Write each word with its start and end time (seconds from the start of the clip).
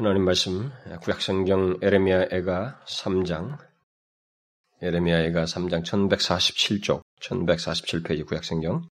하나님 0.00 0.24
말씀 0.24 0.72
구약성경 1.02 1.80
에레미야애가 1.82 2.84
3장 2.86 3.58
에레미야애가 4.80 5.44
3장 5.44 5.84
1147쪽 5.84 7.02
1147페이지 7.20 8.26
구약성경 8.26 8.88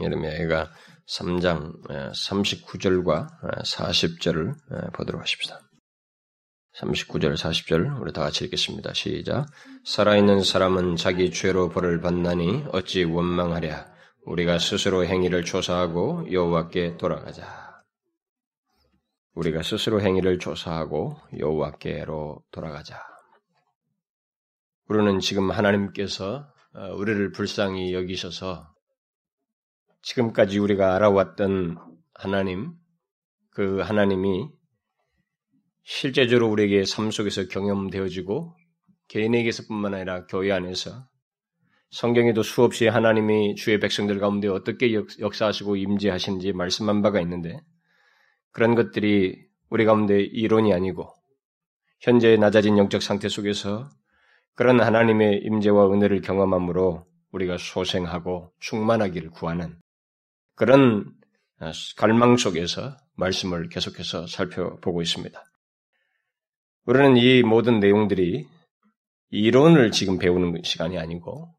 에레미야애가 0.00 0.72
3장 1.06 1.86
39절과 1.86 3.28
40절을 3.62 4.94
보도록 4.94 5.20
하십시다. 5.20 5.60
39절 6.78 7.36
40절 7.36 8.00
우리 8.00 8.14
다 8.14 8.22
같이 8.22 8.46
읽겠습니다. 8.46 8.94
시작. 8.94 9.48
살아있는 9.84 10.44
사람은 10.44 10.96
자기 10.96 11.30
죄로 11.30 11.68
벌을 11.68 12.00
받나니 12.00 12.64
어찌 12.72 13.04
원망하랴 13.04 13.86
우리가 14.24 14.58
스스로 14.60 15.04
행위를 15.04 15.44
조사하고 15.44 16.32
여호와께 16.32 16.96
돌아가자. 16.96 17.67
우리가 19.38 19.62
스스로 19.62 20.00
행위를 20.00 20.40
조사하고 20.40 21.16
여호와께로 21.38 22.42
돌아가자. 22.50 23.00
우리는 24.88 25.20
지금 25.20 25.52
하나님께서 25.52 26.52
어, 26.74 26.94
우리를 26.96 27.30
불쌍히 27.30 27.94
여기셔서 27.94 28.68
지금까지 30.02 30.58
우리가 30.58 30.96
알아왔던 30.96 31.78
하나님, 32.14 32.72
그 33.50 33.78
하나님이 33.78 34.48
실제적으로 35.84 36.48
우리에게 36.50 36.84
삶 36.84 37.12
속에서 37.12 37.46
경험되어지고 37.46 38.56
개인에게서뿐만 39.06 39.94
아니라 39.94 40.26
교회 40.26 40.50
안에서 40.50 41.06
성경에도 41.90 42.42
수없이 42.42 42.88
하나님이 42.88 43.54
주의 43.54 43.78
백성들 43.78 44.18
가운데 44.18 44.48
어떻게 44.48 44.92
역사하시고 44.94 45.76
임재하시는지 45.76 46.52
말씀한 46.54 47.02
바가 47.02 47.20
있는데 47.20 47.60
그런 48.58 48.74
것들이 48.74 49.40
우리 49.70 49.84
가운데 49.84 50.20
이론이 50.20 50.74
아니고 50.74 51.14
현재 52.00 52.36
낮아진 52.36 52.76
영적 52.76 53.02
상태 53.02 53.28
속에서 53.28 53.88
그런 54.56 54.80
하나님의 54.80 55.42
임재와 55.44 55.92
은혜를 55.92 56.22
경험함으로 56.22 57.06
우리가 57.30 57.56
소생하고 57.56 58.50
충만하기를 58.58 59.30
구하는 59.30 59.78
그런 60.56 61.14
갈망 61.96 62.36
속에서 62.36 62.96
말씀을 63.14 63.68
계속해서 63.68 64.26
살펴보고 64.26 65.02
있습니다. 65.02 65.40
우리는 66.86 67.16
이 67.16 67.44
모든 67.44 67.78
내용들이 67.78 68.44
이론을 69.30 69.92
지금 69.92 70.18
배우는 70.18 70.62
시간이 70.64 70.98
아니고 70.98 71.54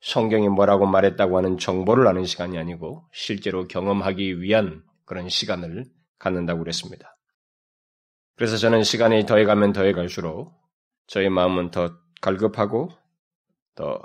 성경이 0.00 0.48
뭐라고 0.48 0.86
말했다고 0.86 1.36
하는 1.36 1.58
정보를 1.58 2.06
아는 2.06 2.24
시간이 2.24 2.56
아니고 2.56 3.06
실제로 3.12 3.68
경험하기 3.68 4.40
위한 4.40 4.82
그런 5.04 5.28
시간을 5.28 5.84
갖는다고 6.18 6.60
그랬습니다. 6.60 7.16
그래서 8.36 8.56
저는 8.56 8.84
시간이 8.84 9.26
더해가면 9.26 9.72
더해갈수록 9.72 10.54
저의 11.06 11.28
마음은 11.28 11.70
더 11.70 11.98
갈급하고 12.20 12.90
더 13.74 14.00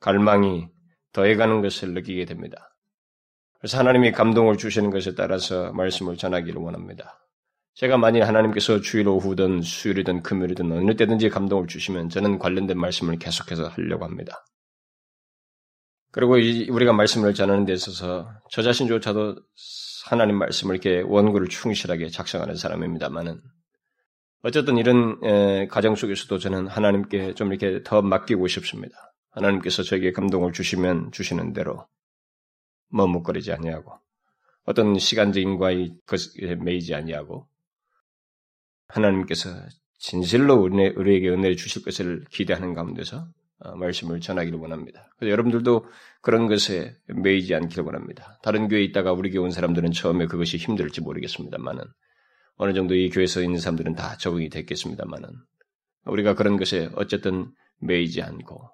갈망이 0.00 0.68
더해가는 1.12 1.62
것을 1.62 1.94
느끼게 1.94 2.24
됩니다. 2.24 2.76
그래서 3.58 3.78
하나님이 3.78 4.12
감동을 4.12 4.56
주시는 4.56 4.90
것에 4.90 5.14
따라서 5.14 5.72
말씀을 5.72 6.16
전하기를 6.16 6.60
원합니다. 6.60 7.28
제가 7.74 7.96
만일 7.96 8.24
하나님께서 8.24 8.80
주일 8.80 9.08
오후든 9.08 9.62
수요일이든 9.62 10.22
금요일이든 10.22 10.70
어느 10.70 10.94
때든지 10.96 11.30
감동을 11.30 11.66
주시면 11.68 12.10
저는 12.10 12.38
관련된 12.38 12.78
말씀을 12.78 13.18
계속해서 13.18 13.68
하려고 13.68 14.04
합니다. 14.04 14.44
그리고 16.12 16.34
우리가 16.34 16.92
말씀을 16.92 17.34
전하는 17.34 17.64
데 17.64 17.72
있어서 17.72 18.30
저 18.50 18.62
자신조차도 18.62 19.36
하나님 20.04 20.36
말씀을 20.36 20.76
이렇게 20.76 21.00
원고를 21.00 21.48
충실하게 21.48 22.10
작성하는 22.10 22.54
사람입니다만은 22.54 23.40
어쨌든 24.42 24.76
이런 24.76 25.68
가정 25.68 25.94
속에서도 25.94 26.38
저는 26.38 26.66
하나님께 26.68 27.34
좀 27.34 27.52
이렇게 27.52 27.82
더 27.82 28.02
맡기고 28.02 28.46
싶습니다. 28.46 28.94
하나님께서 29.30 29.82
저에게 29.82 30.12
감동을 30.12 30.52
주시면 30.52 31.12
주시는 31.12 31.54
대로 31.54 31.86
머뭇거리지 32.88 33.52
아니하고 33.52 33.98
어떤 34.64 34.98
시간적인 34.98 35.56
것에 35.56 36.56
매이지 36.56 36.94
아니하고 36.94 37.48
하나님께서 38.88 39.48
진실로 39.98 40.56
우리에게 40.56 41.30
은혜를 41.30 41.56
주실 41.56 41.82
것을 41.82 42.24
기대하는 42.30 42.74
가운데서 42.74 43.16
어, 43.16 43.41
말씀을 43.76 44.20
전하기를 44.20 44.58
원합니다. 44.58 45.10
여러분들도 45.22 45.86
그런 46.20 46.46
것에 46.46 46.96
매이지 47.06 47.54
않기를 47.54 47.84
원합니다. 47.84 48.38
다른 48.42 48.68
교회에 48.68 48.82
있다가 48.84 49.12
우리 49.12 49.30
교회 49.30 49.44
온 49.44 49.50
사람들은 49.50 49.92
처음에 49.92 50.26
그것이 50.26 50.56
힘들지 50.56 51.00
모르겠습니다만은 51.00 51.84
어느 52.56 52.72
정도 52.74 52.94
이 52.94 53.10
교회에서 53.10 53.42
있는 53.42 53.58
사람들은 53.58 53.94
다 53.94 54.16
적응이 54.16 54.48
됐겠습니다만은 54.48 55.28
우리가 56.06 56.34
그런 56.34 56.56
것에 56.56 56.90
어쨌든 56.96 57.52
매이지 57.78 58.22
않고 58.22 58.70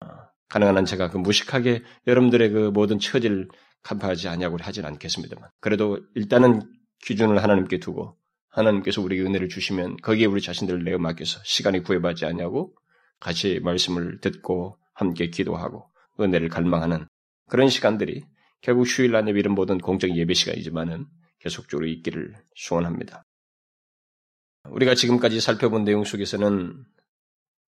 어, 0.00 0.06
가능한 0.48 0.76
한 0.76 0.84
제가 0.84 1.10
그 1.10 1.18
무식하게 1.18 1.82
여러분들의 2.06 2.50
그 2.50 2.58
모든 2.72 2.98
처지를 2.98 3.48
간파하지 3.82 4.28
아니하고 4.28 4.58
하진 4.60 4.84
않겠습니다만 4.84 5.50
그래도 5.60 6.00
일단은 6.14 6.62
기준을 7.04 7.42
하나님께 7.42 7.78
두고 7.78 8.16
하나님께서 8.48 9.00
우리에게 9.02 9.26
은혜를 9.26 9.48
주시면 9.48 9.96
거기에 9.98 10.26
우리 10.26 10.40
자신들을 10.40 10.84
내어 10.84 10.98
맡겨서 10.98 11.40
시간이 11.44 11.82
구애받지 11.82 12.26
않냐고 12.26 12.74
같이 13.22 13.60
말씀을 13.60 14.20
듣고 14.20 14.78
함께 14.94 15.30
기도하고 15.30 15.88
은혜를 16.20 16.48
갈망하는 16.48 17.06
그런 17.48 17.68
시간들이 17.68 18.24
결국 18.60 18.84
휴일 18.84 19.12
날 19.12 19.26
예비는 19.28 19.52
모든 19.52 19.78
공적 19.78 20.16
예배 20.16 20.34
시간이지만은 20.34 21.06
계속적으로 21.38 21.86
있기를 21.86 22.34
소원합니다. 22.56 23.22
우리가 24.68 24.94
지금까지 24.94 25.40
살펴본 25.40 25.84
내용 25.84 26.04
속에서는 26.04 26.84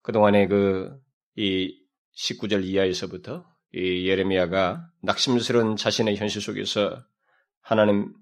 그동안의 0.03 0.47
그 0.49 1.05
이 1.35 1.77
19절 2.15 2.63
이하에서부터 2.63 3.45
이 3.73 4.07
예레미야가 4.07 4.89
낙심스러운 5.01 5.75
자신의 5.75 6.15
현실 6.15 6.41
속에서 6.41 7.03
하나님 7.61 8.13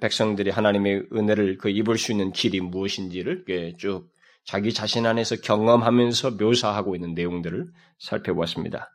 백성들이 0.00 0.50
하나님의 0.50 1.08
은혜를 1.12 1.58
그 1.58 1.68
입을 1.68 1.96
수 1.96 2.12
있는 2.12 2.32
길이 2.32 2.60
무엇인지를 2.60 3.44
쭉 3.78 4.10
자기 4.44 4.72
자신 4.72 5.06
안에서 5.06 5.36
경험하면서 5.36 6.32
묘사하고 6.32 6.94
있는 6.94 7.14
내용들을 7.14 7.66
살펴보았습니다. 7.98 8.90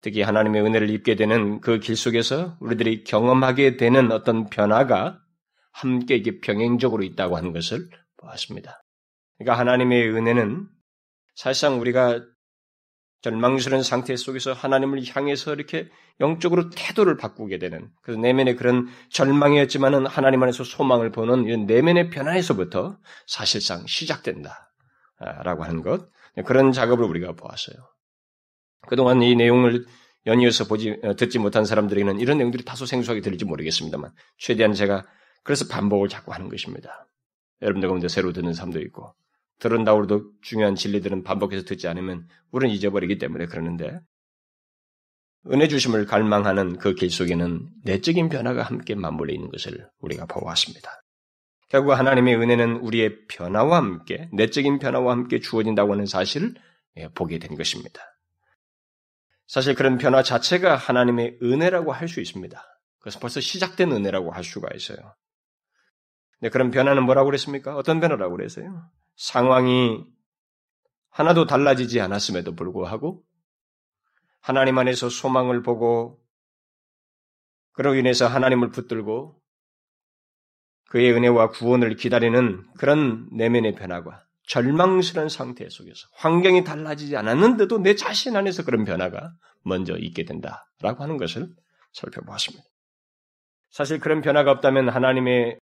특히 0.00 0.22
하나님의 0.22 0.62
은혜를 0.62 0.90
입게 0.90 1.14
되는 1.16 1.60
그 1.60 1.78
길 1.78 1.96
속에서 1.96 2.56
우리들이 2.60 3.04
경험하게 3.04 3.76
되는 3.76 4.10
어떤 4.12 4.48
변화가 4.50 5.18
함께 5.72 6.16
이게 6.16 6.40
병행적으로 6.40 7.02
있다고 7.02 7.36
하는 7.36 7.52
것을 7.52 7.88
보았습니다. 8.18 8.82
그러니까 9.38 9.58
하나님의 9.58 10.10
은혜는 10.10 10.66
사실상 11.34 11.80
우리가 11.80 12.22
절망스러운 13.22 13.84
상태 13.84 14.16
속에서 14.16 14.52
하나님을 14.52 15.02
향해서 15.08 15.54
이렇게 15.54 15.88
영적으로 16.20 16.70
태도를 16.70 17.16
바꾸게 17.16 17.58
되는 17.58 17.88
그래서 18.02 18.20
내면의 18.20 18.56
그런 18.56 18.88
절망이었지만은 19.10 20.06
하나님 20.06 20.42
안에서 20.42 20.64
소망을 20.64 21.12
보는 21.12 21.44
이런 21.44 21.66
내면의 21.66 22.10
변화에서부터 22.10 22.98
사실상 23.26 23.86
시작된다. 23.86 24.71
라고 25.42 25.64
하는 25.64 25.82
것. 25.82 26.08
그런 26.46 26.72
작업을 26.72 27.04
우리가 27.04 27.32
보았어요. 27.32 27.76
그동안 28.88 29.22
이 29.22 29.34
내용을 29.36 29.86
연이어서 30.26 30.66
보지, 30.66 30.98
어, 31.02 31.14
듣지 31.16 31.38
못한 31.38 31.64
사람들에게는 31.64 32.20
이런 32.20 32.38
내용들이 32.38 32.64
다소 32.64 32.86
생소하게 32.86 33.20
들릴지 33.20 33.44
모르겠습니다만, 33.44 34.12
최대한 34.38 34.72
제가 34.72 35.04
그래서 35.42 35.66
반복을 35.68 36.08
자꾸 36.08 36.32
하는 36.32 36.48
것입니다. 36.48 37.08
여러분들 37.60 37.88
가운데 37.88 38.08
새로 38.08 38.32
듣는 38.32 38.54
사람도 38.54 38.80
있고, 38.80 39.14
들은다고 39.58 40.04
해도 40.04 40.30
중요한 40.42 40.74
진리들은 40.74 41.22
반복해서 41.24 41.64
듣지 41.64 41.88
않으면 41.88 42.26
우리는 42.50 42.74
잊어버리기 42.74 43.18
때문에 43.18 43.46
그러는데, 43.46 44.00
은혜 45.50 45.66
주심을 45.66 46.06
갈망하는 46.06 46.78
그 46.78 46.94
길 46.94 47.10
속에는 47.10 47.68
내적인 47.84 48.28
변화가 48.28 48.62
함께 48.62 48.94
맞물려 48.94 49.34
있는 49.34 49.50
것을 49.50 49.88
우리가 49.98 50.26
보았습니다. 50.26 51.01
결국 51.72 51.92
하나님의 51.92 52.36
은혜는 52.36 52.76
우리의 52.80 53.26
변화와 53.28 53.78
함께, 53.78 54.28
내적인 54.34 54.78
변화와 54.78 55.10
함께 55.10 55.40
주어진다고 55.40 55.92
하는 55.94 56.04
사실을 56.04 56.52
예, 56.98 57.08
보게 57.08 57.38
된 57.38 57.56
것입니다. 57.56 58.02
사실 59.46 59.74
그런 59.74 59.96
변화 59.96 60.22
자체가 60.22 60.76
하나님의 60.76 61.38
은혜라고 61.42 61.92
할 61.92 62.08
수 62.08 62.20
있습니다. 62.20 62.62
그래서 62.98 63.18
벌써 63.20 63.40
시작된 63.40 63.90
은혜라고 63.90 64.32
할 64.32 64.44
수가 64.44 64.68
있어요. 64.74 64.98
근 66.42 66.50
그런 66.50 66.70
변화는 66.70 67.04
뭐라고 67.04 67.24
그랬습니까? 67.28 67.74
어떤 67.74 68.00
변화라고 68.00 68.36
그랬어요? 68.36 68.90
상황이 69.16 70.04
하나도 71.08 71.46
달라지지 71.46 72.02
않았음에도 72.02 72.54
불구하고 72.54 73.24
하나님 74.42 74.76
안에서 74.76 75.08
소망을 75.08 75.62
보고 75.62 76.22
그로 77.72 77.94
인해서 77.94 78.26
하나님을 78.26 78.72
붙들고 78.72 79.41
그의 80.92 81.10
은혜와 81.14 81.48
구원을 81.52 81.96
기다리는 81.96 82.66
그런 82.76 83.26
내면의 83.32 83.74
변화가 83.76 84.26
절망스러운 84.46 85.30
상태 85.30 85.66
속에서 85.66 86.06
환경이 86.16 86.64
달라지지 86.64 87.16
않았는데도 87.16 87.78
내 87.78 87.94
자신 87.94 88.36
안에서 88.36 88.62
그런 88.62 88.84
변화가 88.84 89.32
먼저 89.62 89.96
있게 89.96 90.26
된다라고 90.26 91.02
하는 91.02 91.16
것을 91.16 91.48
살펴보았습니다. 91.94 92.62
사실 93.70 94.00
그런 94.00 94.20
변화가 94.20 94.50
없다면 94.50 94.90
하나님의 94.90 95.58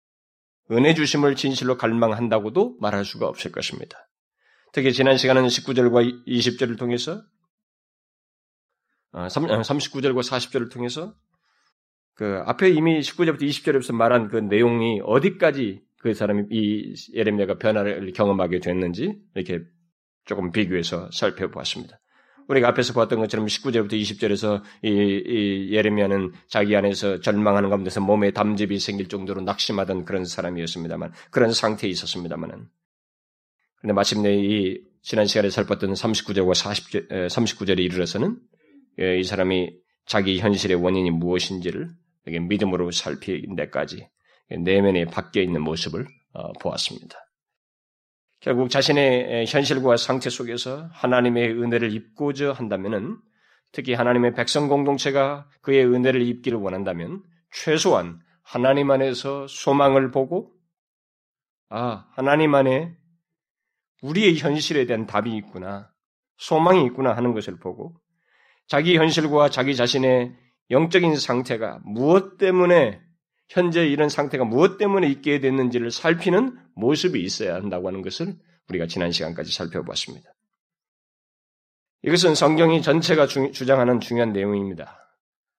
은혜 0.69 0.93
주심을 0.93 1.35
진실로 1.35 1.75
갈망한다고도 1.75 2.77
말할 2.79 3.03
수가 3.03 3.25
없을 3.27 3.51
것입니다. 3.51 4.07
특히 4.73 4.93
지난 4.93 5.17
시간은 5.17 5.47
19절과 5.47 6.27
20절을 6.27 6.77
통해서 6.77 7.23
39절과 9.11 10.17
어, 10.17 10.21
40절을 10.21 10.67
어, 10.67 10.69
통해서 10.69 11.15
그 12.15 12.41
앞에 12.45 12.69
이미 12.69 12.99
19절부터 13.01 13.43
20절에서 13.43 13.93
말한 13.93 14.29
그 14.29 14.37
내용이 14.37 15.01
어디까지 15.03 15.81
그 15.99 16.13
사람이 16.13 16.45
이 16.49 16.93
예레미야가 17.13 17.57
변화를 17.57 18.13
경험하게 18.13 18.59
됐는지 18.59 19.19
이렇게 19.35 19.63
조금 20.23 20.51
비교해서 20.51 21.09
살펴보았습니다. 21.11 21.99
우리가 22.47 22.69
앞에서 22.69 22.93
보았던 22.93 23.19
것처럼 23.19 23.47
19절부터 23.47 23.93
20절에서 23.93 24.61
이, 24.83 24.89
이 24.89 25.73
예레미야는 25.73 26.31
자기 26.47 26.75
안에서 26.75 27.19
절망하는 27.19 27.69
가운데서 27.69 28.01
몸에 28.01 28.31
담즙이 28.31 28.79
생길 28.79 29.09
정도로 29.09 29.41
낙심하던 29.41 30.05
그런 30.05 30.25
사람이었습니다만 30.25 31.11
그런 31.31 31.51
상태에 31.51 31.89
있었습니다만은 31.89 32.67
근데 33.81 33.93
마침내 33.93 34.35
이 34.35 34.81
지난 35.01 35.25
시간에 35.27 35.49
살폈던 35.49 35.93
39절과 35.93 36.53
40절, 36.53 37.27
39절에 37.27 37.79
이르러서는 37.79 38.37
이 39.19 39.23
사람이 39.23 39.73
자기 40.05 40.39
현실의 40.39 40.77
원인이 40.77 41.11
무엇인지를 41.11 41.89
믿음으로 42.25 42.91
살피는 42.91 43.55
데까지 43.55 44.07
내면에 44.49 45.05
바뀌어 45.05 45.41
있는 45.41 45.61
모습을 45.61 46.05
어, 46.33 46.51
보았습니다. 46.53 47.17
결국 48.41 48.69
자신의 48.69 49.47
현실과 49.47 49.97
상태 49.97 50.29
속에서 50.29 50.87
하나님의 50.91 51.51
은혜를 51.51 51.93
입고자 51.93 52.53
한다면은 52.53 53.17
특히 53.71 53.93
하나님의 53.93 54.35
백성 54.35 54.67
공동체가 54.67 55.49
그의 55.61 55.85
은혜를 55.85 56.21
입기를 56.21 56.59
원한다면 56.59 57.23
최소한 57.51 58.19
하나님 58.43 58.91
안에서 58.91 59.47
소망을 59.47 60.11
보고 60.11 60.53
아 61.69 62.05
하나님 62.11 62.53
안에 62.53 62.95
우리의 64.03 64.37
현실에 64.37 64.85
대한 64.85 65.07
답이 65.07 65.35
있구나 65.35 65.91
소망이 66.37 66.85
있구나 66.85 67.15
하는 67.15 67.33
것을 67.33 67.57
보고 67.57 67.95
자기 68.67 68.97
현실과 68.97 69.49
자기 69.49 69.75
자신의 69.75 70.35
영적인 70.71 71.15
상태가 71.17 71.79
무엇 71.83 72.37
때문에 72.37 73.01
현재 73.49 73.85
이런 73.85 74.09
상태가 74.09 74.43
무엇 74.43 74.77
때문에 74.77 75.07
있게 75.07 75.39
됐는지를 75.39 75.91
살피는 75.91 76.57
모습이 76.75 77.21
있어야 77.21 77.55
한다고 77.55 77.87
하는 77.87 78.01
것을 78.01 78.35
우리가 78.69 78.87
지난 78.87 79.11
시간까지 79.11 79.51
살펴보았습니다. 79.53 80.29
이것은 82.01 82.35
성경이 82.35 82.81
전체가 82.81 83.27
주, 83.27 83.51
주장하는 83.51 83.99
중요한 83.99 84.33
내용입니다. 84.33 84.99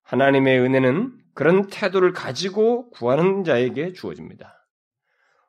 하나님의 0.03 0.61
은혜는 0.61 1.19
그런 1.35 1.69
태도를 1.69 2.13
가지고 2.13 2.91
구하는 2.91 3.45
자에게 3.45 3.93
주어집니다. 3.93 4.57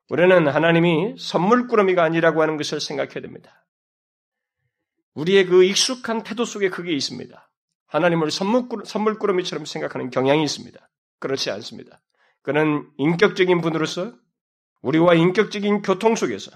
우리는 0.09 0.47
하나님이 0.47 1.15
선물꾸러미가 1.17 2.03
아니라고 2.03 2.41
하는 2.41 2.57
것을 2.57 2.79
생각해야 2.79 3.21
됩니다. 3.21 3.65
우리의 5.13 5.45
그 5.45 5.63
익숙한 5.63 6.23
태도 6.23 6.45
속에 6.45 6.69
그게 6.69 6.93
있습니다. 6.93 7.46
하나님을 7.87 8.29
선물꾸러미처럼 8.31 9.65
생각하는 9.65 10.09
경향이 10.09 10.43
있습니다. 10.43 10.79
그렇지 11.19 11.51
않습니다. 11.51 12.01
그는 12.41 12.87
인격적인 12.97 13.61
분으로서 13.61 14.13
우리와 14.81 15.15
인격적인 15.15 15.81
교통 15.81 16.15
속에서 16.15 16.51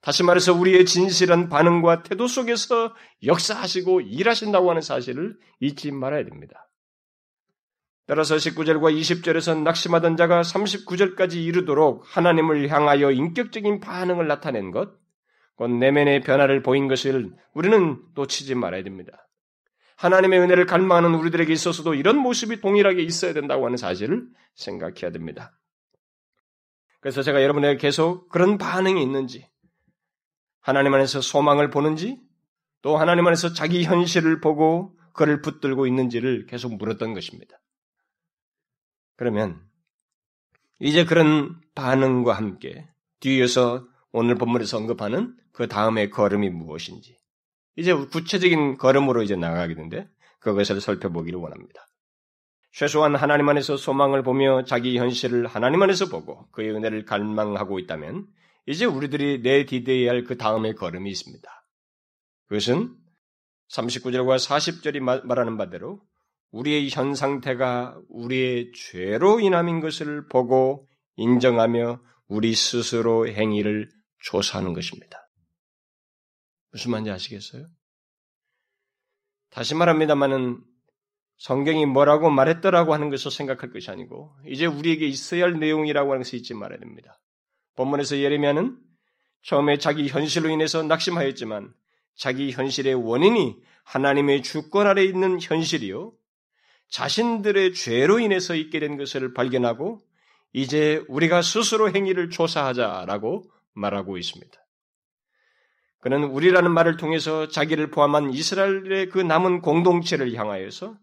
다시 0.00 0.24
말해서 0.24 0.52
우리의 0.52 0.84
진실한 0.84 1.48
반응과 1.48 2.02
태도 2.02 2.26
속에서 2.26 2.94
역사하시고 3.24 4.00
일하신다고 4.02 4.68
하는 4.68 4.82
사실을 4.82 5.36
잊지 5.60 5.92
말아야 5.92 6.24
됩니다. 6.24 6.68
따라서 8.06 8.34
19절과 8.34 8.98
20절에서 8.98 9.62
낙심하던 9.62 10.16
자가 10.16 10.42
39절까지 10.42 11.36
이르도록 11.36 12.04
하나님을 12.04 12.68
향하여 12.68 13.12
인격적인 13.12 13.78
반응을 13.78 14.26
나타낸 14.26 14.72
것, 14.72 14.90
곧 15.54 15.68
내면의 15.68 16.22
변화를 16.22 16.62
보인 16.62 16.88
것을 16.88 17.30
우리는 17.54 18.02
놓치지 18.14 18.56
말아야 18.56 18.82
됩니다. 18.82 19.28
하나님의 20.02 20.40
은혜를 20.40 20.66
갈망하는 20.66 21.14
우리들에게 21.14 21.52
있어서도 21.52 21.94
이런 21.94 22.18
모습이 22.18 22.60
동일하게 22.60 23.02
있어야 23.02 23.32
된다고 23.32 23.66
하는 23.66 23.76
사실을 23.76 24.26
생각해야 24.56 25.12
됩니다. 25.12 25.56
그래서 26.98 27.22
제가 27.22 27.40
여러분에게 27.40 27.78
계속 27.78 28.28
그런 28.28 28.58
반응이 28.58 29.00
있는지, 29.00 29.48
하나님 30.60 30.92
안에서 30.92 31.20
소망을 31.20 31.70
보는지, 31.70 32.20
또 32.82 32.96
하나님 32.96 33.28
안에서 33.28 33.52
자기 33.52 33.84
현실을 33.84 34.40
보고 34.40 34.98
그를 35.12 35.40
붙들고 35.40 35.86
있는지를 35.86 36.46
계속 36.46 36.74
물었던 36.74 37.14
것입니다. 37.14 37.60
그러면 39.14 39.62
이제 40.80 41.04
그런 41.04 41.60
반응과 41.76 42.32
함께 42.32 42.88
뒤에서 43.20 43.86
오늘 44.10 44.34
본문에서 44.34 44.78
언급하는 44.78 45.36
그 45.52 45.68
다음의 45.68 46.10
걸음이 46.10 46.50
무엇인지, 46.50 47.21
이제 47.76 47.92
구체적인 47.94 48.78
걸음으로 48.78 49.22
이제 49.22 49.36
나가게 49.36 49.74
되는데 49.74 50.08
그것을 50.40 50.80
살펴보기를 50.80 51.38
원합니다. 51.38 51.86
최소한 52.72 53.14
하나님 53.14 53.48
안에서 53.48 53.76
소망을 53.76 54.22
보며 54.22 54.64
자기 54.64 54.98
현실을 54.98 55.46
하나님 55.46 55.82
안에서 55.82 56.08
보고 56.08 56.50
그의 56.52 56.70
은혜를 56.70 57.04
갈망하고 57.04 57.78
있다면 57.78 58.26
이제 58.66 58.84
우리들이 58.84 59.40
내디뎌야 59.42 60.10
할 60.10 60.24
그 60.24 60.38
다음의 60.38 60.74
걸음이 60.76 61.10
있습니다. 61.10 61.48
그것은 62.48 62.94
39절과 63.70 64.36
40절이 64.38 65.00
말하는 65.00 65.56
바대로 65.56 66.00
우리의 66.50 66.90
현 66.90 67.14
상태가 67.14 67.98
우리의 68.08 68.72
죄로 68.74 69.40
인함인 69.40 69.80
것을 69.80 70.28
보고 70.28 70.88
인정하며 71.16 72.00
우리 72.28 72.54
스스로 72.54 73.26
행위를 73.26 73.90
조사하는 74.20 74.72
것입니다. 74.74 75.21
무슨 76.72 76.90
말인지 76.90 77.10
아시겠어요? 77.10 77.66
다시 79.50 79.74
말합니다만은 79.74 80.62
성경이 81.36 81.86
뭐라고 81.86 82.30
말했더라고 82.30 82.94
하는 82.94 83.10
것을 83.10 83.30
생각할 83.30 83.70
것이 83.70 83.90
아니고 83.90 84.34
이제 84.46 84.64
우리에게 84.66 85.06
있어야 85.06 85.44
할 85.44 85.58
내용이라고 85.58 86.10
하는 86.10 86.22
것을 86.22 86.38
잊지 86.38 86.54
말아야 86.54 86.78
됩니다. 86.78 87.20
본문에서 87.76 88.18
예레미야는 88.18 88.78
처음에 89.42 89.78
자기 89.78 90.08
현실로 90.08 90.48
인해서 90.50 90.82
낙심하였지만 90.82 91.74
자기 92.14 92.52
현실의 92.52 92.94
원인이 92.94 93.56
하나님의 93.84 94.42
주권 94.42 94.86
아래 94.86 95.04
있는 95.04 95.40
현실이요 95.40 96.12
자신들의 96.90 97.74
죄로 97.74 98.20
인해서 98.20 98.54
있게 98.54 98.78
된 98.78 98.96
것을 98.96 99.34
발견하고 99.34 100.00
이제 100.52 101.02
우리가 101.08 101.42
스스로 101.42 101.90
행위를 101.90 102.30
조사하자라고 102.30 103.50
말하고 103.72 104.18
있습니다. 104.18 104.61
그는 106.02 106.24
우리라는 106.24 106.72
말을 106.72 106.96
통해서 106.96 107.46
자기를 107.46 107.92
포함한 107.92 108.34
이스라엘의 108.34 109.08
그 109.08 109.20
남은 109.20 109.62
공동체를 109.62 110.34
향하여서 110.34 110.96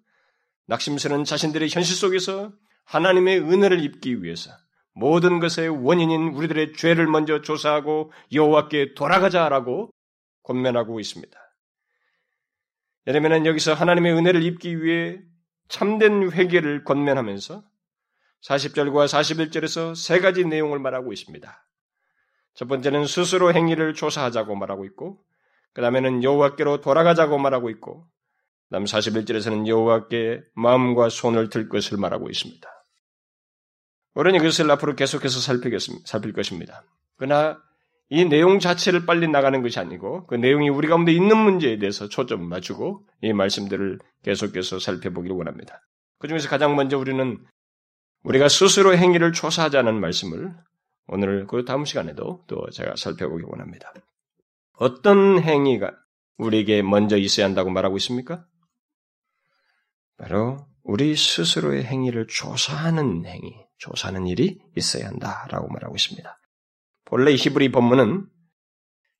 낙심스러운 0.68 1.24
자신들의 1.24 1.70
현실 1.70 1.96
속에서 1.96 2.52
하나님의 2.84 3.40
은혜를 3.40 3.82
입기 3.82 4.22
위해서 4.22 4.52
모든 4.94 5.40
것의 5.40 5.70
원인인 5.70 6.34
우리들의 6.34 6.74
죄를 6.74 7.08
먼저 7.08 7.42
조사하고 7.42 8.12
여호와께 8.34 8.94
돌아가자라고 8.96 9.90
권면하고 10.44 11.00
있습니다. 11.00 11.40
예레미야는 13.08 13.46
여기서 13.46 13.76
하나님의 13.76 14.14
은혜를 14.14 14.44
입기 14.44 14.84
위해 14.84 15.22
참된 15.70 16.30
회개를 16.30 16.84
권면하면서 16.84 17.64
40절과 18.44 19.06
41절에서 19.06 19.96
세 19.96 20.20
가지 20.20 20.44
내용을 20.44 20.80
말하고 20.80 21.14
있습니다. 21.14 21.69
첫 22.60 22.68
번째는 22.68 23.06
스스로 23.06 23.54
행위를 23.54 23.94
조사하자고 23.94 24.54
말하고 24.54 24.84
있고, 24.84 25.18
그 25.72 25.82
다음에는 25.82 26.26
여호와께로 26.26 26.82
돌아가자고 26.82 27.38
말하고 27.38 27.70
있고, 27.70 28.04
그 28.68 28.74
다음 28.74 28.84
41절에서는 28.84 29.66
여호와께 29.66 30.42
마음과 30.56 31.08
손을 31.08 31.48
들 31.48 31.70
것을 31.70 31.98
말하고 31.98 32.30
있습니다. 32.30 32.70
어른이 34.16 34.40
그것을 34.40 34.70
앞으로 34.72 34.98
계속해서 34.98 35.40
살필 35.40 36.34
것입니다. 36.34 36.84
그러나 37.16 37.62
이 38.10 38.26
내용 38.26 38.60
자체를 38.60 39.06
빨리 39.06 39.30
나가는 39.30 39.62
것이 39.62 39.80
아니고 39.80 40.28
그 40.28 40.36
내용이 40.36 40.68
우리 40.68 40.90
가운데 40.90 41.14
있는 41.14 41.38
문제에 41.38 41.80
대해서 41.80 42.10
초점을 42.10 42.46
맞추고 42.46 43.08
이 43.22 43.32
말씀들을 43.32 44.00
계속해서 44.24 44.80
살펴보기를 44.80 45.34
원합니다. 45.34 45.80
그 46.18 46.28
중에서 46.28 46.50
가장 46.50 46.76
먼저 46.76 46.98
우리는 46.98 47.38
우리가 48.24 48.50
스스로 48.50 48.98
행위를 48.98 49.32
조사하자는 49.32 49.98
말씀을 50.02 50.54
오늘 51.12 51.48
그 51.48 51.66
다음 51.66 51.86
시간에도 51.86 52.44
또 52.48 52.70
제가 52.72 52.96
살펴보기 52.96 53.44
원합니다. 53.48 53.92
어떤 54.74 55.42
행위가 55.42 55.92
우리에게 56.38 56.82
먼저 56.84 57.18
있어야 57.18 57.46
한다고 57.48 57.70
말하고 57.72 57.98
있습니까? 57.98 58.46
바로 60.18 60.68
우리 60.84 61.16
스스로의 61.16 61.84
행위를 61.84 62.28
조사하는 62.28 63.26
행위, 63.26 63.56
조사하는 63.78 64.28
일이 64.28 64.60
있어야 64.76 65.08
한다라고 65.08 65.68
말하고 65.68 65.96
있습니다. 65.96 66.38
본래 67.06 67.34
히브리 67.34 67.72
본문은 67.72 68.28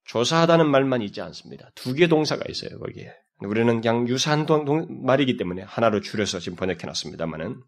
조사하다는 0.06 0.70
말만 0.70 1.02
있지 1.02 1.22
않습니다. 1.22 1.72
두 1.76 1.96
개 1.96 2.08
동사가 2.08 2.44
있어요, 2.50 2.80
거기에. 2.80 3.12
우리는 3.40 3.82
그냥 3.82 4.08
유사한 4.08 4.46
동, 4.46 4.66
동, 4.66 4.88
말이기 5.06 5.38
때문에 5.38 5.64
하나로 5.64 6.02
줄여서 6.02 6.40
지금 6.40 6.56
번역해 6.56 6.86
놨습니다만은 6.86 7.62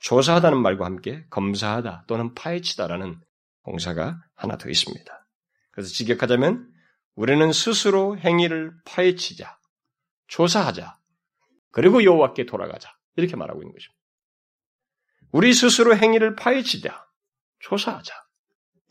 조사하다는 0.00 0.58
말과 0.58 0.84
함께 0.84 1.24
검사하다 1.30 2.04
또는 2.06 2.34
파헤치다라는 2.34 3.20
공사가 3.66 4.20
하나 4.36 4.56
더 4.56 4.70
있습니다. 4.70 5.28
그래서 5.72 5.92
직역하자면 5.92 6.72
우리는 7.16 7.52
스스로 7.52 8.16
행위를 8.16 8.72
파헤치자, 8.84 9.58
조사하자, 10.28 10.96
그리고 11.72 12.04
여호와께 12.04 12.46
돌아가자 12.46 12.88
이렇게 13.16 13.34
말하고 13.34 13.60
있는 13.60 13.72
것입니다. 13.72 14.00
우리 15.32 15.52
스스로 15.52 15.96
행위를 15.96 16.36
파헤치자, 16.36 17.06
조사하자 17.58 18.14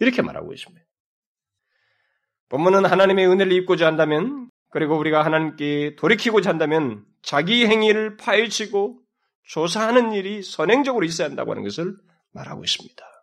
이렇게 0.02 0.22
말하고 0.22 0.54
있습니다. 0.54 0.86
본문은 2.50 2.86
하나님의 2.86 3.28
은혜를 3.28 3.54
입고자 3.54 3.88
한다면 3.88 4.52
그리고 4.72 4.98
우리가 4.98 5.24
하나님께 5.24 5.96
돌이키고자 5.96 6.50
한다면 6.50 7.06
자기 7.22 7.66
행위를 7.66 8.18
파헤치고 8.18 9.02
조사하는 9.44 10.12
일이 10.12 10.44
선행적으로 10.44 11.06
있어야 11.06 11.30
한다고 11.30 11.52
하는 11.52 11.64
것을 11.64 11.96
말하고 12.34 12.64
있습니다. 12.66 13.15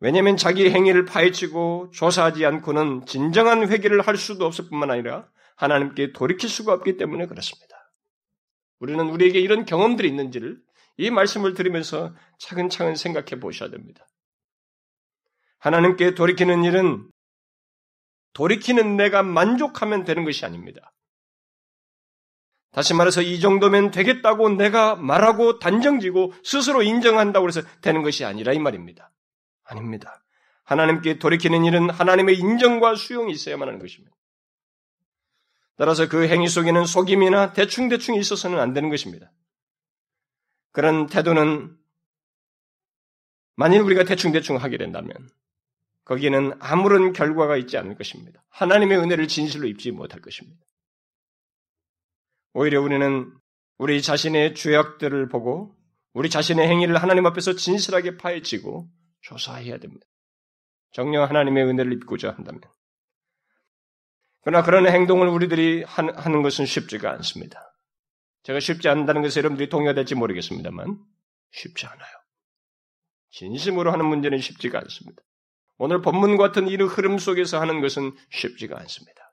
왜냐하면 0.00 0.36
자기 0.36 0.70
행위를 0.70 1.04
파헤치고 1.04 1.90
조사하지 1.92 2.44
않고는 2.44 3.06
진정한 3.06 3.68
회개를 3.68 4.02
할 4.02 4.16
수도 4.16 4.44
없을 4.44 4.68
뿐만 4.68 4.90
아니라 4.90 5.28
하나님께 5.56 6.12
돌이킬 6.12 6.48
수가 6.48 6.72
없기 6.72 6.96
때문에 6.96 7.26
그렇습니다. 7.26 7.92
우리는 8.80 9.08
우리에게 9.08 9.40
이런 9.40 9.64
경험들이 9.64 10.08
있는지를 10.08 10.58
이 10.96 11.10
말씀을 11.10 11.54
들으면서 11.54 12.14
차근차근 12.38 12.96
생각해 12.96 13.40
보셔야 13.40 13.70
됩니다. 13.70 14.06
하나님께 15.58 16.14
돌이키는 16.14 16.64
일은 16.64 17.10
돌이키는 18.34 18.96
내가 18.96 19.22
만족하면 19.22 20.04
되는 20.04 20.24
것이 20.24 20.44
아닙니다. 20.44 20.92
다시 22.72 22.92
말해서 22.92 23.22
이 23.22 23.38
정도면 23.40 23.92
되겠다고 23.92 24.50
내가 24.50 24.96
말하고 24.96 25.60
단정지고 25.60 26.32
스스로 26.42 26.82
인정한다고 26.82 27.46
해서 27.46 27.62
되는 27.80 28.02
것이 28.02 28.24
아니라 28.24 28.52
이 28.52 28.58
말입니다. 28.58 29.12
아닙니다. 29.64 30.24
하나님께 30.64 31.18
돌이키는 31.18 31.64
일은 31.64 31.90
하나님의 31.90 32.38
인정과 32.38 32.94
수용이 32.94 33.32
있어야만 33.32 33.68
하는 33.68 33.80
것입니다. 33.80 34.14
따라서 35.76 36.08
그 36.08 36.28
행위 36.28 36.48
속에는 36.48 36.84
속임이나 36.84 37.52
대충대충 37.52 38.14
있어서는 38.14 38.60
안 38.60 38.72
되는 38.72 38.90
것입니다. 38.90 39.32
그런 40.72 41.06
태도는 41.06 41.76
만일 43.56 43.80
우리가 43.82 44.04
대충대충 44.04 44.56
하게 44.56 44.78
된다면 44.78 45.14
거기에는 46.04 46.54
아무런 46.60 47.12
결과가 47.12 47.56
있지 47.56 47.76
않을 47.78 47.96
것입니다. 47.96 48.44
하나님의 48.50 48.98
은혜를 48.98 49.28
진실로 49.28 49.66
입지 49.66 49.90
못할 49.90 50.20
것입니다. 50.20 50.60
오히려 52.52 52.80
우리는 52.80 53.32
우리 53.78 54.00
자신의 54.02 54.54
죄악들을 54.54 55.28
보고 55.28 55.74
우리 56.12 56.30
자신의 56.30 56.68
행위를 56.68 56.96
하나님 56.96 57.26
앞에서 57.26 57.54
진실하게 57.54 58.16
파헤치고 58.16 58.88
조사해야 59.24 59.78
됩니다. 59.78 60.06
정녕 60.92 61.24
하나님의 61.24 61.64
은혜를 61.64 61.92
입고자 61.94 62.30
한다면. 62.30 62.60
그러나 64.42 64.62
그런 64.64 64.86
행동을 64.86 65.28
우리들이 65.28 65.82
하는 65.84 66.42
것은 66.42 66.66
쉽지가 66.66 67.10
않습니다. 67.12 67.74
제가 68.42 68.60
쉽지 68.60 68.88
않다는 68.88 69.22
것에 69.22 69.40
여러분들이 69.40 69.70
동의될지 69.70 70.14
모르겠습니다만 70.14 70.98
쉽지 71.50 71.86
않아요. 71.86 72.12
진심으로 73.30 73.90
하는 73.90 74.04
문제는 74.04 74.38
쉽지가 74.38 74.78
않습니다. 74.78 75.22
오늘 75.78 76.02
본문 76.02 76.36
같은 76.36 76.68
이 76.68 76.76
흐름 76.76 77.18
속에서 77.18 77.60
하는 77.60 77.80
것은 77.80 78.14
쉽지가 78.30 78.78
않습니다. 78.80 79.32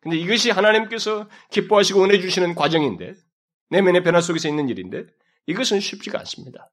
근데 0.00 0.18
이것이 0.18 0.50
하나님께서 0.50 1.30
기뻐하시고 1.50 2.02
은혜 2.02 2.20
주시는 2.20 2.56
과정인데, 2.56 3.14
내면의 3.70 4.02
변화 4.02 4.20
속에서 4.20 4.48
있는 4.48 4.68
일인데, 4.68 5.06
이것은 5.46 5.78
쉽지가 5.78 6.18
않습니다. 6.18 6.70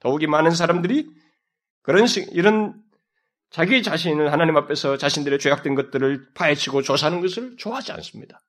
더욱이 0.00 0.26
많은 0.26 0.50
사람들이 0.50 1.08
그런 1.82 2.06
식, 2.06 2.28
이런 2.32 2.80
자기 3.50 3.82
자신을 3.82 4.32
하나님 4.32 4.56
앞에서 4.56 4.96
자신들의 4.96 5.38
죄악된 5.38 5.74
것들을 5.74 6.32
파헤치고 6.34 6.82
조사하는 6.82 7.20
것을 7.20 7.56
좋아하지 7.58 7.92
않습니다. 7.92 8.40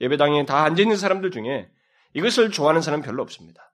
예배당에 0.00 0.44
다 0.44 0.64
앉아있는 0.64 0.96
사람들 0.96 1.30
중에 1.30 1.70
이것을 2.14 2.50
좋아하는 2.50 2.80
사람 2.82 3.00
별로 3.00 3.22
없습니다. 3.22 3.72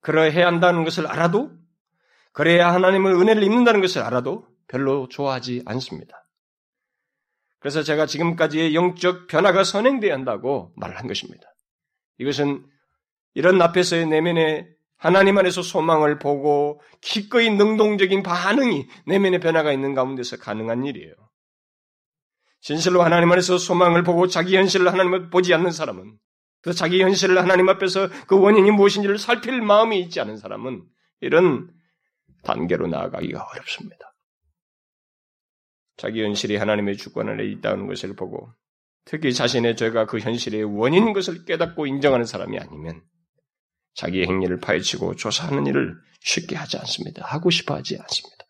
그러해야 0.00 0.46
한다는 0.46 0.84
것을 0.84 1.06
알아도, 1.06 1.50
그래야 2.32 2.72
하나님의 2.72 3.14
은혜를 3.14 3.42
입는다는 3.42 3.80
것을 3.80 4.02
알아도 4.02 4.46
별로 4.68 5.08
좋아하지 5.08 5.62
않습니다. 5.66 6.28
그래서 7.58 7.82
제가 7.82 8.06
지금까지의 8.06 8.74
영적 8.74 9.26
변화가 9.26 9.64
선행되어야 9.64 10.14
한다고 10.14 10.72
말을 10.76 10.96
한 10.96 11.08
것입니다. 11.08 11.52
이것은 12.18 12.64
이런 13.34 13.60
앞에서의 13.60 14.06
내면의 14.06 14.77
하나님 14.98 15.38
안에서 15.38 15.62
소망을 15.62 16.18
보고 16.18 16.80
기꺼이 17.00 17.50
능동적인 17.50 18.22
반응이 18.22 18.86
내면의 19.06 19.40
변화가 19.40 19.72
있는 19.72 19.94
가운데서 19.94 20.38
가능한 20.38 20.84
일이에요. 20.84 21.14
진실로 22.60 23.02
하나님 23.02 23.30
안에서 23.30 23.58
소망을 23.58 24.02
보고 24.02 24.26
자기 24.26 24.56
현실을 24.56 24.92
하나님을 24.92 25.30
보지 25.30 25.54
않는 25.54 25.70
사람은 25.70 26.18
그 26.62 26.72
자기 26.74 27.00
현실을 27.00 27.38
하나님 27.38 27.68
앞에서 27.68 28.08
그 28.26 28.38
원인이 28.38 28.72
무엇인지를 28.72 29.18
살필 29.18 29.62
마음이 29.62 30.00
있지 30.00 30.20
않은 30.20 30.36
사람은 30.36 30.84
이런 31.20 31.70
단계로 32.42 32.88
나아가기가 32.88 33.46
어렵습니다. 33.52 34.14
자기 35.96 36.22
현실이 36.22 36.56
하나님의 36.56 36.96
주권 36.96 37.28
안에 37.28 37.44
있다는 37.44 37.86
것을 37.86 38.16
보고 38.16 38.52
특히 39.04 39.32
자신의 39.32 39.76
죄가 39.76 40.06
그 40.06 40.18
현실의 40.18 40.64
원인인 40.64 41.12
것을 41.12 41.44
깨닫고 41.44 41.86
인정하는 41.86 42.24
사람이 42.24 42.58
아니면 42.58 43.02
자기의 43.98 44.28
행위를 44.28 44.60
파헤치고 44.60 45.16
조사하는 45.16 45.66
일을 45.66 45.96
쉽게 46.20 46.54
하지 46.54 46.78
않습니다. 46.78 47.24
하고 47.26 47.50
싶어 47.50 47.74
하지 47.74 47.98
않습니다. 47.98 48.44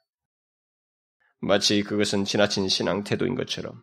마치 1.40 1.82
그것은 1.82 2.24
지나친 2.24 2.68
신앙 2.68 3.02
태도인 3.02 3.34
것처럼 3.34 3.82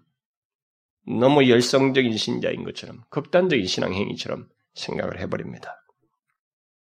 너무 1.07 1.49
열성적인 1.49 2.15
신자인 2.17 2.63
것처럼 2.63 3.01
극단적인 3.09 3.65
신앙 3.65 3.93
행위처럼 3.93 4.47
생각을 4.75 5.19
해버립니다. 5.21 5.83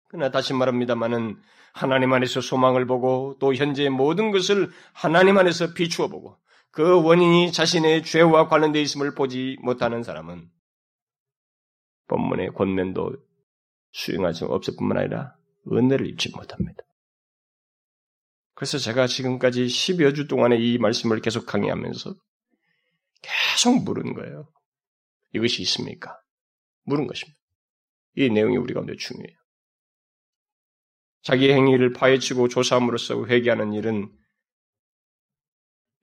그러나 0.08 0.32
다시 0.32 0.54
말합니다만은 0.54 1.42
하나님 1.74 2.14
안에서 2.14 2.40
소망을 2.40 2.88
보고 2.88 3.36
또 3.40 3.54
현재의 3.54 3.90
모든 3.90 4.32
것을 4.32 4.72
하나님 4.94 5.38
안에서 5.38 5.74
비추어 5.74 6.08
보고 6.08 6.38
그 6.72 7.04
원인이 7.04 7.52
자신의 7.52 8.04
죄와 8.04 8.48
관련되어 8.48 8.82
있음을 8.82 9.14
보지 9.14 9.58
못하는 9.62 10.04
사람은 10.04 10.50
본문의 12.08 12.54
권면도 12.54 13.29
수용할 13.92 14.34
수 14.34 14.46
없을 14.46 14.76
뿐만 14.78 14.98
아니라 14.98 15.36
은혜를 15.72 16.08
입지 16.08 16.30
못합니다. 16.32 16.84
그래서 18.54 18.78
제가 18.78 19.08
지금까지 19.08 19.66
10여 19.66 20.14
주 20.14 20.28
동안에 20.28 20.58
이 20.58 20.78
말씀을 20.78 21.22
계속 21.22 21.46
강의하면서 21.46 22.14
계속 23.22 23.84
물은 23.84 24.14
거예요. 24.14 24.50
이것이 25.34 25.62
있습니까? 25.62 26.20
물은 26.84 27.08
것입니다. 27.08 27.40
이 28.16 28.30
내용이 28.30 28.58
우리 28.58 28.74
가운데 28.74 28.96
중요해요. 28.96 29.38
자기 31.22 31.52
행위를 31.52 31.94
파헤치고 31.94 32.48
조사함으로써 32.48 33.26
회개하는 33.26 33.74
일은 33.74 34.12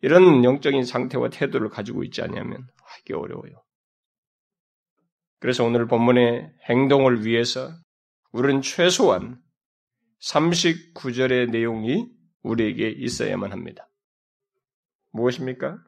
이런 0.02 0.44
영적인 0.44 0.84
상태와 0.84 1.30
태도를 1.30 1.68
가지고 1.68 2.04
있지 2.04 2.22
않냐면 2.22 2.66
하기 2.84 3.14
어려워요. 3.14 3.65
그래서 5.38 5.64
오늘 5.64 5.86
본문의 5.86 6.52
행동을 6.68 7.24
위해서 7.24 7.70
우리는 8.32 8.62
최소한 8.62 9.40
39절의 10.22 11.50
내용이 11.50 12.08
우리에게 12.42 12.88
있어야만 12.88 13.52
합니다. 13.52 13.88
무엇입니까? 15.12 15.78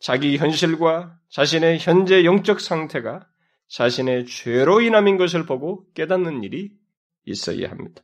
자기 0.00 0.36
현실과 0.36 1.18
자신의 1.30 1.78
현재 1.78 2.24
영적 2.24 2.60
상태가 2.60 3.26
자신의 3.68 4.26
죄로 4.26 4.80
인함인 4.80 5.16
것을 5.16 5.46
보고 5.46 5.90
깨닫는 5.92 6.42
일이 6.42 6.70
있어야 7.24 7.70
합니다. 7.70 8.02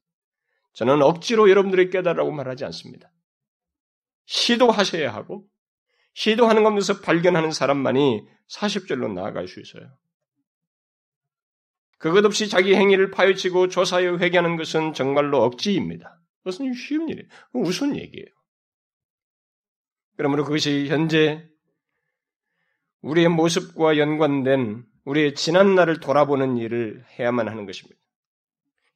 저는 0.74 1.02
억지로 1.02 1.50
여러분들이 1.50 1.90
깨달으라고 1.90 2.30
말하지 2.30 2.64
않습니다. 2.66 3.12
시도하셔야 4.26 5.12
하고 5.12 5.46
시도하는 6.14 6.64
것에서 6.64 7.00
발견하는 7.00 7.50
사람만이 7.50 8.26
40절로 8.48 9.12
나아갈 9.12 9.48
수 9.48 9.60
있어요. 9.60 9.90
그것 12.00 12.24
없이 12.24 12.48
자기 12.48 12.74
행위를 12.74 13.10
파헤치고 13.10 13.68
조사하여 13.68 14.16
회개하는 14.16 14.56
것은 14.56 14.94
정말로 14.94 15.42
억지입니다. 15.42 16.18
그것은 16.38 16.72
쉬운 16.72 17.10
일이에요. 17.10 17.28
우스운 17.52 17.94
얘기예요. 17.94 18.26
그러므로 20.16 20.44
그것이 20.44 20.88
현재 20.88 21.46
우리의 23.02 23.28
모습과 23.28 23.98
연관된 23.98 24.82
우리의 25.04 25.34
지난날을 25.34 26.00
돌아보는 26.00 26.56
일을 26.56 27.04
해야만 27.18 27.48
하는 27.48 27.66
것입니다. 27.66 28.00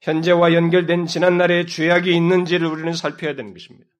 현재와 0.00 0.54
연결된 0.54 1.04
지난날의 1.04 1.66
죄악이 1.66 2.14
있는지를 2.14 2.66
우리는 2.66 2.94
살펴야 2.94 3.34
되는 3.34 3.52
것입니다. 3.52 3.90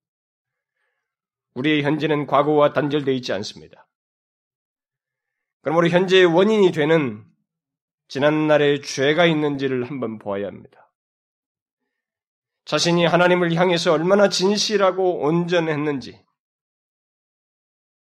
우리의 1.53 1.83
현재는 1.83 2.27
과거와 2.27 2.73
단절되어 2.73 3.13
있지 3.13 3.35
않습니다. 3.35 3.87
그러므로 5.61 5.89
현재의 5.89 6.25
원인이 6.25 6.73
되는 6.73 7.34
지난날의 8.15 8.83
죄가 8.83 9.27
있는지를 9.27 9.91
한번 9.91 10.21
보아야 10.21 10.47
합니다. 10.47 10.89
자신이 12.65 13.05
하나님을 13.07 13.53
향해서 13.55 13.93
얼마나 13.93 14.29
진실하고 14.29 15.25
온전했는지, 15.25 16.25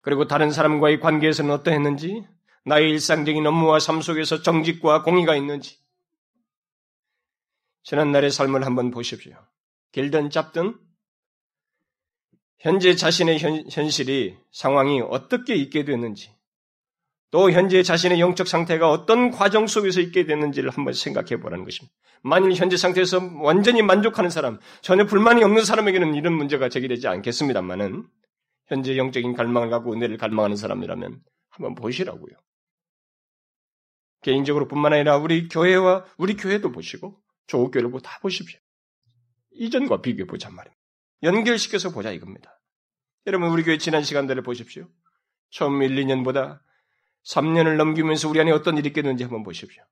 그리고 0.01 0.27
다른 0.27 0.51
사람과의 0.51 0.99
관계에서는 0.99 1.49
어떠했는지, 1.51 2.27
나의 2.65 2.89
일상적인 2.89 3.47
업무와 3.47 3.79
삶 3.79 4.01
속에서 4.01 4.41
정직과 4.41 5.03
공의가 5.03 5.37
있는지, 5.37 5.79
지난날의 7.83 8.29
삶을 8.29 8.65
한번 8.65 8.91
보십시오. 8.91 9.37
길든 9.93 10.31
짧든 10.31 10.77
현재 12.57 12.95
자신의 12.95 13.39
현, 13.39 13.69
현실이 13.71 14.37
상황이 14.51 14.99
어떻게 14.99 15.55
있게 15.55 15.85
됐는지 15.85 16.32
또 17.33 17.49
현재 17.49 17.81
자신의 17.81 18.19
영적 18.19 18.47
상태가 18.47 18.91
어떤 18.91 19.31
과정 19.31 19.65
속에서 19.65 20.01
있게 20.01 20.27
됐는지를 20.27 20.69
한번 20.69 20.93
생각해 20.93 21.39
보라는 21.39 21.65
것입니다. 21.65 21.91
만일 22.21 22.53
현재 22.53 22.77
상태에서 22.77 23.27
완전히 23.41 23.81
만족하는 23.81 24.29
사람, 24.29 24.59
전혀 24.81 25.07
불만이 25.07 25.43
없는 25.43 25.65
사람에게는 25.65 26.13
이런 26.13 26.33
문제가 26.33 26.69
제기되지 26.69 27.07
않겠습니다만은 27.07 28.05
현재 28.67 28.97
영적인 28.97 29.33
갈망을 29.33 29.71
갖고 29.71 29.93
은혜를 29.93 30.17
갈망하는 30.17 30.55
사람이라면 30.55 31.21
한번 31.49 31.73
보시라고요. 31.73 32.35
개인적으로 34.21 34.67
뿐만 34.67 34.93
아니라 34.93 35.17
우리 35.17 35.47
교회와 35.47 36.05
우리 36.17 36.35
교회도 36.35 36.71
보시고 36.71 37.19
조교를 37.47 37.91
다 38.03 38.19
보십시오. 38.21 38.59
이전과 39.53 40.03
비교해 40.03 40.27
보자 40.27 40.51
말입니다. 40.51 40.79
연결시켜서 41.23 41.89
보자 41.89 42.11
이겁니다. 42.11 42.61
여러분 43.25 43.49
우리 43.49 43.63
교회 43.63 43.79
지난 43.79 44.03
시간들을 44.03 44.43
보십시오. 44.43 44.87
처음 45.49 45.81
1, 45.81 45.95
2년보다 45.95 46.62
3년을 47.25 47.77
넘기면서 47.77 48.29
우리 48.29 48.39
안에 48.39 48.51
어떤 48.51 48.77
일이 48.77 48.87
있겠는지 48.89 49.23
한번 49.23 49.43
보십시오. 49.43 49.83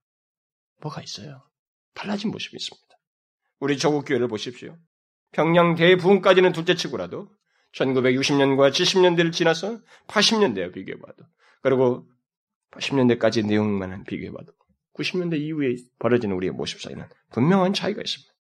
뭐가 0.82 1.02
있어요? 1.02 1.44
달라진 1.94 2.32
모습이 2.32 2.56
있습니다. 2.56 2.88
우리 3.60 3.78
조국 3.78 4.06
교회를 4.06 4.28
보십시오. 4.28 4.78
평양 5.32 5.76
대부흥까지는 5.76 6.52
둘째치고라도 6.52 7.30
1960년과 7.74 8.72
70년대를 8.72 9.32
지나서 9.32 9.80
80년대와 10.08 10.74
비교해봐도 10.74 11.24
그리고 11.62 12.08
80년대까지 12.72 13.46
내용만은 13.46 14.04
비교해봐도 14.04 14.52
90년대 14.96 15.40
이후에 15.40 15.76
벌어지는 16.00 16.36
우리의 16.36 16.52
모습 16.52 16.82
사이는 16.82 17.08
분명한 17.32 17.74
차이가 17.74 18.02
있습니다. 18.02 18.32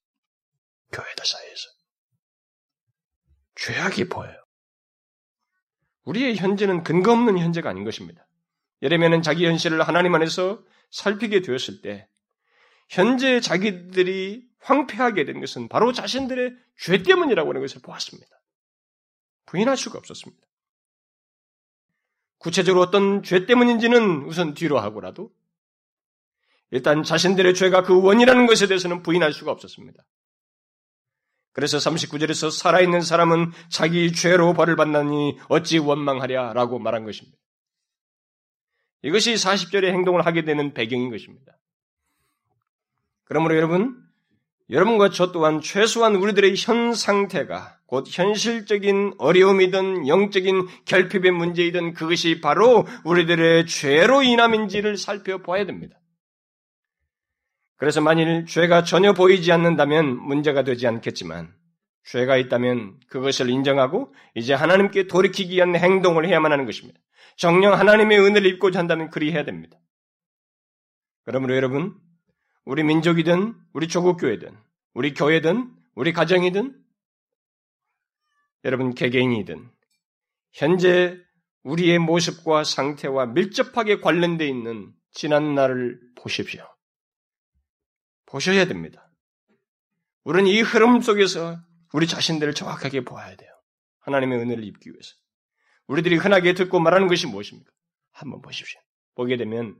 교회들 0.92 1.26
사이에서. 1.26 1.70
죄악이 3.56 4.10
보여요. 4.10 4.36
우리의 6.04 6.36
현재는 6.36 6.84
근거 6.84 7.14
없는 7.14 7.38
현재가 7.38 7.70
아닌 7.70 7.84
것입니다. 7.86 8.26
예레미야는 8.82 9.22
자기 9.22 9.46
현실을 9.46 9.88
하나님 9.88 10.16
안에서 10.16 10.64
살피게 10.90 11.42
되었을 11.42 11.82
때 11.82 12.08
현재 12.90 13.40
자기들이 13.40 14.44
황폐하게 14.60 15.26
된 15.26 15.40
것은 15.40 15.68
바로 15.70 15.94
자신들의 15.94 16.56
죄 16.78 17.04
때문이라고 17.04 17.50
하는 17.50 17.62
것을 17.62 17.82
보았습니다. 17.82 18.30
부인할 19.46 19.78
수가 19.78 19.98
없었습니다. 19.98 20.46
구체적으로 22.38 22.82
어떤 22.82 23.24
죄 23.24 23.46
때문인지는 23.46 24.24
우선 24.24 24.54
뒤로 24.54 24.80
하고라도 24.80 25.32
일단 26.72 27.04
자신들의 27.04 27.54
죄가 27.54 27.84
그 27.84 28.02
원이라는 28.02 28.48
것에 28.48 28.68
대해서는 28.68 29.04
부인할 29.04 29.34
수가 29.34 29.52
없었습니다. 29.52 30.04
그래서 31.54 31.78
39절에서 31.78 32.50
살아있는 32.50 33.02
사람은 33.02 33.52
자기 33.70 34.14
죄로 34.14 34.54
벌을 34.54 34.76
받나니 34.78 35.38
어찌 35.50 35.80
원망하랴 35.80 36.54
라고 36.54 36.80
말한 36.80 37.04
것입니다. 37.04 37.38
이것이 39.04 39.34
40절의 39.34 39.86
행동을 39.86 40.26
하게 40.26 40.44
되는 40.44 40.74
배경인 40.74 41.10
것입니다. 41.10 41.58
그러므로 43.26 43.56
여러분, 43.56 43.98
여러분과 44.70 45.10
저 45.10 45.32
또한 45.32 45.62
최소한 45.62 46.16
우리들의 46.16 46.56
현 46.58 46.94
상태가 46.94 47.78
곧 47.86 48.06
현실적인 48.08 49.16
어려움이든 49.18 50.08
영적인 50.08 50.68
결핍의 50.86 51.32
문제이든 51.32 51.94
그것이 51.94 52.40
바로 52.40 52.88
우리들의 53.04 53.68
죄로 53.68 54.24
인함인지를 54.24 54.96
살펴봐야 54.98 55.66
됩니다. 55.66 55.98
그래서 57.76 58.00
만일 58.00 58.46
죄가 58.46 58.84
전혀 58.84 59.12
보이지 59.12 59.52
않는다면 59.52 60.16
문제가 60.18 60.64
되지 60.64 60.88
않겠지만 60.88 61.54
죄가 62.06 62.38
있다면 62.38 63.00
그것을 63.08 63.50
인정하고 63.50 64.14
이제 64.36 64.54
하나님께 64.54 65.08
돌이키기 65.08 65.56
위한 65.56 65.76
행동을 65.76 66.28
해야만 66.28 66.52
하는 66.52 66.66
것입니다. 66.66 67.00
정령 67.38 67.74
하나님의 67.74 68.20
은혜를 68.20 68.48
입고자 68.54 68.80
한다면 68.80 69.10
그리 69.10 69.32
해야 69.32 69.44
됩니다. 69.44 69.78
그러므로 71.24 71.56
여러분, 71.56 71.96
우리 72.66 72.84
민족이든 72.84 73.56
우리 73.74 73.88
조국 73.88 74.18
교회든 74.18 74.56
우리 74.94 75.14
교회든 75.14 75.72
우리 75.96 76.14
가정이든 76.14 76.80
여러분 78.66 78.94
개개인이든 78.94 79.70
현재 80.52 81.18
우리의 81.64 82.00
모습과 82.00 82.64
상태와 82.64 83.28
밀접하게 83.28 84.00
관련되어 84.02 84.48
있는 84.48 84.94
지난 85.12 85.56
날을 85.56 86.00
보십시오. 86.16 86.68
보셔야 88.26 88.66
됩니다. 88.66 89.12
우리는 90.24 90.50
이 90.50 90.62
흐름 90.62 91.02
속에서 91.02 91.60
우리 91.94 92.08
자신들을 92.08 92.54
정확하게 92.54 93.04
보아야 93.04 93.36
돼요. 93.36 93.52
하나님의 94.00 94.40
은혜를 94.40 94.64
입기 94.64 94.90
위해서. 94.90 95.16
우리들이 95.92 96.16
흔하게 96.16 96.54
듣고 96.54 96.80
말하는 96.80 97.08
것이 97.08 97.28
무엇입니까? 97.28 97.70
한번 98.14 98.42
보십시오. 98.42 98.80
보게 99.16 99.36
되면 99.36 99.76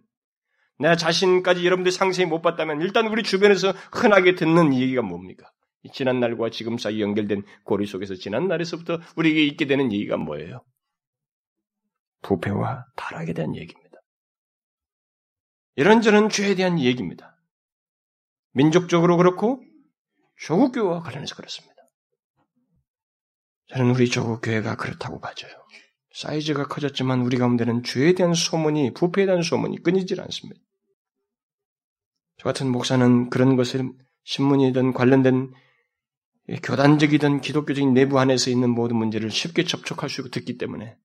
내 0.78 0.96
자신까지 0.98 1.66
여러분들 1.66 1.92
상세히 1.92 2.26
못 2.26 2.42
봤다면 2.42 2.82
일단 2.82 3.08
우리 3.08 3.24
주변에서 3.24 3.72
흔하게 3.94 4.36
듣는 4.36 4.74
얘기가 4.74 5.02
뭡니까? 5.04 5.50
지난 5.94 6.20
날과 6.20 6.50
지금 6.50 6.78
사이 6.78 7.02
연결된 7.02 7.44
고리 7.64 7.86
속에서 7.86 8.16
지난 8.16 8.50
날에서부터 8.50 9.00
우리에게 9.16 9.46
있게 9.46 9.66
되는 9.66 9.92
얘기가 9.94 10.18
뭐예요? 10.18 10.66
부패와 12.24 12.86
타락에 12.98 13.32
대한 13.34 13.56
얘기입니다. 13.56 13.98
이런저런 15.78 16.28
죄에 16.28 16.56
대한 16.56 16.78
얘기입니다. 16.78 17.38
민족적으로 18.52 19.16
그렇고 19.16 19.64
조국교회와 20.42 21.00
관련해서 21.00 21.36
그렇습니다. 21.36 21.76
저는 23.68 23.92
우리 23.92 24.10
조국교회가 24.10 24.76
그렇다고 24.76 25.22
봐져요. 25.22 25.62
사이즈가 26.14 26.68
커졌지만 26.68 27.22
우리 27.22 27.38
가운데는 27.38 27.84
죄에 27.84 28.14
대한 28.14 28.34
소문이, 28.34 28.94
부패에 28.94 29.26
대한 29.26 29.42
소문이 29.42 29.82
끊이질 29.84 30.20
않습니다. 30.22 30.62
저 32.38 32.44
같은 32.46 32.70
목사는 32.70 33.30
그런 33.30 33.56
것을 33.56 33.92
신문이든 34.24 34.94
관련된 34.94 35.54
교단적이든 36.64 37.42
기독교적인 37.42 37.94
내부 37.94 38.20
안에서 38.20 38.50
있는 38.50 38.70
모든 38.72 38.98
문제를 38.98 39.32
쉽게 39.32 39.64
접촉할 39.64 40.10
수 40.10 40.22
있고 40.22 40.30
듣기 40.32 40.58
때문에 40.58 40.98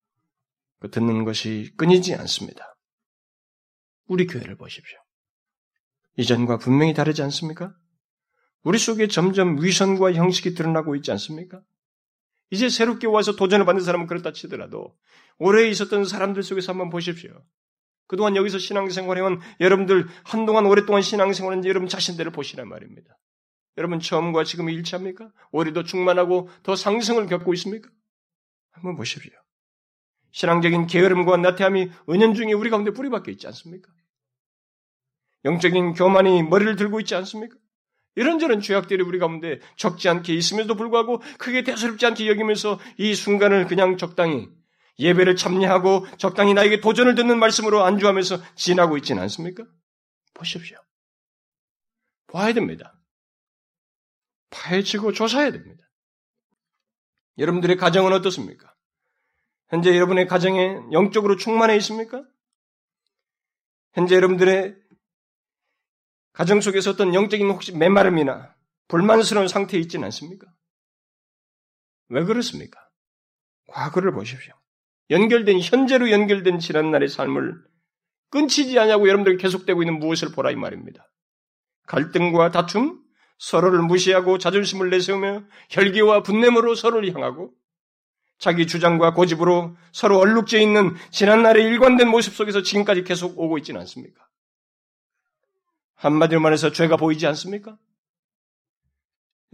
그 0.79 0.89
듣는 0.89 1.23
것이 1.23 1.71
끊이지 1.77 2.15
않습니다. 2.15 2.77
우리 4.07 4.25
교회를 4.25 4.57
보십시오. 4.57 4.97
이전과 6.17 6.57
분명히 6.57 6.93
다르지 6.93 7.21
않습니까? 7.23 7.73
우리 8.63 8.77
속에 8.77 9.07
점점 9.07 9.61
위선과 9.61 10.13
형식이 10.13 10.53
드러나고 10.53 10.95
있지 10.95 11.11
않습니까? 11.11 11.61
이제 12.49 12.69
새롭게 12.69 13.07
와서 13.07 13.35
도전을 13.35 13.65
받는 13.65 13.83
사람은 13.83 14.07
그렇다 14.07 14.31
치더라도 14.31 14.95
오래 15.37 15.67
있었던 15.67 16.05
사람들 16.05 16.43
속에서 16.43 16.71
한번 16.71 16.89
보십시오. 16.89 17.43
그동안 18.07 18.35
여기서 18.35 18.57
신앙생활해온 18.57 19.41
여러분들 19.59 20.07
한동안 20.23 20.65
오랫동안 20.65 21.01
신앙생활한 21.01 21.65
여러분 21.65 21.89
자신들을 21.89 22.31
보시란 22.31 22.69
말입니다. 22.69 23.17
여러분 23.77 23.99
처음과 23.99 24.43
지금이 24.43 24.73
일치합니까? 24.73 25.29
오히려 25.51 25.73
더 25.73 25.83
충만하고 25.83 26.49
더 26.63 26.75
상승을 26.75 27.27
겪고 27.27 27.53
있습니까? 27.55 27.89
한번 28.71 28.95
보십시오. 28.95 29.31
신앙적인 30.31 30.87
게으름과 30.87 31.37
나태함이 31.37 31.91
은연중에 32.09 32.53
우리 32.53 32.69
가운데 32.69 32.91
뿌리박혀 32.91 33.31
있지 33.31 33.47
않습니까? 33.47 33.91
영적인 35.45 35.93
교만이 35.93 36.43
머리를 36.43 36.75
들고 36.75 36.99
있지 37.01 37.15
않습니까? 37.15 37.57
이런저런 38.17 38.61
죄악들이 38.61 39.03
우리 39.03 39.19
가운데 39.19 39.59
적지 39.75 40.09
않게 40.09 40.33
있음에도 40.33 40.75
불구하고 40.75 41.21
크게 41.37 41.63
대수롭지 41.63 42.03
않게 42.07 42.27
여기면서 42.27 42.79
이 42.97 43.13
순간을 43.13 43.67
그냥 43.67 43.95
적당히 43.95 44.49
예배를 44.97 45.35
참여하고 45.35 46.07
적당히 46.17 46.55
나에게 46.55 46.81
도전을 46.81 47.13
듣는 47.13 47.37
말씀으로 47.37 47.83
안주하면서 47.83 48.55
지나고 48.55 48.97
있지는 48.97 49.21
않습니까? 49.21 49.63
보십시오. 50.33 50.79
봐야 52.25 52.53
됩니다. 52.53 52.99
파헤치고 54.49 55.13
조사해야 55.13 55.51
됩니다. 55.51 55.87
여러분들의 57.37 57.77
가정은 57.77 58.13
어떻습니까? 58.13 58.73
현재 59.69 59.95
여러분의 59.95 60.25
가정에 60.27 60.79
영적으로 60.91 61.35
충만해 61.35 61.75
있습니까? 61.77 62.23
현재 63.93 64.15
여러분들의 64.15 64.75
가정 66.37 66.61
속에서 66.61 66.91
어떤 66.91 67.15
영적인 67.15 67.49
혹시 67.49 67.75
메마름이나 67.75 68.53
불만스러운 68.89 69.47
상태에 69.47 69.79
있지는 69.79 70.05
않습니까? 70.05 70.45
왜 72.09 72.23
그렇습니까? 72.25 72.79
과거를 73.69 74.11
보십시오. 74.11 74.53
연결된, 75.09 75.59
현재로 75.59 76.11
연결된 76.11 76.59
지난날의 76.59 77.09
삶을 77.09 77.55
끊치지 78.29 78.77
않냐고 78.77 79.07
여러분들이 79.07 79.37
계속되고 79.37 79.81
있는 79.81 79.97
무엇을 79.97 80.31
보라 80.31 80.51
이 80.51 80.55
말입니다. 80.55 81.09
갈등과 81.87 82.51
다툼, 82.51 83.01
서로를 83.39 83.81
무시하고 83.81 84.37
자존심을 84.37 84.91
내세우며 84.91 85.43
혈기와 85.71 86.21
분냄으로 86.21 86.75
서로를 86.75 87.11
향하고 87.15 87.51
자기 88.37 88.67
주장과 88.67 89.15
고집으로 89.15 89.75
서로 89.91 90.19
얼룩져 90.19 90.59
있는 90.59 90.93
지난날의 91.09 91.63
일관된 91.63 92.07
모습 92.07 92.35
속에서 92.35 92.61
지금까지 92.61 93.03
계속 93.05 93.39
오고 93.39 93.57
있지는 93.57 93.81
않습니까? 93.81 94.27
한마디로 95.97 96.39
말해서 96.39 96.71
죄가 96.71 96.95
보이지 96.97 97.27
않습니까? 97.27 97.77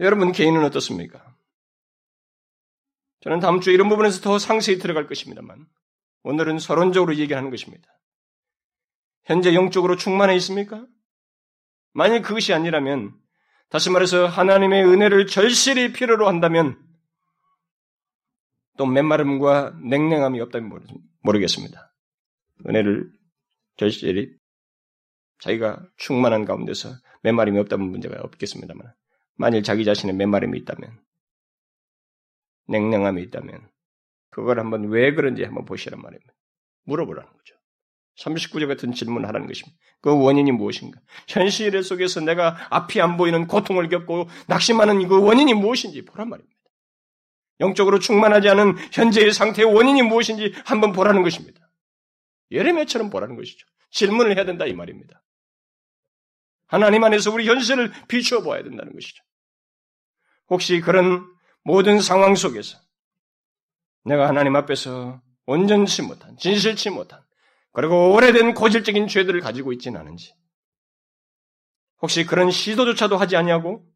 여러분 0.00 0.32
개인은 0.32 0.64
어떻습니까? 0.64 1.34
저는 3.20 3.40
다음 3.40 3.60
주 3.60 3.70
이런 3.70 3.88
부분에서 3.88 4.20
더 4.20 4.38
상세히 4.38 4.78
들어갈 4.78 5.06
것입니다만 5.06 5.66
오늘은 6.22 6.58
서론적으로 6.58 7.16
얘기하는 7.16 7.50
것입니다. 7.50 7.88
현재 9.24 9.54
영적으로 9.54 9.96
충만해 9.96 10.36
있습니까? 10.36 10.86
만일 11.92 12.20
그것이 12.20 12.52
아니라면 12.52 13.14
다시 13.70 13.88
말해서 13.88 14.26
하나님의 14.26 14.84
은혜를 14.84 15.26
절실히 15.26 15.92
필요로 15.92 16.28
한다면 16.28 16.78
또 18.76 18.84
맨마름과 18.84 19.78
냉랭함이 19.82 20.40
없다면 20.40 20.80
모르겠습니다. 21.22 21.94
은혜를 22.66 23.10
절실히 23.76 24.36
자기가 25.40 25.86
충만한 25.96 26.44
가운데서 26.44 26.90
맨마름이 27.22 27.58
없다면 27.60 27.88
문제가 27.88 28.20
없겠습니다만 28.22 28.92
만일 29.36 29.62
자기 29.62 29.84
자신의 29.84 30.14
맨마름이 30.14 30.58
있다면 30.60 30.98
냉랭함이 32.68 33.22
있다면 33.22 33.68
그걸 34.30 34.58
한번 34.58 34.88
왜 34.88 35.14
그런지 35.14 35.44
한번 35.44 35.64
보시란 35.64 36.00
말입니다. 36.00 36.32
물어보라는 36.84 37.30
거죠. 37.30 37.54
39절 38.18 38.68
같은 38.68 38.92
질문을 38.92 39.26
하라는 39.28 39.46
것입니다. 39.46 39.76
그 40.00 40.16
원인이 40.16 40.52
무엇인가? 40.52 41.00
현실 41.28 41.82
속에서 41.82 42.20
내가 42.20 42.56
앞이 42.70 43.00
안 43.00 43.16
보이는 43.16 43.46
고통을 43.46 43.88
겪고 43.88 44.28
낙심하는 44.46 45.08
그 45.08 45.20
원인이 45.20 45.54
무엇인지 45.54 46.04
보란 46.04 46.28
말입니다. 46.28 46.54
영적으로 47.60 47.98
충만하지 47.98 48.48
않은 48.50 48.76
현재의 48.92 49.32
상태의 49.32 49.72
원인이 49.72 50.02
무엇인지 50.02 50.52
한번 50.64 50.92
보라는 50.92 51.22
것입니다. 51.22 51.60
예레미야처럼 52.50 53.10
보라는 53.10 53.36
것이죠. 53.36 53.66
질문을 53.90 54.36
해야 54.36 54.44
된다 54.44 54.66
이 54.66 54.72
말입니다. 54.72 55.23
하나님 56.66 57.04
안에서 57.04 57.32
우리 57.32 57.46
현실을 57.46 57.92
비추어 58.08 58.42
보아야 58.42 58.62
된다는 58.62 58.92
것이죠. 58.92 59.22
혹시 60.48 60.80
그런 60.80 61.26
모든 61.62 62.00
상황 62.00 62.34
속에서 62.34 62.78
내가 64.04 64.28
하나님 64.28 64.54
앞에서 64.56 65.22
온전치 65.46 66.02
못한, 66.02 66.36
진실치 66.36 66.90
못한, 66.90 67.22
그리고 67.72 68.12
오래된 68.14 68.54
고질적인 68.54 69.08
죄들을 69.08 69.40
가지고 69.40 69.72
있지는 69.72 70.00
않은지, 70.00 70.34
혹시 72.02 72.24
그런 72.24 72.50
시도조차도 72.50 73.16
하지 73.16 73.36
아니하고 73.36 73.86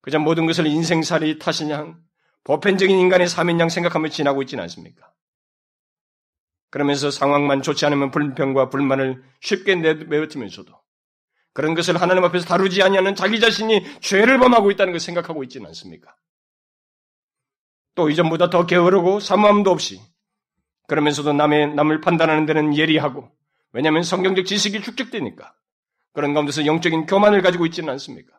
그저 0.00 0.18
모든 0.18 0.46
것을 0.46 0.66
인생살이 0.66 1.38
탓이냐, 1.38 1.96
보편적인 2.44 2.98
인간의 2.98 3.28
삶인 3.28 3.60
양 3.60 3.68
생각하며 3.68 4.08
지나고 4.08 4.42
있지는 4.42 4.62
않습니까? 4.62 5.12
그러면서 6.70 7.10
상황만 7.10 7.62
좋지 7.62 7.84
않으면 7.86 8.10
불평과 8.10 8.70
불만을 8.70 9.22
쉽게 9.40 9.76
내뱉으면서도 9.76 10.81
그런 11.52 11.74
것을 11.74 12.00
하나님 12.00 12.24
앞에서 12.24 12.46
다루지 12.46 12.82
아니하는 12.82 13.14
자기 13.14 13.40
자신이 13.40 14.00
죄를 14.00 14.38
범하고 14.38 14.70
있다는 14.70 14.92
것을 14.92 15.04
생각하고 15.04 15.42
있지는 15.44 15.66
않습니까? 15.68 16.14
또 17.94 18.08
이전보다 18.08 18.48
더 18.50 18.66
게으르고 18.66 19.20
사모함도 19.20 19.70
없이 19.70 20.00
그러면서도 20.88 21.32
남의 21.32 21.74
남을 21.74 22.00
판단하는 22.00 22.46
데는 22.46 22.76
예리하고 22.76 23.30
왜냐하면 23.72 24.02
성경적 24.02 24.46
지식이 24.46 24.82
축적되니까 24.82 25.54
그런 26.12 26.34
가운데서 26.34 26.66
영적인 26.66 27.06
교만을 27.06 27.42
가지고 27.42 27.66
있지는 27.66 27.90
않습니까? 27.90 28.38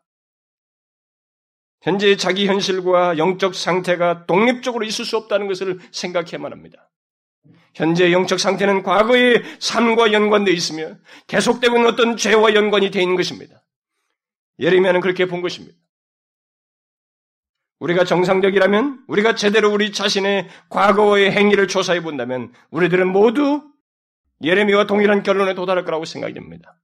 현재 1.81 2.15
자기 2.15 2.47
현실과 2.47 3.17
영적 3.17 3.55
상태가 3.55 4.25
독립적으로 4.25 4.85
있을 4.85 5.05
수 5.05 5.17
없다는 5.17 5.47
것을 5.47 5.79
생각해야만 5.91 6.51
합니다. 6.51 6.89
현재 7.73 8.11
영적 8.11 8.39
상태는 8.39 8.83
과거의 8.83 9.43
삶과 9.59 10.11
연관되어 10.11 10.53
있으며 10.53 10.95
계속되고 11.27 11.75
있는 11.75 11.89
어떤 11.89 12.17
죄와 12.17 12.53
연관이 12.53 12.91
되어 12.91 13.01
있는 13.01 13.15
것입니다. 13.15 13.63
예레미야는 14.59 15.01
그렇게 15.01 15.25
본 15.25 15.41
것입니다. 15.41 15.77
우리가 17.79 18.05
정상적이라면 18.05 19.05
우리가 19.07 19.35
제대로 19.35 19.71
우리 19.71 19.91
자신의 19.91 20.47
과거의 20.69 21.31
행위를 21.31 21.67
조사해 21.67 22.01
본다면 22.01 22.53
우리들은 22.71 23.11
모두 23.11 23.61
예레미와 24.41 24.87
동일한 24.87 25.23
결론에 25.23 25.53
도달할 25.53 25.83
거라고 25.83 26.05
생각이 26.05 26.33
됩니다. 26.33 26.79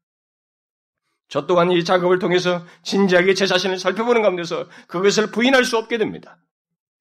저 1.30 1.46
또한 1.46 1.72
이 1.72 1.84
작업을 1.84 2.20
통해서 2.20 2.66
진지하게 2.84 3.36
제 3.36 3.46
자신을 3.46 3.78
살펴보는 3.78 4.24
가운데서 4.24 4.68
그것을 4.88 5.32
부인할 5.32 5.64
수 5.64 5.78
없게 5.78 5.98
됩니다. 5.98 6.38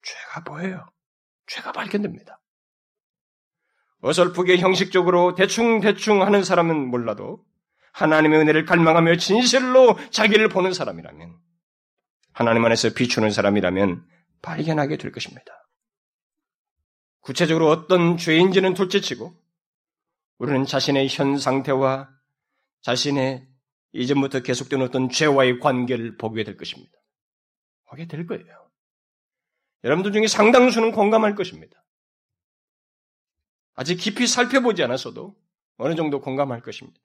죄가 0.03 0.45
보여요. 0.45 0.87
죄가 1.47 1.73
발견됩니다. 1.73 2.39
어설프게 4.01 4.59
형식적으로 4.59 5.35
대충대충 5.35 6.23
하는 6.23 6.45
사람은 6.45 6.89
몰라도 6.89 7.45
하나님의 7.93 8.41
은혜를 8.41 8.65
갈망하며 8.65 9.17
진실로 9.17 9.99
자기를 10.11 10.49
보는 10.49 10.73
사람이라면 10.73 11.37
하나님 12.33 12.65
안에서 12.65 12.91
비추는 12.95 13.31
사람이라면 13.31 14.05
발견하게 14.43 14.97
될 14.99 15.11
것입니다. 15.11 15.53
구체적으로 17.21 17.69
어떤 17.69 18.17
죄인지는 18.17 18.75
둘째치고 18.75 19.35
우리는 20.39 20.65
자신의 20.65 21.09
현 21.11 21.37
상태와 21.37 22.09
자신의 22.83 23.47
이전부터 23.93 24.41
계속된 24.41 24.81
어떤 24.83 25.11
죄와의 25.11 25.59
관계를 25.59 26.17
보게 26.17 26.45
될 26.45 26.57
것입니다. 26.57 26.93
보게 27.89 28.07
될 28.07 28.27
거예요. 28.27 28.47
여러분들 29.83 30.13
중에 30.13 30.27
상당수는 30.27 30.93
공감할 30.93 31.35
것입니다. 31.35 31.83
아직 33.79 33.95
깊이 33.95 34.27
살펴보지 34.27 34.83
않았어도 34.83 35.37
어느 35.77 35.95
정도 35.95 36.21
공감할 36.21 36.63
것입니다. 36.63 37.01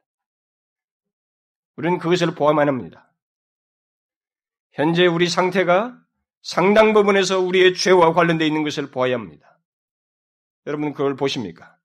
우리는 1.76 2.00
그것을 2.00 2.34
보아만 2.34 2.68
합니다. 2.68 3.14
현재 4.72 5.06
우리 5.06 5.30
상태가 5.30 5.96
상당 6.42 6.94
부분에서 6.94 7.40
우리의 7.42 7.76
죄와 7.76 8.14
관련되어 8.14 8.48
있는 8.48 8.64
것을 8.64 8.90
보아야 8.90 9.14
합니다. 9.14 9.60
여러분 10.66 10.94
그걸 10.94 11.16
보십니까? 11.16 11.78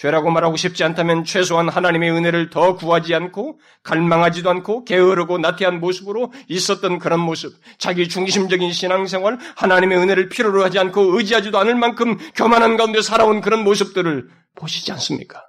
죄라고 0.00 0.30
말하고 0.30 0.56
싶지 0.56 0.82
않다면 0.82 1.24
최소한 1.24 1.68
하나님의 1.68 2.10
은혜를 2.10 2.48
더 2.48 2.74
구하지 2.74 3.14
않고 3.14 3.60
갈망하지도 3.82 4.48
않고 4.48 4.84
게으르고 4.84 5.36
나태한 5.36 5.78
모습으로 5.78 6.32
있었던 6.48 6.98
그런 6.98 7.20
모습, 7.20 7.52
자기 7.76 8.08
중심적인 8.08 8.72
신앙생활, 8.72 9.36
하나님의 9.56 9.98
은혜를 9.98 10.30
필요로 10.30 10.64
하지 10.64 10.78
않고 10.78 11.18
의지하지도 11.18 11.58
않을 11.58 11.74
만큼 11.74 12.16
교만한 12.34 12.78
가운데 12.78 13.02
살아온 13.02 13.42
그런 13.42 13.62
모습들을 13.62 14.30
보시지 14.54 14.90
않습니까? 14.92 15.46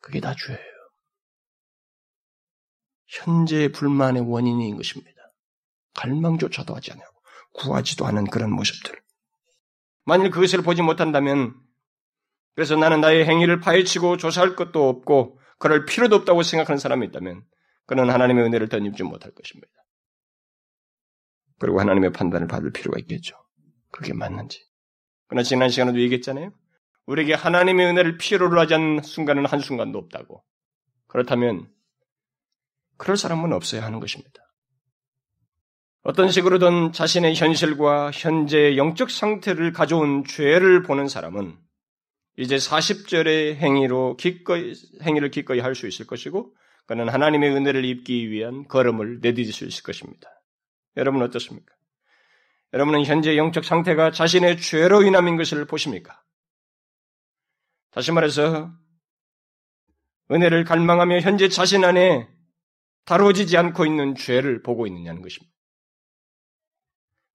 그게 0.00 0.20
다 0.20 0.36
죄예요. 0.38 0.60
현재의 3.08 3.72
불만의 3.72 4.22
원인인 4.24 4.76
것입니다. 4.76 5.20
갈망조차도 5.96 6.76
하지 6.76 6.92
않고 6.92 7.04
구하지도 7.54 8.06
않은 8.06 8.26
그런 8.26 8.52
모습들. 8.52 8.94
만일 10.04 10.30
그것을 10.30 10.62
보지 10.62 10.82
못한다면 10.82 11.54
그래서 12.54 12.76
나는 12.76 13.00
나의 13.00 13.26
행위를 13.26 13.60
파헤치고 13.60 14.16
조사할 14.16 14.56
것도 14.56 14.88
없고 14.88 15.40
그럴 15.58 15.84
필요도 15.84 16.16
없다고 16.16 16.42
생각하는 16.42 16.78
사람이 16.78 17.06
있다면 17.06 17.42
그는 17.86 18.10
하나님의 18.10 18.44
은혜를 18.44 18.68
덧입지 18.68 19.02
못할 19.02 19.32
것입니다. 19.32 19.72
그리고 21.58 21.80
하나님의 21.80 22.12
판단을 22.12 22.46
받을 22.46 22.72
필요가 22.72 22.98
있겠죠. 23.00 23.36
그게 23.90 24.12
맞는지. 24.12 24.60
그러나 25.28 25.42
지난 25.42 25.68
시간에도 25.68 26.00
얘기했잖아요. 26.00 26.52
우리에게 27.06 27.34
하나님의 27.34 27.86
은혜를 27.86 28.18
필요로 28.18 28.58
하지 28.60 28.74
않는 28.74 29.02
순간은 29.02 29.46
한순간도 29.46 29.98
없다고. 29.98 30.42
그렇다면 31.06 31.68
그럴 32.96 33.16
사람은 33.16 33.52
없어야 33.52 33.84
하는 33.84 34.00
것입니다. 34.00 34.32
어떤 36.02 36.30
식으로든 36.30 36.92
자신의 36.92 37.34
현실과 37.34 38.10
현재의 38.10 38.76
영적 38.76 39.10
상태를 39.10 39.72
가져온 39.72 40.24
죄를 40.24 40.82
보는 40.82 41.08
사람은 41.08 41.56
이제 42.36 42.56
40절의 42.56 43.56
행위로 43.56 44.16
기꺼이, 44.16 44.74
행위를 45.02 45.30
기꺼이 45.30 45.60
할 45.60 45.74
수 45.74 45.86
있을 45.86 46.06
것이고, 46.06 46.54
그는 46.86 47.08
하나님의 47.08 47.50
은혜를 47.50 47.84
입기 47.84 48.30
위한 48.30 48.66
걸음을 48.68 49.20
내디딜 49.20 49.52
수 49.52 49.64
있을 49.64 49.82
것입니다. 49.82 50.28
여러분 50.96 51.22
어떻습니까? 51.22 51.74
여러분은 52.72 53.04
현재 53.04 53.36
영적 53.36 53.64
상태가 53.64 54.10
자신의 54.10 54.60
죄로 54.60 55.02
인함인 55.02 55.36
것을 55.36 55.64
보십니까? 55.66 56.20
다시 57.90 58.10
말해서, 58.12 58.72
은혜를 60.30 60.64
갈망하며 60.64 61.20
현재 61.20 61.48
자신 61.48 61.84
안에 61.84 62.28
다루어지지 63.04 63.56
않고 63.56 63.86
있는 63.86 64.14
죄를 64.14 64.62
보고 64.62 64.86
있느냐는 64.86 65.22
것입니다. 65.22 65.54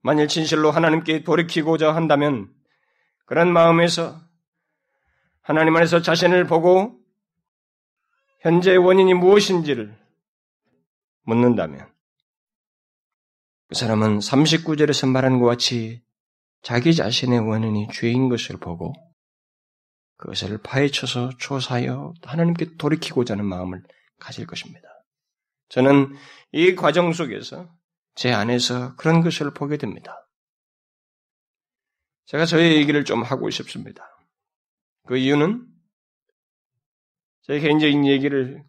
만일 0.01 0.27
진실로 0.27 0.71
하나님께 0.71 1.23
돌이키고자 1.23 1.93
한다면 1.93 2.51
그런 3.25 3.53
마음에서 3.53 4.28
하나님 5.49 5.75
안에서 5.75 6.03
자신을 6.03 6.45
보고 6.45 6.95
현재의 8.41 8.77
원인이 8.77 9.15
무엇인지를 9.15 9.97
묻는다면 11.23 11.91
그 13.67 13.73
사람은 13.73 14.19
39절에서 14.19 15.09
말한 15.09 15.39
것 15.39 15.47
같이 15.47 16.03
자기 16.61 16.93
자신의 16.93 17.39
원인이 17.39 17.87
죄인 17.91 18.29
것을 18.29 18.57
보고 18.57 18.93
그것을 20.17 20.59
파헤쳐서 20.59 21.31
조사하여 21.39 22.13
하나님께 22.21 22.77
돌이키고자 22.77 23.33
하는 23.33 23.45
마음을 23.45 23.81
가질 24.19 24.45
것입니다. 24.45 24.87
저는 25.69 26.13
이 26.51 26.75
과정 26.75 27.11
속에서 27.11 27.67
제 28.13 28.31
안에서 28.31 28.95
그런 28.97 29.21
것을 29.21 29.51
보게 29.55 29.77
됩니다. 29.77 30.29
제가 32.25 32.45
저의 32.45 32.75
얘기를 32.75 33.03
좀 33.03 33.23
하고 33.23 33.49
싶습니다. 33.49 34.18
그 35.09 35.17
이유는 35.17 35.65
제 37.41 37.59
개인적인 37.59 38.05
얘기를 38.05 38.63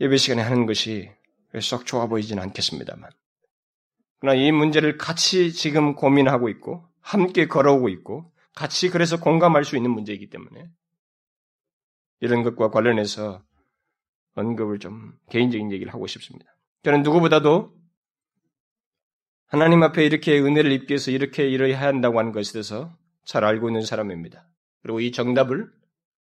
예배 0.00 0.16
시간에 0.16 0.40
하는 0.40 0.64
것이 0.64 1.10
썩 1.60 1.84
좋아 1.84 2.06
보이지는 2.06 2.42
않겠습니다만. 2.42 3.10
그러나 4.18 4.40
이 4.40 4.50
문제를 4.50 4.96
같이 4.96 5.52
지금 5.52 5.94
고민하고 5.94 6.48
있고, 6.48 6.88
함께 7.02 7.48
걸어오고 7.48 7.90
있고, 7.90 8.32
같이 8.54 8.88
그래서 8.88 9.20
공감할 9.20 9.66
수 9.66 9.76
있는 9.76 9.90
문제이기 9.90 10.30
때문에, 10.30 10.70
이런 12.20 12.42
것과 12.42 12.70
관련해서 12.70 13.44
언급을 14.36 14.78
좀 14.78 15.18
개인적인 15.28 15.70
얘기를 15.70 15.92
하고 15.92 16.06
싶습니다. 16.06 16.50
저는 16.82 17.02
누구보다도 17.02 17.76
하나님 19.48 19.82
앞에 19.82 20.02
이렇게 20.06 20.40
은혜를 20.40 20.72
입기 20.72 20.92
위해서 20.92 21.10
이렇게 21.10 21.42
해야 21.42 21.88
한다고 21.88 22.18
하는 22.18 22.32
것에 22.32 22.54
대해서 22.54 22.96
잘 23.26 23.44
알고 23.44 23.68
있는 23.68 23.82
사람입니다. 23.82 24.48
그리고 24.82 25.00
이 25.00 25.12
정답을 25.12 25.72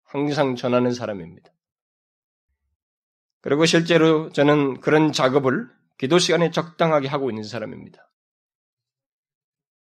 항상 0.03 0.55
전하는 0.55 0.93
사람입니다. 0.93 1.51
그리고 3.41 3.65
실제로 3.65 4.31
저는 4.31 4.79
그런 4.79 5.11
작업을 5.11 5.69
기도 5.97 6.19
시간에 6.19 6.51
적당하게 6.51 7.07
하고 7.07 7.29
있는 7.29 7.43
사람입니다. 7.43 8.09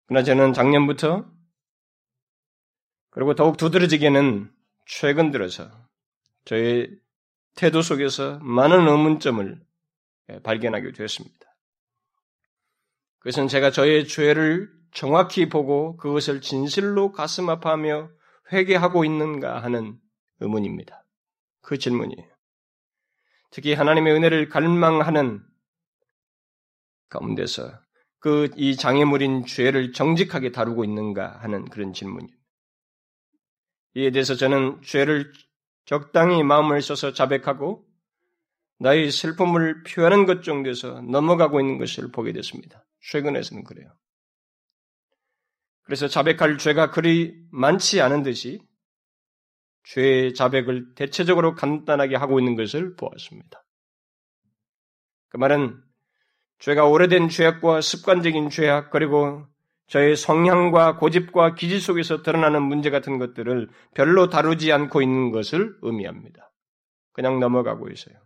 그러나 0.06 0.22
저는 0.24 0.52
작년부터 0.52 1.24
그리고 3.10 3.34
더욱 3.34 3.56
두드러지게는 3.56 4.52
최근 4.87 5.30
들어서 5.30 5.70
저의 6.44 6.90
태도 7.54 7.80
속에서 7.80 8.38
많은 8.40 8.87
의문점을 8.88 9.60
발견하게 10.42 10.92
되었습니다. 10.92 11.46
그것은 13.20 13.48
제가 13.48 13.70
저의 13.70 14.06
죄를 14.06 14.70
정확히 14.92 15.48
보고 15.48 15.96
그것을 15.96 16.40
진실로 16.40 17.12
가슴 17.12 17.48
아파하며 17.48 18.10
회개하고 18.52 19.04
있는가 19.04 19.62
하는 19.62 19.98
의문입니다. 20.40 21.04
그 21.61 21.78
질문이에요. 21.78 22.28
특히 23.50 23.74
하나님의 23.74 24.12
은혜를 24.14 24.48
갈망하는 24.48 25.42
가운데서 27.09 27.85
그 28.24 28.48
이 28.57 28.74
장애물인 28.74 29.44
죄를 29.44 29.92
정직하게 29.92 30.50
다루고 30.50 30.83
있는가 30.85 31.40
하는 31.42 31.66
그런 31.66 31.92
질문입니다. 31.92 32.42
이에 33.96 34.11
대해서 34.11 34.35
저는 34.35 34.80
죄를 34.80 35.30
적당히 35.85 36.42
마음을 36.42 36.80
써서 36.80 37.12
자백하고 37.12 37.87
나의 38.78 39.11
슬픔을 39.11 39.83
표하는 39.83 40.24
것 40.24 40.42
정도에서 40.42 41.02
넘어가고 41.02 41.61
있는 41.61 41.76
것을 41.76 42.11
보게 42.11 42.33
됐습니다. 42.33 42.87
최근에서는 43.02 43.64
그래요. 43.64 43.94
그래서 45.84 46.08
자백할 46.08 46.58
죄가 46.58 46.90
그리 46.90 47.34
많지 47.50 48.00
않은 48.00 48.22
듯이 48.22 48.60
죄의 49.84 50.34
자백을 50.34 50.94
대체적으로 50.94 51.54
간단하게 51.54 52.16
하고 52.16 52.38
있는 52.38 52.56
것을 52.56 52.96
보았습니다. 52.96 53.64
그 55.28 55.36
말은 55.36 55.82
죄가 56.58 56.86
오래된 56.86 57.28
죄악과 57.28 57.80
습관적인 57.80 58.48
죄악 58.48 58.90
그리고 58.90 59.46
저의 59.88 60.16
성향과 60.16 60.96
고집과 60.96 61.54
기질 61.54 61.80
속에서 61.80 62.22
드러나는 62.22 62.62
문제 62.62 62.88
같은 62.88 63.18
것들을 63.18 63.68
별로 63.94 64.30
다루지 64.30 64.72
않고 64.72 65.02
있는 65.02 65.30
것을 65.30 65.76
의미합니다. 65.82 66.50
그냥 67.12 67.38
넘어가고 67.38 67.90
있어요. 67.90 68.16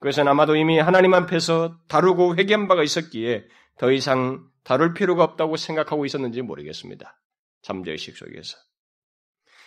그것은 0.00 0.28
아마도 0.28 0.56
이미 0.56 0.78
하나님 0.78 1.12
앞에서 1.12 1.76
다루고 1.88 2.36
회개한 2.36 2.68
바가 2.68 2.82
있었기에 2.82 3.46
더 3.76 3.92
이상 3.92 4.48
다룰 4.68 4.92
필요가 4.92 5.24
없다고 5.24 5.56
생각하고 5.56 6.04
있었는지 6.04 6.42
모르겠습니다. 6.42 7.18
잠재의식 7.62 8.18
속에서. 8.18 8.58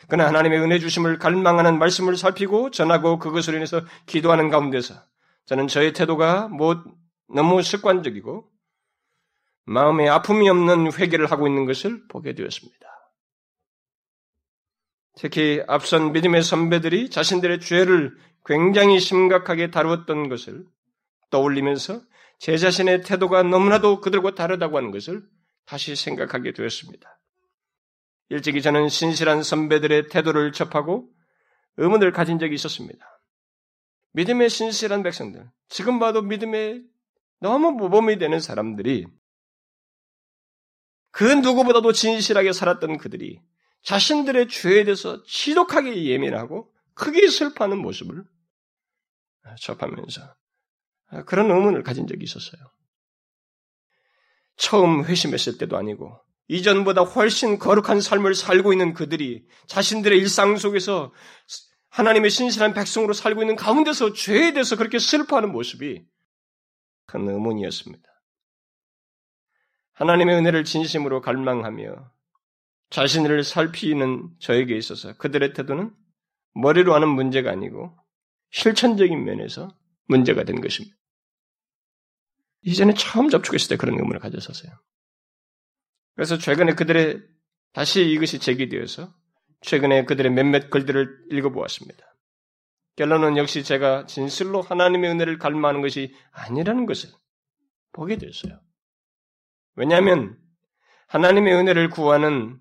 그러나 0.07 0.27
하나님의 0.27 0.59
은혜 0.59 0.77
주심을 0.77 1.17
갈망하는 1.17 1.79
말씀을 1.79 2.15
살피고 2.15 2.69
전하고 2.69 3.17
그것으로 3.17 3.57
인해서 3.57 3.81
기도하는 4.05 4.51
가운데서 4.51 4.93
저는 5.45 5.67
저의 5.69 5.93
태도가 5.93 6.49
뭐 6.49 6.83
너무 7.27 7.63
습관적이고 7.63 8.47
마음에 9.65 10.07
아픔이 10.07 10.47
없는 10.47 10.93
회개를 10.93 11.31
하고 11.31 11.47
있는 11.47 11.65
것을 11.65 12.07
보게 12.07 12.35
되었습니다. 12.35 12.87
특히 15.15 15.63
앞선 15.67 16.11
믿음의 16.11 16.43
선배들이 16.43 17.09
자신들의 17.09 17.59
죄를 17.59 18.15
굉장히 18.45 18.99
심각하게 18.99 19.71
다루었던 19.71 20.29
것을 20.29 20.63
떠올리면서 21.31 22.01
제 22.41 22.57
자신의 22.57 23.03
태도가 23.03 23.43
너무나도 23.43 24.01
그들과 24.01 24.33
다르다고 24.33 24.75
하는 24.75 24.89
것을 24.89 25.21
다시 25.65 25.95
생각하게 25.95 26.53
되었습니다. 26.53 27.21
일찍이 28.29 28.63
저는 28.63 28.89
신실한 28.89 29.43
선배들의 29.43 30.07
태도를 30.07 30.51
접하고 30.51 31.07
의문을 31.77 32.11
가진 32.11 32.39
적이 32.39 32.55
있었습니다. 32.55 33.05
믿음의 34.13 34.49
신실한 34.49 35.03
백성들, 35.03 35.51
지금 35.69 35.99
봐도 35.99 36.23
믿음에 36.23 36.81
너무 37.39 37.73
모범이 37.73 38.17
되는 38.17 38.39
사람들이 38.39 39.05
그 41.11 41.23
누구보다도 41.23 41.93
진실하게 41.93 42.53
살았던 42.53 42.97
그들이 42.97 43.39
자신들의 43.83 44.47
죄에 44.47 44.83
대해서 44.83 45.21
지독하게 45.25 46.05
예민하고 46.05 46.73
크게 46.95 47.27
슬퍼하는 47.27 47.77
모습을 47.77 48.23
접하면서 49.59 50.40
그런 51.25 51.51
의문을 51.51 51.83
가진 51.83 52.07
적이 52.07 52.23
있었어요. 52.23 52.61
처음 54.55 55.03
회심했을 55.03 55.57
때도 55.57 55.77
아니고 55.77 56.19
이전보다 56.47 57.03
훨씬 57.03 57.59
거룩한 57.59 58.01
삶을 58.01 58.35
살고 58.35 58.73
있는 58.73 58.93
그들이 58.93 59.45
자신들의 59.67 60.17
일상 60.19 60.57
속에서 60.57 61.13
하나님의 61.89 62.29
신실한 62.29 62.73
백성으로 62.73 63.13
살고 63.13 63.41
있는 63.41 63.55
가운데서 63.55 64.13
죄에 64.13 64.53
대해서 64.53 64.75
그렇게 64.75 64.99
슬퍼하는 64.99 65.51
모습이 65.51 66.05
큰 67.05 67.27
의문이었습니다. 67.27 68.03
하나님의 69.93 70.35
은혜를 70.37 70.63
진심으로 70.63 71.21
갈망하며 71.21 72.11
자신을 72.89 73.43
살피는 73.43 74.29
저에게 74.39 74.75
있어서 74.77 75.15
그들의 75.17 75.53
태도는 75.53 75.93
머리로 76.53 76.93
하는 76.93 77.07
문제가 77.09 77.51
아니고 77.51 77.97
실천적인 78.51 79.23
면에서 79.23 79.69
문제가 80.07 80.43
된 80.43 80.59
것입니다. 80.59 81.00
이전에 82.63 82.93
처음 82.93 83.29
접촉했을 83.29 83.69
때 83.69 83.77
그런 83.77 83.97
의문을 83.97 84.19
가졌었어요. 84.19 84.71
그래서 86.15 86.37
최근에 86.37 86.75
그들의 86.75 87.21
다시 87.73 88.09
이것이 88.09 88.39
제기되어서 88.39 89.13
최근에 89.61 90.05
그들의 90.05 90.31
몇몇 90.31 90.69
글들을 90.69 91.27
읽어보았습니다. 91.31 92.05
결론은 92.95 93.37
역시 93.37 93.63
제가 93.63 94.05
진실로 94.05 94.61
하나님의 94.61 95.09
은혜를 95.11 95.37
갈망하는 95.37 95.81
것이 95.81 96.13
아니라는 96.31 96.85
것을 96.85 97.09
보게 97.93 98.17
되었어요. 98.17 98.59
왜냐하면 99.75 100.37
하나님의 101.07 101.53
은혜를 101.55 101.89
구하는 101.89 102.59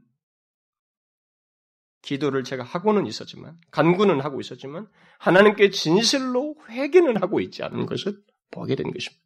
기도를 2.02 2.44
제가 2.44 2.64
하고는 2.64 3.06
있었지만, 3.06 3.58
간구는 3.70 4.20
하고 4.20 4.40
있었지만, 4.40 4.88
하나님께 5.18 5.70
진실로 5.70 6.56
회개는 6.68 7.22
하고 7.22 7.40
있지 7.40 7.62
않은 7.62 7.86
것을 7.86 8.18
보게 8.50 8.74
된 8.74 8.90
것입니다. 8.90 9.19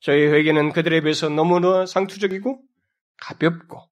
저희 0.00 0.26
회개는 0.26 0.72
그들에 0.72 1.02
비해서 1.02 1.28
너무나 1.28 1.86
상투적이고 1.86 2.62
가볍고 3.18 3.88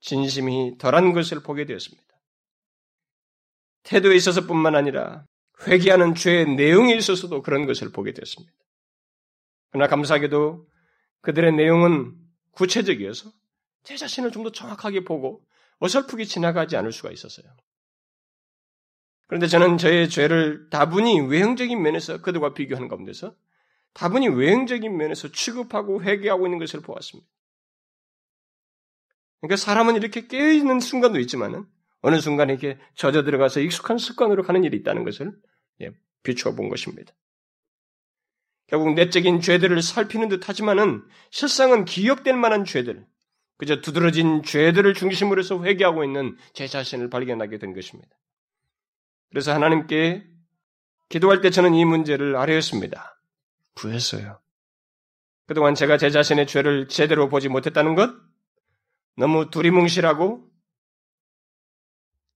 진심이 0.00 0.78
덜한 0.78 1.12
것을 1.12 1.42
보게 1.42 1.64
되었습니다. 1.64 2.06
태도에 3.82 4.14
있어서뿐만 4.16 4.74
아니라 4.76 5.26
회개하는 5.66 6.14
죄의 6.14 6.54
내용에 6.54 6.94
있어서도 6.96 7.42
그런 7.42 7.66
것을 7.66 7.90
보게 7.90 8.12
되었습니다. 8.12 8.52
그러나 9.70 9.88
감사하게도 9.88 10.66
그들의 11.22 11.52
내용은 11.52 12.14
구체적이어서 12.52 13.30
제 13.82 13.96
자신을 13.96 14.30
좀 14.30 14.44
더 14.44 14.50
정확하게 14.52 15.04
보고 15.04 15.44
어설프게 15.78 16.24
지나가지 16.24 16.76
않을 16.76 16.92
수가 16.92 17.10
있었어요. 17.10 17.46
그런데 19.26 19.46
저는 19.48 19.76
저의 19.76 20.08
죄를 20.08 20.68
다분히 20.70 21.20
외형적인 21.20 21.82
면에서 21.82 22.22
그들과 22.22 22.54
비교하는 22.54 22.88
가운데서 22.88 23.34
다분히 23.96 24.28
외형적인 24.28 24.94
면에서 24.94 25.32
취급하고 25.32 26.02
회개하고 26.02 26.46
있는 26.46 26.58
것을 26.58 26.82
보았습니다. 26.82 27.26
그러니까 29.40 29.56
사람은 29.56 29.96
이렇게 29.96 30.26
깨어있는 30.26 30.80
순간도 30.80 31.18
있지만은 31.20 31.64
어느 32.02 32.20
순간에 32.20 32.52
이렇게 32.52 32.78
젖어 32.94 33.24
들어가서 33.24 33.60
익숙한 33.60 33.96
습관으로 33.96 34.42
가는 34.42 34.64
일이 34.64 34.76
있다는 34.76 35.02
것을 35.02 35.32
예, 35.80 35.92
비추어 36.22 36.54
본 36.54 36.68
것입니다. 36.68 37.14
결국 38.66 38.92
내적인 38.92 39.40
죄들을 39.40 39.80
살피는 39.80 40.28
듯 40.28 40.46
하지만은 40.46 41.02
실상은 41.30 41.86
기억될 41.86 42.36
만한 42.36 42.66
죄들, 42.66 43.06
그저 43.56 43.80
두드러진 43.80 44.42
죄들을 44.42 44.92
중심으로 44.92 45.38
해서 45.40 45.64
회개하고 45.64 46.04
있는 46.04 46.36
제 46.52 46.66
자신을 46.66 47.08
발견하게 47.08 47.56
된 47.56 47.72
것입니다. 47.72 48.10
그래서 49.30 49.54
하나님께 49.54 50.26
기도할 51.08 51.40
때 51.40 51.48
저는 51.48 51.72
이 51.72 51.86
문제를 51.86 52.36
아뢰었습니다. 52.36 53.15
구했어요. 53.76 54.40
그동안 55.46 55.74
제가 55.74 55.96
제 55.96 56.10
자신의 56.10 56.46
죄를 56.46 56.88
제대로 56.88 57.28
보지 57.28 57.48
못했다는 57.48 57.94
것, 57.94 58.10
너무 59.16 59.48
두리뭉실하고 59.50 60.44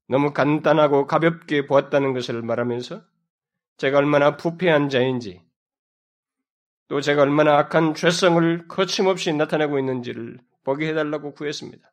너무 0.09 0.33
간단하고 0.33 1.07
가볍게 1.07 1.67
보았다는 1.67 2.15
것을 2.15 2.43
말하면서 2.43 3.03
제가 3.77 3.99
얼마나 3.99 4.37
부패한 4.37 4.89
자인지 4.89 5.43
또 6.89 7.01
제가 7.01 7.23
얼마나 7.23 7.59
악한 7.59 7.95
죄성을 7.95 8.67
거침없이 8.67 9.33
나타내고 9.33 9.79
있는지를 9.79 10.41
보게 10.65 10.89
해달라고 10.89 11.35
구했습니다. 11.35 11.93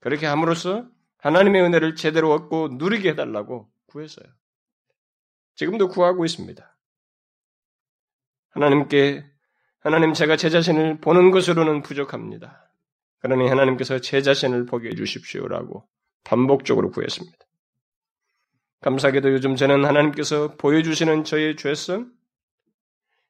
그렇게 0.00 0.26
함으로써 0.26 0.86
하나님의 1.18 1.62
은혜를 1.62 1.94
제대로 1.94 2.32
얻고 2.32 2.68
누리게 2.72 3.10
해달라고 3.10 3.70
구했어요. 3.86 4.26
지금도 5.54 5.88
구하고 5.88 6.24
있습니다. 6.24 6.76
하나님께 8.50 9.24
하나님 9.80 10.12
제가 10.12 10.36
제 10.36 10.50
자신을 10.50 11.00
보는 11.00 11.30
것으로는 11.30 11.82
부족합니다. 11.82 12.70
그러니 13.20 13.48
하나님께서 13.48 14.00
제 14.00 14.22
자신을 14.22 14.66
보게 14.66 14.88
해주십시오라고 14.90 15.86
반복적으로 16.24 16.90
구했습니다. 16.90 17.38
감사하게도 18.82 19.32
요즘 19.32 19.56
저는 19.56 19.84
하나님께서 19.84 20.56
보여주시는 20.56 21.24
저의 21.24 21.56
죄성, 21.56 22.10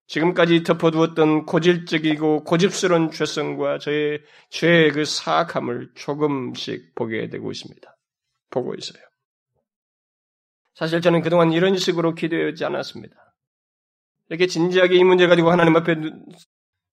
지금까지 0.06 0.64
덮어두었던 0.64 1.46
고질적이고 1.46 2.42
고집스러운 2.42 3.12
죄성과 3.12 3.78
저의 3.78 4.22
죄의 4.50 4.90
그 4.92 5.04
사악함을 5.04 5.92
조금씩 5.94 6.96
보게 6.96 7.28
되고 7.28 7.50
있습니다. 7.50 7.96
보고 8.50 8.74
있어요. 8.74 9.02
사실 10.74 11.00
저는 11.00 11.22
그동안 11.22 11.52
이런 11.52 11.76
식으로 11.76 12.14
기도하지 12.14 12.64
않았습니다. 12.64 13.29
이렇게 14.30 14.46
진지하게 14.46 14.96
이 14.96 15.04
문제 15.04 15.26
가지고 15.26 15.50
하나님 15.50 15.76
앞에 15.76 15.96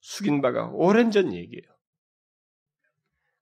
숙인 0.01 0.41
바가 0.41 0.69
오랜 0.73 1.11
전 1.11 1.33
얘기예요. 1.33 1.77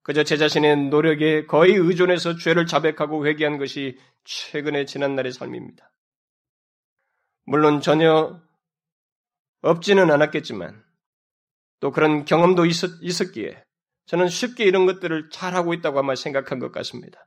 그저 0.04 0.24
제 0.24 0.38
자신의 0.38 0.90
노력에 0.90 1.46
거의 1.46 1.74
의존해서 1.74 2.36
죄를 2.36 2.68
자백하고 2.68 3.26
회개한 3.26 3.58
것이 3.58 3.98
최근의 4.26 4.86
지난날의 4.86 5.32
삶입니다. 5.32 5.92
물론 7.46 7.82
전혀 7.82 8.40
없지는 9.62 10.12
않았겠지만 10.12 10.84
또 11.80 11.92
그런 11.92 12.26
경험도 12.26 12.66
있었, 12.66 13.02
있었기에 13.02 13.64
저는 14.08 14.28
쉽게 14.28 14.66
이런 14.66 14.86
것들을 14.86 15.30
잘하고 15.32 15.74
있다고 15.74 16.00
아마 16.00 16.16
생각한 16.16 16.60
것 16.60 16.72
같습니다. 16.72 17.26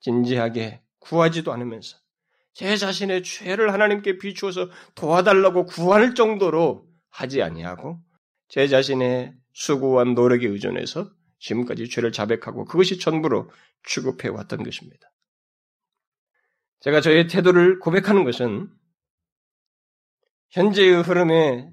진지하게 0.00 0.82
구하지도 0.98 1.52
않으면서 1.52 1.98
제 2.58 2.76
자신의 2.76 3.22
죄를 3.22 3.72
하나님께 3.72 4.18
비추어서 4.18 4.68
도와달라고 4.96 5.66
구할 5.66 6.16
정도로 6.16 6.88
하지 7.08 7.40
아니하고 7.40 8.00
제 8.48 8.66
자신의 8.66 9.32
수고와 9.52 10.02
노력에 10.02 10.48
의존해서 10.48 11.08
지금까지 11.38 11.88
죄를 11.88 12.10
자백하고 12.10 12.64
그것이 12.64 12.98
전부로 12.98 13.48
취급해 13.86 14.28
왔던 14.28 14.64
것입니다. 14.64 15.08
제가 16.80 17.00
저의 17.00 17.28
태도를 17.28 17.78
고백하는 17.78 18.24
것은 18.24 18.68
현재의 20.50 21.02
흐름에 21.02 21.70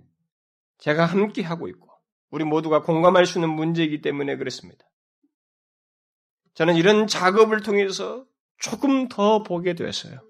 제가 0.78 1.08
함께 1.08 1.42
하고 1.42 1.68
있고 1.68 1.90
우리 2.30 2.44
모두가 2.44 2.84
공감할 2.84 3.26
수 3.26 3.40
있는 3.40 3.50
문제이기 3.50 4.02
때문에 4.02 4.38
그렇습니다. 4.38 4.86
저는 6.54 6.76
이런 6.76 7.08
작업을 7.08 7.62
통해서 7.62 8.24
조금 8.60 9.08
더 9.08 9.42
보게 9.42 9.74
됐어요. 9.74 10.22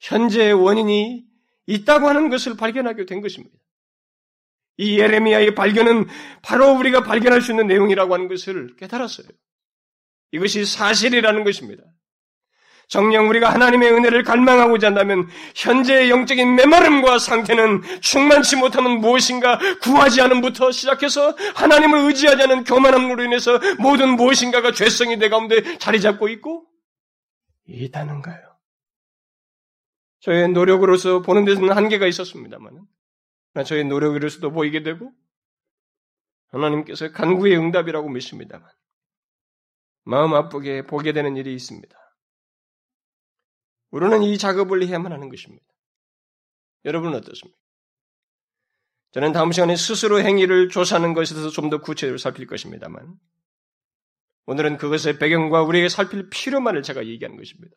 현재의 0.00 0.52
원인이 0.52 1.24
있다고 1.66 2.08
하는 2.08 2.28
것을 2.28 2.56
발견하게 2.56 3.06
된 3.06 3.20
것입니다. 3.20 3.56
이 4.76 4.98
예레미야의 4.98 5.54
발견은 5.54 6.06
바로 6.42 6.72
우리가 6.72 7.02
발견할 7.02 7.42
수 7.42 7.52
있는 7.52 7.66
내용이라고 7.66 8.14
하는 8.14 8.28
것을 8.28 8.74
깨달았어요. 8.76 9.28
이것이 10.32 10.64
사실이라는 10.64 11.44
것입니다. 11.44 11.82
정녕 12.88 13.28
우리가 13.28 13.54
하나님의 13.54 13.92
은혜를 13.92 14.24
갈망하고자 14.24 14.88
한다면 14.88 15.28
현재의 15.54 16.10
영적인 16.10 16.56
메마름과 16.56 17.20
상태는 17.20 17.82
충만치 18.00 18.56
못하면 18.56 19.00
무엇인가 19.00 19.60
구하지 19.80 20.20
않음부터 20.22 20.72
시작해서 20.72 21.36
하나님을 21.54 22.00
의지하지 22.06 22.42
않은 22.42 22.64
교만함으로 22.64 23.22
인해서 23.22 23.60
모든 23.78 24.16
무엇인가가 24.16 24.72
죄성이 24.72 25.18
내 25.18 25.28
가운데 25.28 25.78
자리 25.78 26.00
잡고 26.00 26.28
있고 26.30 26.66
있다는가요? 27.68 28.49
저의 30.20 30.48
노력으로서 30.48 31.22
보는 31.22 31.44
데서는 31.44 31.72
한계가 31.72 32.06
있었습니다만 32.06 32.86
저의 33.66 33.84
노력으로서도 33.84 34.50
보이게 34.52 34.82
되고 34.82 35.12
하나님께서 36.48 37.12
간구의 37.12 37.56
응답이라고 37.56 38.08
믿습니다만 38.08 38.68
마음 40.04 40.34
아프게 40.34 40.86
보게 40.86 41.12
되는 41.12 41.36
일이 41.36 41.54
있습니다. 41.54 41.96
우리는 43.90 44.22
이 44.22 44.38
작업을 44.38 44.86
해야만 44.86 45.12
하는 45.12 45.28
것입니다. 45.28 45.64
여러분은 46.84 47.18
어떻습니까? 47.18 47.58
저는 49.12 49.32
다음 49.32 49.50
시간에 49.52 49.74
스스로 49.76 50.20
행위를 50.20 50.68
조사하는 50.68 51.14
것에 51.14 51.34
대해서 51.34 51.50
좀 51.50 51.70
더 51.70 51.80
구체적으로 51.80 52.18
살필 52.18 52.46
것입니다만 52.46 53.18
오늘은 54.46 54.76
그것의 54.76 55.18
배경과 55.18 55.62
우리에게 55.62 55.88
살필 55.88 56.30
필요만을 56.30 56.82
제가 56.82 57.06
얘기하는 57.06 57.36
것입니다. 57.36 57.74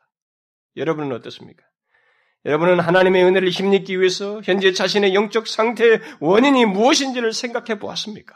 여러분은 0.76 1.12
어떻습니까? 1.14 1.64
여러분은 2.46 2.80
하나님의 2.80 3.24
은혜를 3.24 3.50
힘입기 3.50 4.00
위해서 4.00 4.42
현재 4.44 4.74
자신의 4.74 5.16
영적 5.16 5.48
상태의 5.48 6.02
원인이 6.20 6.66
무엇인지를 6.66 7.32
생각해 7.32 7.80
보았습니까? 7.80 8.36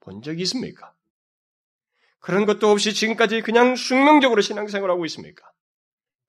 본 0.00 0.20
적이 0.22 0.42
있습니까? 0.42 0.92
그런 2.18 2.44
것도 2.44 2.70
없이 2.70 2.92
지금까지 2.92 3.40
그냥 3.40 3.74
숙명적으로 3.74 4.42
신앙생활하고 4.42 5.04
있습니까? 5.06 5.50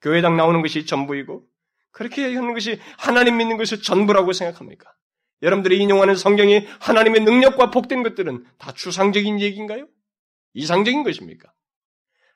교회당 0.01 0.37
나오는 0.37 0.61
것이 0.61 0.85
전부이고 0.85 1.45
그렇게 1.91 2.35
하는 2.35 2.53
것이 2.53 2.79
하나님 2.97 3.37
믿는 3.37 3.57
것이 3.57 3.81
전부라고 3.81 4.33
생각합니까? 4.33 4.91
여러분들이 5.41 5.77
인용하는 5.79 6.15
성경이 6.15 6.65
하나님의 6.79 7.21
능력과 7.21 7.69
복된 7.69 8.01
것들은 8.03 8.45
다 8.57 8.71
추상적인 8.71 9.41
얘기인가요? 9.41 9.87
이상적인 10.53 11.03
것입니까? 11.03 11.51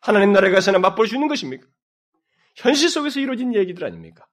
하나님 0.01 0.33
나라에 0.33 0.51
가서나 0.51 0.79
맛볼 0.79 1.07
수 1.07 1.15
있는 1.15 1.27
것입니까? 1.27 1.65
현실 2.55 2.89
속에서 2.89 3.19
이루어진 3.19 3.55
얘기들 3.55 3.85
아닙니까? 3.85 4.25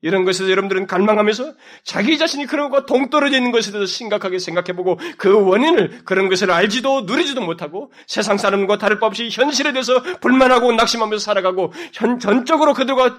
이런 0.00 0.24
것에서 0.24 0.50
여러분들은 0.50 0.86
갈망하면서 0.86 1.54
자기 1.82 2.18
자신이 2.18 2.46
그런 2.46 2.70
것과 2.70 2.86
동떨어져 2.86 3.36
있는 3.36 3.50
것에 3.50 3.72
대해서 3.72 3.86
심각하게 3.86 4.38
생각해보고 4.38 4.98
그 5.16 5.44
원인을 5.44 6.04
그런 6.04 6.28
것을 6.28 6.50
알지도 6.50 7.02
누리지도 7.02 7.40
못하고 7.40 7.90
세상 8.06 8.38
사람과 8.38 8.78
다를 8.78 9.00
바 9.00 9.06
없이 9.06 9.28
현실에 9.30 9.72
대해서 9.72 10.00
불만하고 10.20 10.72
낙심하면서 10.72 11.24
살아가고 11.24 11.72
현, 11.92 12.20
전적으로 12.20 12.74
그들과 12.74 13.18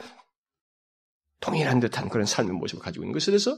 동일한 1.41 1.79
듯한 1.79 2.09
그런 2.09 2.25
삶의 2.25 2.53
모습을 2.53 2.81
가지고 2.81 3.03
있는 3.03 3.13
것에 3.13 3.31
대해서 3.31 3.57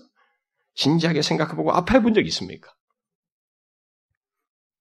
진지하게 0.73 1.21
생각해보고 1.21 1.71
아파해 1.73 2.01
본 2.01 2.13
적이 2.13 2.27
있습니까? 2.29 2.73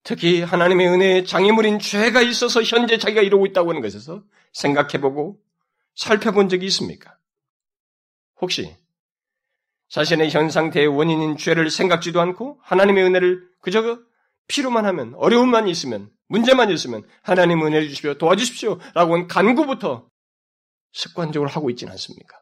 특히 0.02 0.40
하나님의 0.40 0.88
은혜에 0.88 1.24
장애물인 1.24 1.78
죄가 1.78 2.22
있어서 2.22 2.62
현재 2.62 2.96
자기가 2.96 3.20
이러고 3.20 3.44
있다고 3.46 3.68
하는 3.70 3.82
것에서 3.82 4.22
생각해보고 4.52 5.38
살펴본 5.94 6.48
적이 6.48 6.66
있습니까? 6.66 7.19
혹시 8.40 8.76
자신의 9.88 10.30
현 10.30 10.50
상태의 10.50 10.86
원인인 10.86 11.36
죄를 11.36 11.70
생각지도 11.70 12.20
않고 12.20 12.60
하나님의 12.62 13.04
은혜를 13.04 13.48
그저 13.60 14.00
필요만 14.46 14.86
하면 14.86 15.14
어려움만 15.14 15.68
있으면 15.68 16.10
문제만 16.28 16.70
있으면 16.70 17.02
하나님 17.22 17.64
은혜 17.66 17.82
주십시오 17.82 18.14
도와주십시오 18.14 18.78
라고 18.94 19.14
한 19.14 19.26
간구부터 19.26 20.08
습관적으로 20.92 21.50
하고 21.50 21.70
있지는 21.70 21.92
않습니까? 21.92 22.40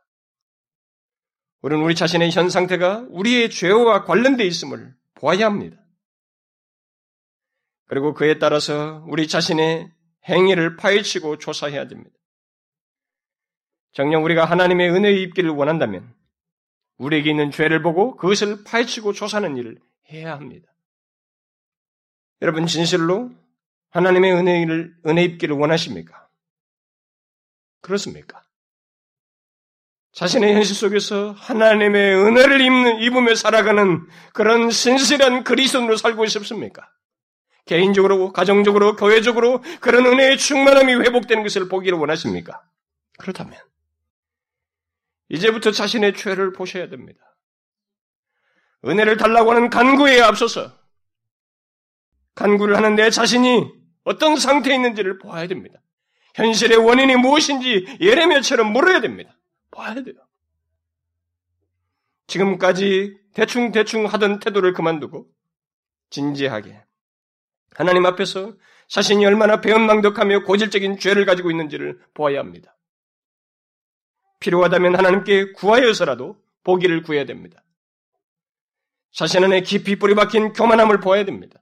우리는 1.60 1.82
우리 1.82 1.94
자신의 1.94 2.30
현 2.30 2.50
상태가 2.50 3.06
우리의 3.10 3.50
죄와 3.50 4.04
관련되어 4.04 4.46
있음을 4.46 4.94
보아야 5.14 5.46
합니다. 5.46 5.76
그리고 7.86 8.14
그에 8.14 8.38
따라서 8.38 9.04
우리 9.08 9.26
자신의 9.26 9.90
행위를 10.28 10.76
파헤치고 10.76 11.38
조사해야 11.38 11.88
됩니다. 11.88 12.17
정녕 13.92 14.24
우리가 14.24 14.44
하나님의 14.44 14.90
은혜의 14.90 15.22
입기를 15.22 15.50
원한다면 15.50 16.14
우리에게 16.98 17.30
있는 17.30 17.50
죄를 17.50 17.82
보고 17.82 18.16
그것을 18.16 18.64
파헤치고 18.64 19.12
조사하는 19.12 19.56
일을 19.56 19.78
해야 20.10 20.32
합니다. 20.32 20.72
여러분 22.42 22.66
진실로 22.66 23.30
하나님의 23.90 24.32
은혜를 24.32 24.96
은혜 25.06 25.24
입기를 25.24 25.56
원하십니까? 25.56 26.28
그렇습니까? 27.80 28.42
자신의 30.12 30.54
현실 30.54 30.74
속에서 30.74 31.32
하나님의 31.32 32.16
은혜를 32.16 33.02
입으며 33.02 33.34
살아가는 33.34 34.06
그런 34.32 34.70
신실한 34.70 35.44
그리스도로 35.44 35.96
살고 35.96 36.26
싶습니까? 36.26 36.90
개인적으로, 37.66 38.32
가정적으로, 38.32 38.96
교회적으로 38.96 39.62
그런 39.80 40.06
은혜의 40.06 40.38
충만함이 40.38 40.94
회복되는 40.94 41.42
것을 41.42 41.68
보기를 41.68 41.98
원하십니까? 41.98 42.62
그렇다면 43.18 43.54
이제부터 45.28 45.70
자신의 45.70 46.14
죄를 46.14 46.52
보셔야 46.52 46.88
됩니다. 46.88 47.20
은혜를 48.84 49.16
달라고 49.16 49.52
하는 49.52 49.70
간구에 49.70 50.20
앞서서 50.20 50.72
간구를 52.34 52.76
하는 52.76 52.94
내 52.94 53.10
자신이 53.10 53.70
어떤 54.04 54.36
상태에 54.36 54.74
있는지를 54.74 55.18
보아야 55.18 55.46
됩니다. 55.48 55.80
현실의 56.34 56.78
원인이 56.78 57.16
무엇인지 57.16 57.98
예레미야처럼 58.00 58.72
물어야 58.72 59.00
됩니다. 59.00 59.36
봐야 59.70 59.94
돼요. 59.94 60.14
지금까지 62.28 63.18
대충대충 63.34 64.06
하던 64.06 64.38
태도를 64.38 64.72
그만두고 64.72 65.26
진지하게 66.10 66.84
하나님 67.74 68.06
앞에서 68.06 68.54
자신이 68.88 69.24
얼마나 69.26 69.60
배은망덕하며 69.60 70.44
고질적인 70.44 70.98
죄를 70.98 71.26
가지고 71.26 71.50
있는지를 71.50 72.00
보아야 72.14 72.38
합니다. 72.38 72.77
필요하다면 74.40 74.96
하나님께 74.96 75.52
구하여서라도 75.52 76.36
보기를 76.64 77.02
구해야 77.02 77.24
됩니다. 77.24 77.62
자신 79.12 79.42
안에 79.44 79.62
깊이 79.62 79.96
뿌리박힌 79.96 80.52
교만함을 80.52 81.00
보아야 81.00 81.24
됩니다. 81.24 81.60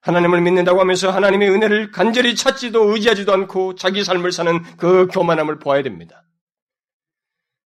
하나님을 0.00 0.40
믿는다고 0.40 0.80
하면서 0.80 1.10
하나님의 1.10 1.50
은혜를 1.50 1.90
간절히 1.90 2.34
찾지도 2.34 2.92
의지하지도 2.92 3.32
않고 3.32 3.74
자기 3.74 4.02
삶을 4.02 4.32
사는 4.32 4.62
그 4.76 5.06
교만함을 5.08 5.58
보아야 5.58 5.82
됩니다. 5.82 6.24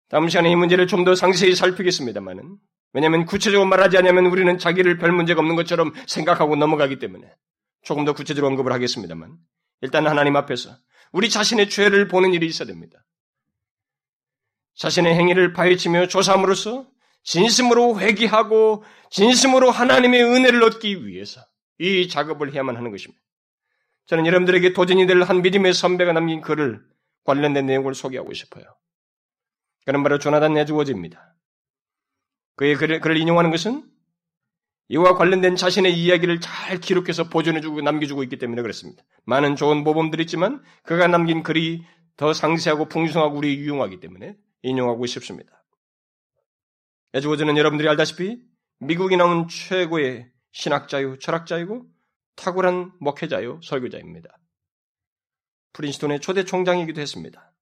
다음 0.09 0.27
시간에 0.29 0.51
이 0.51 0.55
문제를 0.55 0.87
좀 0.87 1.05
더 1.05 1.15
상세히 1.15 1.55
살피겠습니다만은 1.55 2.57
왜냐하면 2.93 3.25
구체적으로 3.25 3.67
말하지 3.67 3.97
않으면 3.97 4.27
우리는 4.27 4.57
자기를 4.57 4.97
별 4.97 5.11
문제가 5.11 5.39
없는 5.41 5.55
것처럼 5.55 5.91
생각하고 6.07 6.55
넘어가기 6.55 6.99
때문에 6.99 7.33
조금 7.81 8.05
더 8.05 8.13
구체적으로 8.13 8.47
언급을 8.49 8.71
하겠습니다만 8.71 9.37
일단 9.81 10.07
하나님 10.07 10.35
앞에서 10.35 10.69
우리 11.11 11.29
자신의 11.29 11.69
죄를 11.69 12.07
보는 12.07 12.33
일이 12.33 12.45
있어야 12.45 12.67
됩니다. 12.67 13.03
자신의 14.75 15.15
행위를 15.15 15.53
파헤치며 15.53 16.07
조사함으로써 16.07 16.87
진심으로 17.23 17.99
회개하고 17.99 18.83
진심으로 19.09 19.71
하나님의 19.71 20.23
은혜를 20.23 20.63
얻기 20.63 21.05
위해서 21.05 21.41
이 21.79 22.07
작업을 22.07 22.53
해야만 22.53 22.75
하는 22.75 22.91
것입니다. 22.91 23.21
저는 24.07 24.25
여러분들에게 24.25 24.73
도전이 24.73 25.07
될 25.07 25.23
한 25.23 25.41
믿음의 25.41 25.73
선배가 25.73 26.11
남긴 26.13 26.41
글을 26.41 26.83
관련된 27.23 27.65
내용을 27.65 27.93
소개하고 27.95 28.33
싶어요. 28.33 28.65
그는 29.85 30.03
바로 30.03 30.19
조나단 30.19 30.57
에즈워즈입니다. 30.57 31.35
그의 32.55 32.75
글을, 32.75 32.99
글을 32.99 33.17
인용하는 33.17 33.51
것은 33.51 33.83
이와 34.89 35.15
관련된 35.15 35.55
자신의 35.55 35.97
이야기를 35.97 36.41
잘 36.41 36.79
기록해서 36.79 37.29
보존해주고 37.29 37.81
남겨주고 37.81 38.23
있기 38.23 38.37
때문에 38.37 38.61
그렇습니다. 38.61 39.03
많은 39.25 39.55
좋은 39.55 39.83
모범들이 39.83 40.23
있지만 40.23 40.61
그가 40.83 41.07
남긴 41.07 41.41
글이 41.41 41.85
더 42.17 42.33
상세하고 42.33 42.89
풍성하고 42.89 43.37
우리 43.37 43.55
유용하기 43.55 44.01
때문에 44.01 44.35
인용하고 44.63 45.05
싶습니다. 45.05 45.63
에즈워즈는 47.13 47.57
여러분들이 47.57 47.87
알다시피 47.87 48.41
미국이 48.79 49.15
나온 49.15 49.47
최고의 49.47 50.31
신학자요, 50.51 51.19
철학자이고 51.19 51.85
탁월한 52.35 52.93
목회자요, 52.99 53.61
설교자입니다. 53.61 54.29
프린스톤의 55.73 56.21
초대 56.21 56.43
총장이기도 56.43 56.99
했습니다. 57.01 57.53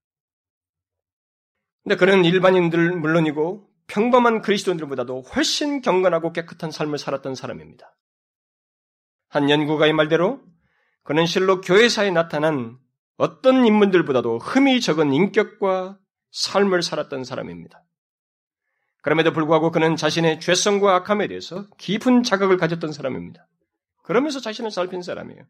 근데 1.83 1.95
그는 1.95 2.23
일반인들 2.23 2.91
물론이고 2.97 3.67
평범한 3.87 4.41
그리스도인들보다도 4.41 5.21
훨씬 5.21 5.81
경건하고 5.81 6.31
깨끗한 6.31 6.71
삶을 6.71 6.97
살았던 6.97 7.35
사람입니다. 7.35 7.95
한 9.29 9.49
연구가의 9.49 9.93
말대로 9.93 10.41
그는 11.03 11.25
실로 11.25 11.61
교회사에 11.61 12.11
나타난 12.11 12.77
어떤 13.17 13.65
인물들보다도 13.65 14.39
흠이 14.39 14.81
적은 14.81 15.13
인격과 15.13 16.00
삶을 16.31 16.81
살았던 16.81 17.23
사람입니다. 17.23 17.83
그럼에도 19.01 19.33
불구하고 19.33 19.71
그는 19.71 19.95
자신의 19.95 20.39
죄성과 20.39 20.95
악함에 20.97 21.27
대해서 21.27 21.67
깊은 21.77 22.23
자각을 22.23 22.57
가졌던 22.57 22.91
사람입니다. 22.91 23.47
그러면서 24.03 24.39
자신을 24.39 24.71
살핀 24.71 25.01
사람이에요. 25.01 25.43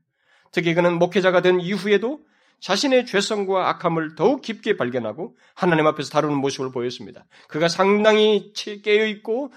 특히 0.52 0.74
그는 0.74 1.00
목회자가 1.00 1.42
된 1.42 1.60
이후에도 1.60 2.20
자신의 2.60 3.06
죄성과 3.08 3.70
악함을 3.70 4.16
더욱 4.16 4.42
깊게 4.42 4.78
발견하고 4.78 5.36
하나님 5.56 5.88
앞에서 5.88 6.12
다루는 6.12 6.38
모습을 6.38 6.72
보였습니다. 6.72 7.26
그가 7.48 7.68
상당히 7.68 8.54
깨어 8.54 9.06
있고 9.08 9.52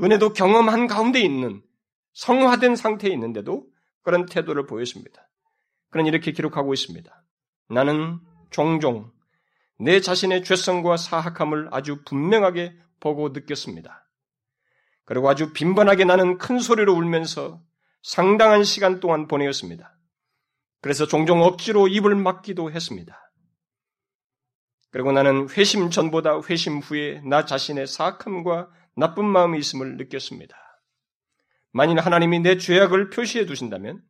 은혜도 0.00 0.32
경험한 0.32 0.86
가운데 0.86 1.20
있는 1.20 1.62
성화된 2.12 2.76
상태에 2.76 3.10
있는데도 3.12 3.66
그런 4.02 4.26
태도를 4.26 4.66
보였습니다. 4.66 5.28
그는 5.90 6.06
이렇게 6.06 6.32
기록하고 6.32 6.72
있습니다. 6.72 7.24
나는 7.70 8.20
종종 8.50 9.10
내 9.78 10.00
자신의 10.00 10.44
죄성과 10.44 10.96
사악함을 10.96 11.68
아주 11.72 12.02
분명하게 12.04 12.76
보고 13.00 13.30
느꼈습니다. 13.30 14.08
그리고 15.04 15.28
아주 15.28 15.52
빈번하게 15.52 16.04
나는 16.04 16.38
큰 16.38 16.58
소리로 16.58 16.94
울면서 16.94 17.62
상당한 18.02 18.64
시간 18.64 19.00
동안 19.00 19.26
보내었습니다. 19.28 19.96
그래서 20.80 21.06
종종 21.06 21.42
억지로 21.42 21.88
입을 21.88 22.14
막기도 22.14 22.70
했습니다. 22.70 23.18
그리고 24.90 25.12
나는 25.12 25.48
회심 25.50 25.90
전보다 25.90 26.40
회심 26.48 26.78
후에 26.78 27.20
나 27.24 27.44
자신의 27.44 27.86
사악함과 27.86 28.70
나쁜 28.96 29.24
마음이 29.24 29.58
있음을 29.58 29.96
느꼈습니다. 29.96 30.56
만일 31.72 31.98
하나님이 31.98 32.40
내 32.40 32.58
죄악을 32.58 33.10
표시해 33.10 33.46
두신다면 33.46 34.02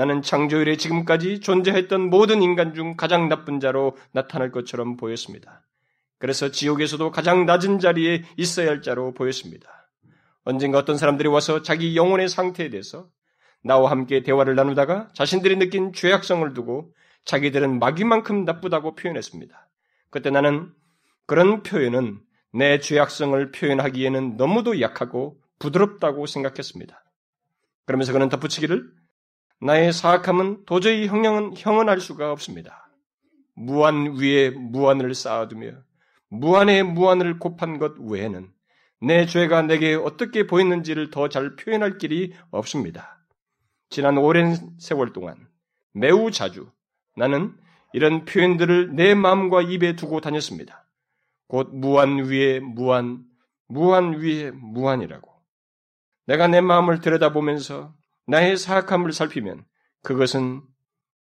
나는 0.00 0.22
창조일에 0.22 0.78
지금까지 0.78 1.40
존재했던 1.40 2.08
모든 2.08 2.40
인간 2.40 2.72
중 2.72 2.96
가장 2.96 3.28
나쁜 3.28 3.60
자로 3.60 3.98
나타날 4.12 4.50
것처럼 4.50 4.96
보였습니다. 4.96 5.60
그래서 6.16 6.50
지옥에서도 6.50 7.10
가장 7.10 7.44
낮은 7.44 7.80
자리에 7.80 8.24
있어야 8.38 8.70
할 8.70 8.80
자로 8.80 9.12
보였습니다. 9.12 9.90
언젠가 10.44 10.78
어떤 10.78 10.96
사람들이 10.96 11.28
와서 11.28 11.60
자기 11.60 11.96
영혼의 11.96 12.30
상태에 12.30 12.70
대해서 12.70 13.10
나와 13.62 13.90
함께 13.90 14.22
대화를 14.22 14.54
나누다가 14.54 15.08
자신들이 15.12 15.56
느낀 15.56 15.92
죄악성을 15.92 16.50
두고 16.54 16.94
자기들은 17.26 17.78
마귀만큼 17.78 18.46
나쁘다고 18.46 18.94
표현했습니다. 18.94 19.68
그때 20.08 20.30
나는 20.30 20.72
그런 21.26 21.62
표현은 21.62 22.20
내 22.54 22.80
죄악성을 22.80 23.52
표현하기에는 23.52 24.38
너무도 24.38 24.80
약하고 24.80 25.38
부드럽다고 25.58 26.24
생각했습니다. 26.24 27.04
그러면서 27.84 28.14
그는 28.14 28.30
덧붙이기를 28.30 28.99
나의 29.60 29.92
사악함은 29.92 30.64
도저히 30.64 31.06
형은, 31.06 31.54
형언할 31.56 32.00
수가 32.00 32.32
없습니다. 32.32 32.90
무한 33.54 34.16
위에 34.16 34.50
무한을 34.50 35.14
쌓아두며 35.14 35.72
무한의 36.30 36.82
무한을 36.84 37.38
곱한 37.38 37.78
것 37.78 37.98
외에는 37.98 38.50
내 39.02 39.26
죄가 39.26 39.62
내게 39.62 39.94
어떻게 39.94 40.46
보였는지를 40.46 41.10
더 41.10 41.28
잘 41.28 41.56
표현할 41.56 41.98
길이 41.98 42.32
없습니다. 42.50 43.22
지난 43.90 44.16
오랜 44.16 44.56
세월 44.78 45.12
동안 45.12 45.48
매우 45.92 46.30
자주 46.30 46.70
나는 47.16 47.54
이런 47.92 48.24
표현들을 48.24 48.94
내 48.94 49.14
마음과 49.14 49.62
입에 49.62 49.96
두고 49.96 50.20
다녔습니다. 50.20 50.86
곧 51.48 51.70
무한 51.74 52.18
위에 52.26 52.60
무한, 52.60 53.24
무한 53.66 54.20
위에 54.20 54.52
무한이라고. 54.52 55.28
내가 56.26 56.46
내 56.46 56.60
마음을 56.60 57.00
들여다보면서 57.00 57.92
나의 58.30 58.56
사악함을 58.56 59.12
살피면 59.12 59.64
그것은 60.02 60.62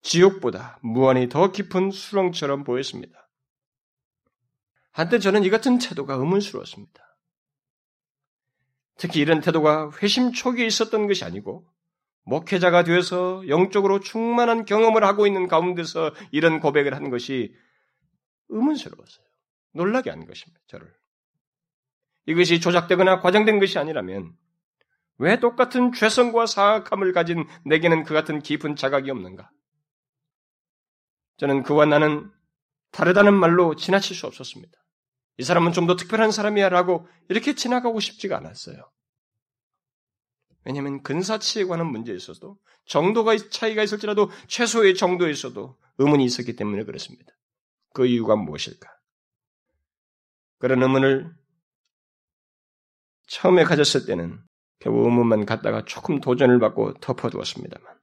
지옥보다 0.02 0.78
무한히 0.82 1.30
더 1.30 1.50
깊은 1.50 1.90
수렁처럼 1.90 2.64
보였습니다. 2.64 3.30
한때 4.92 5.18
저는 5.18 5.42
이 5.44 5.50
같은 5.50 5.78
태도가 5.78 6.14
의문스러웠습니다. 6.14 7.18
특히 8.98 9.20
이런 9.20 9.40
태도가 9.40 9.90
회심 10.02 10.32
초기에 10.32 10.66
있었던 10.66 11.06
것이 11.06 11.24
아니고 11.24 11.66
목회자가 12.24 12.84
되어서 12.84 13.46
영적으로 13.48 14.00
충만한 14.00 14.66
경험을 14.66 15.02
하고 15.02 15.26
있는 15.26 15.48
가운데서 15.48 16.12
이런 16.30 16.60
고백을 16.60 16.94
한 16.94 17.08
것이 17.08 17.54
의문스러웠어요. 18.50 19.24
놀라게 19.72 20.10
한 20.10 20.26
것입니다. 20.26 20.60
저를. 20.66 20.92
이것이 22.26 22.60
조작되거나 22.60 23.20
과장된 23.20 23.60
것이 23.60 23.78
아니라면 23.78 24.36
왜 25.18 25.40
똑같은 25.40 25.92
죄성과 25.92 26.46
사악함을 26.46 27.12
가진 27.12 27.46
내게는 27.64 28.04
그 28.04 28.14
같은 28.14 28.40
깊은 28.40 28.76
자각이 28.76 29.10
없는가? 29.10 29.50
저는 31.38 31.62
그와 31.62 31.86
나는 31.86 32.30
다르다는 32.90 33.34
말로 33.34 33.74
지나칠 33.76 34.16
수 34.16 34.26
없었습니다. 34.26 34.72
이 35.38 35.44
사람은 35.44 35.72
좀 35.72 35.86
더 35.86 35.96
특별한 35.96 36.32
사람이야 36.32 36.68
라고 36.68 37.06
이렇게 37.28 37.54
지나가고 37.54 38.00
싶지가 38.00 38.36
않았어요. 38.36 38.90
왜냐하면 40.64 41.02
근사치에 41.02 41.64
관한 41.64 41.86
문제에 41.86 42.14
있어도 42.14 42.58
정도가 42.86 43.36
차이가 43.50 43.82
있을지라도 43.82 44.30
최소의 44.48 44.94
정도에 44.96 45.30
있어도 45.30 45.78
의문이 45.98 46.24
있었기 46.24 46.56
때문에 46.56 46.84
그렇습니다. 46.84 47.32
그 47.94 48.06
이유가 48.06 48.36
무엇일까? 48.36 48.88
그런 50.58 50.82
의문을 50.82 51.32
처음에 53.28 53.64
가졌을 53.64 54.06
때는 54.06 54.42
겨우 54.80 55.04
의문만 55.04 55.46
갖다가 55.46 55.84
조금 55.84 56.20
도전을 56.20 56.58
받고 56.58 56.94
덮어두었습니다만, 56.94 57.98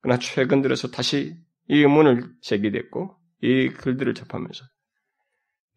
그러나 0.00 0.18
최근 0.18 0.62
들어서 0.62 0.88
다시 0.88 1.36
이 1.68 1.78
의문을 1.78 2.34
제기됐고, 2.40 3.16
이 3.42 3.68
글들을 3.68 4.14
접하면서, 4.14 4.64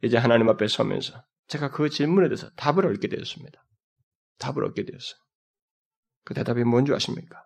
이제 0.04 0.18
하나님 0.18 0.50
앞에 0.50 0.68
서면서, 0.68 1.24
제가 1.48 1.72
그 1.72 1.90
질문에 1.90 2.30
대해서 2.30 2.50
답을 2.56 2.88
얻게 2.88 3.08
되었습니다. 3.08 3.64
답을 4.40 4.66
얻게 4.66 4.86
되었어요. 4.86 5.20
그 6.24 6.34
대답이 6.34 6.64
뭔지 6.64 6.94
아십니까? 6.94 7.46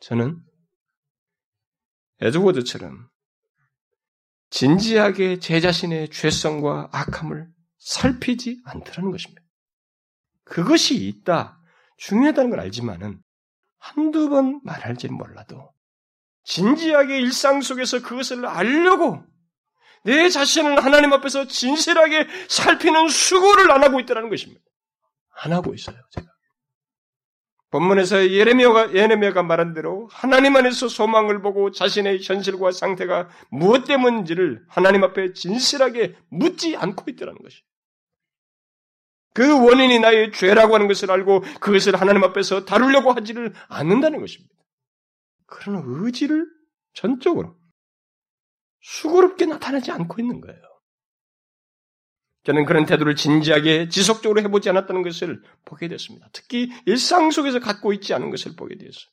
저는 0.00 0.40
에드워드처럼 2.20 3.08
진지하게 4.50 5.38
제 5.38 5.60
자신의 5.60 6.10
죄성과 6.10 6.90
악함을 6.92 7.48
살피지 7.78 8.60
않더라는 8.64 9.10
것입니다. 9.10 9.42
그것이 10.44 11.06
있다, 11.06 11.61
중요하다는 12.02 12.50
걸 12.50 12.60
알지만은 12.60 13.20
한두 13.78 14.28
번 14.28 14.60
말할지는 14.64 15.16
몰라도 15.16 15.72
진지하게 16.44 17.20
일상 17.20 17.60
속에서 17.60 18.02
그것을 18.02 18.44
알려고 18.46 19.22
내 20.04 20.28
자신을 20.28 20.84
하나님 20.84 21.12
앞에서 21.12 21.46
진실하게 21.46 22.26
살피는 22.48 23.08
수고를 23.08 23.70
안 23.70 23.84
하고 23.84 24.00
있다는 24.00 24.30
것입니다. 24.30 24.60
안 25.42 25.52
하고 25.52 25.74
있어요, 25.74 25.96
제가. 26.10 26.26
본문에서 27.70 28.30
예레미야가, 28.30 28.94
예레미야가 28.94 29.44
말한 29.44 29.72
대로 29.72 30.08
하나님 30.10 30.56
안에서 30.56 30.88
소망을 30.88 31.40
보고 31.40 31.70
자신의 31.70 32.22
현실과 32.22 32.72
상태가 32.72 33.28
무엇 33.48 33.84
때문인지를 33.84 34.64
하나님 34.68 35.04
앞에 35.04 35.32
진실하게 35.32 36.16
묻지 36.28 36.76
않고 36.76 37.04
있다는 37.08 37.38
것이. 37.38 37.62
그 39.34 39.64
원인이 39.64 39.98
나의 39.98 40.32
죄라고 40.32 40.74
하는 40.74 40.88
것을 40.88 41.10
알고 41.10 41.40
그것을 41.60 42.00
하나님 42.00 42.22
앞에서 42.24 42.64
다루려고 42.64 43.12
하지를 43.12 43.54
않는다는 43.68 44.20
것입니다. 44.20 44.54
그런 45.46 45.82
의지를 45.86 46.46
전적으로 46.94 47.56
수고롭게 48.80 49.46
나타나지 49.46 49.90
않고 49.90 50.20
있는 50.20 50.40
거예요. 50.40 50.60
저는 52.44 52.64
그런 52.64 52.86
태도를 52.86 53.14
진지하게 53.14 53.88
지속적으로 53.88 54.40
해보지 54.42 54.68
않았다는 54.68 55.02
것을 55.02 55.42
보게 55.64 55.86
됐습니다. 55.88 56.28
특히 56.32 56.70
일상 56.86 57.30
속에서 57.30 57.60
갖고 57.60 57.92
있지 57.92 58.14
않은 58.14 58.30
것을 58.30 58.56
보게 58.56 58.76
되었어요. 58.76 59.12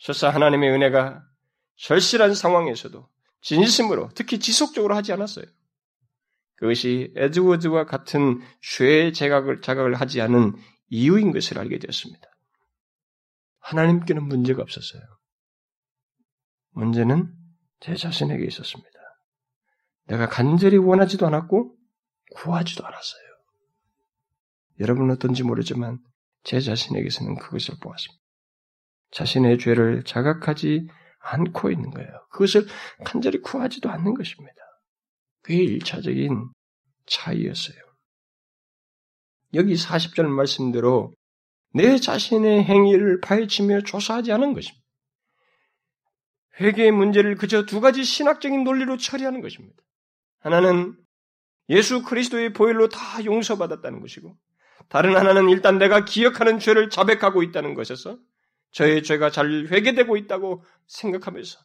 설사 0.00 0.30
하나님의 0.30 0.70
은혜가 0.70 1.22
절실한 1.76 2.34
상황에서도 2.34 3.08
진심으로 3.42 4.10
특히 4.14 4.40
지속적으로 4.40 4.96
하지 4.96 5.12
않았어요. 5.12 5.46
그것이 6.62 7.12
에드워드와 7.16 7.86
같은 7.86 8.40
죄의 8.60 9.12
자각을, 9.14 9.62
자각을 9.62 9.94
하지 9.94 10.20
않은 10.20 10.54
이유인 10.90 11.32
것을 11.32 11.58
알게 11.58 11.80
되었습니다. 11.80 12.24
하나님께는 13.58 14.22
문제가 14.22 14.62
없었어요. 14.62 15.02
문제는 16.70 17.34
제 17.80 17.96
자신에게 17.96 18.44
있었습니다. 18.46 18.90
내가 20.06 20.28
간절히 20.28 20.76
원하지도 20.76 21.26
않았고 21.26 21.76
구하지도 22.36 22.86
않았어요. 22.86 23.22
여러분은 24.78 25.16
어떤지 25.16 25.42
모르지만 25.42 25.98
제 26.44 26.60
자신에게서는 26.60 27.38
그것을 27.38 27.74
보았습니다. 27.82 28.22
자신의 29.10 29.58
죄를 29.58 30.04
자각하지 30.04 30.86
않고 31.22 31.72
있는 31.72 31.90
거예요. 31.90 32.08
그것을 32.30 32.68
간절히 33.04 33.40
구하지도 33.40 33.90
않는 33.90 34.14
것입니다. 34.14 34.62
그게 35.42 35.62
일차적인 35.62 36.50
차이였어요. 37.06 37.76
여기 39.54 39.74
40절 39.74 40.26
말씀대로 40.26 41.12
내 41.74 41.96
자신의 41.98 42.64
행위를 42.64 43.20
파헤치며 43.20 43.82
조사하지 43.82 44.32
않은 44.32 44.54
것입니다. 44.54 44.82
회개의 46.60 46.92
문제를 46.92 47.36
그저 47.36 47.64
두 47.64 47.80
가지 47.80 48.04
신학적인 48.04 48.64
논리로 48.64 48.96
처리하는 48.98 49.40
것입니다. 49.40 49.82
하나는 50.40 50.96
예수 51.68 52.02
그리스도의 52.02 52.52
보혈로 52.52 52.88
다 52.88 53.24
용서받았다는 53.24 54.00
것이고, 54.00 54.36
다른 54.88 55.16
하나는 55.16 55.48
일단 55.48 55.78
내가 55.78 56.04
기억하는 56.04 56.58
죄를 56.58 56.90
자백하고 56.90 57.42
있다는 57.42 57.74
것에서 57.74 58.18
저의 58.72 59.02
죄가 59.02 59.30
잘 59.30 59.66
회개되고 59.70 60.16
있다고 60.16 60.64
생각하면서 60.86 61.58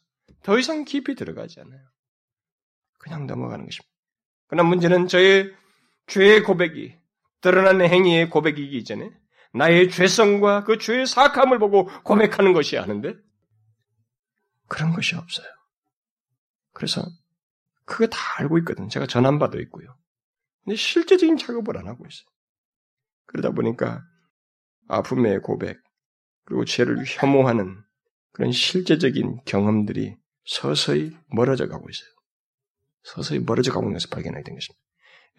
더 0.43 0.57
이상 0.57 0.85
깊이 0.85 1.15
들어가지 1.15 1.59
않아요. 1.59 1.81
그냥 2.97 3.27
넘어가는 3.27 3.65
것입니다. 3.65 3.89
그러나 4.47 4.67
문제는 4.67 5.07
저의 5.07 5.53
죄의 6.07 6.43
고백이 6.43 6.97
드러나는 7.41 7.87
행위의 7.87 8.29
고백이기 8.29 8.83
전에 8.83 9.11
나의 9.53 9.89
죄성과 9.89 10.63
그 10.63 10.77
죄의 10.77 11.05
사악함을 11.05 11.59
보고 11.59 11.87
고백하는 12.03 12.53
것이 12.53 12.77
아는데 12.77 13.15
그런 14.67 14.93
것이 14.93 15.15
없어요. 15.15 15.47
그래서 16.73 17.01
그거 17.85 18.07
다 18.07 18.19
알고 18.39 18.57
있거든. 18.59 18.89
제가 18.89 19.07
바도 19.39 19.59
있고요. 19.61 19.97
근데 20.63 20.75
실제적인 20.75 21.37
작업을 21.37 21.77
안 21.77 21.87
하고 21.87 22.05
있어요. 22.05 22.27
그러다 23.25 23.51
보니까 23.51 24.03
아픔의 24.87 25.41
고백, 25.41 25.81
그리고 26.45 26.65
죄를 26.65 27.03
혐오하는 27.05 27.81
그런 28.31 28.51
실제적인 28.51 29.41
경험들이 29.45 30.17
서서히 30.45 31.17
멀어져 31.27 31.67
가고 31.67 31.89
있어요. 31.89 32.09
서서히 33.07 33.39
멀어져 33.39 33.71
가고 33.71 33.85
있는 33.85 33.93
것을 33.93 34.09
발견하게 34.09 34.43
된 34.43 34.55
것입니다. 34.55 34.83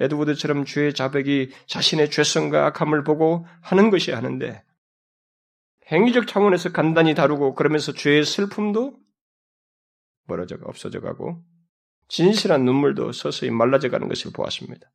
에드워드처럼 0.00 0.64
죄의 0.64 0.94
자백이 0.94 1.52
자신의 1.66 2.10
죄성과 2.10 2.66
악함을 2.66 3.04
보고 3.04 3.46
하는 3.62 3.90
것이 3.90 4.12
하는데 4.12 4.62
행위적 5.90 6.26
차원에서 6.26 6.72
간단히 6.72 7.14
다루고 7.14 7.54
그러면서 7.54 7.92
죄의 7.92 8.24
슬픔도 8.24 8.96
멀어져 10.24 10.56
없어져 10.62 11.00
가고 11.00 11.42
진실한 12.08 12.64
눈물도 12.64 13.12
서서히 13.12 13.50
말라져 13.50 13.90
가는 13.90 14.08
것을 14.08 14.32
보았습니다. 14.32 14.90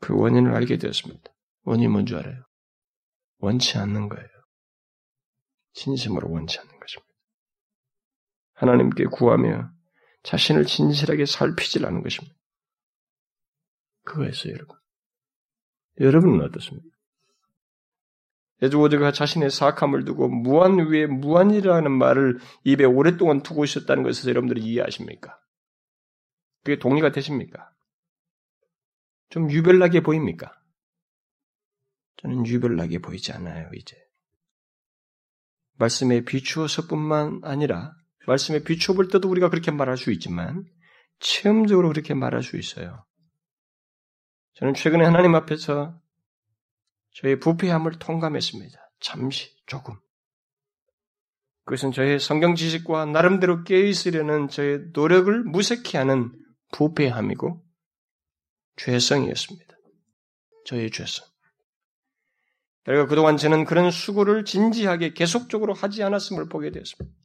그 0.00 0.14
원인을 0.14 0.54
알게 0.54 0.76
되었습니다. 0.78 1.32
원인이 1.62 1.88
뭔지 1.88 2.14
알아요? 2.14 2.44
원치 3.38 3.78
않는 3.78 4.08
거예요. 4.08 4.28
진심으로 5.72 6.30
원치 6.30 6.58
않는 6.58 6.78
것입니다. 6.78 7.14
하나님께 8.54 9.06
구하며 9.06 9.73
자신을 10.24 10.64
진실하게 10.66 11.26
살피질 11.26 11.86
않은 11.86 12.02
것입니다. 12.02 12.34
그거였어요, 14.04 14.52
여러분. 14.52 14.76
여러분은 16.00 16.44
어떻습니까? 16.44 16.88
에드워드가 18.62 19.12
자신의 19.12 19.50
사악함을 19.50 20.04
두고 20.04 20.28
무한 20.28 20.78
위에 20.78 21.06
무한이라는 21.06 21.90
말을 21.90 22.38
입에 22.64 22.84
오랫동안 22.84 23.42
두고 23.42 23.64
있었다는 23.64 24.02
것을 24.02 24.30
여러분들이 24.30 24.62
이해하십니까? 24.62 25.38
그게 26.62 26.78
동의가 26.78 27.12
되십니까? 27.12 27.70
좀 29.28 29.50
유별나게 29.50 30.00
보입니까? 30.00 30.58
저는 32.16 32.46
유별나게 32.46 33.00
보이지 33.00 33.32
않아요, 33.32 33.68
이제. 33.74 33.96
말씀에 35.76 36.24
비추어서뿐만 36.24 37.40
아니라, 37.42 37.94
말씀에 38.26 38.64
비추어 38.64 38.94
볼 38.94 39.08
때도 39.08 39.28
우리가 39.28 39.50
그렇게 39.50 39.70
말할 39.70 39.96
수 39.96 40.10
있지만, 40.12 40.64
체험적으로 41.20 41.88
그렇게 41.88 42.14
말할 42.14 42.42
수 42.42 42.56
있어요. 42.56 43.04
저는 44.54 44.74
최근에 44.74 45.04
하나님 45.04 45.34
앞에서 45.34 46.00
저의 47.14 47.40
부패함을 47.40 47.98
통감했습니다. 47.98 48.78
잠시, 49.00 49.50
조금. 49.66 49.96
그것은 51.64 51.92
저의 51.92 52.20
성경 52.20 52.54
지식과 52.54 53.06
나름대로 53.06 53.64
깨어있으려는 53.64 54.48
저의 54.48 54.90
노력을 54.92 55.44
무색히 55.44 55.96
하는 55.96 56.32
부패함이고 56.72 57.64
죄성이었습니다. 58.76 59.74
저의 60.66 60.90
죄성. 60.90 61.26
그리고 62.84 63.06
그동안 63.06 63.38
저는 63.38 63.64
그런 63.64 63.90
수고를 63.90 64.44
진지하게 64.44 65.14
계속적으로 65.14 65.72
하지 65.72 66.02
않았음을 66.02 66.48
보게 66.48 66.70
되었습니다. 66.70 67.16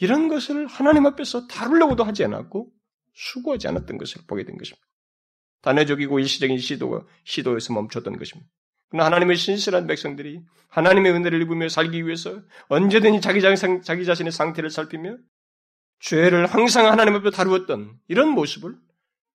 이런 0.00 0.28
것을 0.28 0.66
하나님 0.66 1.06
앞에서 1.06 1.46
다루려고도 1.46 2.04
하지 2.04 2.24
않았고 2.24 2.70
수고하지 3.14 3.68
않았던 3.68 3.98
것을 3.98 4.22
보게 4.26 4.44
된 4.44 4.56
것입니다. 4.56 4.86
단회적이고 5.60 6.18
일시적인 6.18 6.58
시도, 6.58 7.08
시도에서 7.24 7.72
멈췄던 7.72 8.16
것입니다. 8.16 8.50
그러나 8.88 9.06
하나님의 9.06 9.36
신실한 9.36 9.86
백성들이 9.86 10.42
하나님의 10.68 11.12
은혜를 11.12 11.42
입으며 11.42 11.68
살기 11.68 12.04
위해서 12.06 12.42
언제든지 12.68 13.20
자기, 13.20 13.40
자기 13.40 14.04
자신의 14.04 14.32
상태를 14.32 14.70
살피며 14.70 15.16
죄를 16.00 16.46
항상 16.46 16.86
하나님 16.86 17.14
앞에 17.14 17.30
다루었던 17.30 17.98
이런 18.08 18.30
모습을 18.30 18.74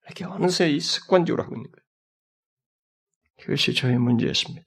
이렇게 0.06 0.26
어느새 0.26 0.70
이 0.70 0.80
습관적으로 0.80 1.44
하고 1.44 1.56
있는 1.56 1.72
거예요. 1.72 1.86
그것이 3.42 3.74
저의 3.74 3.98
문제였습니다. 3.98 4.66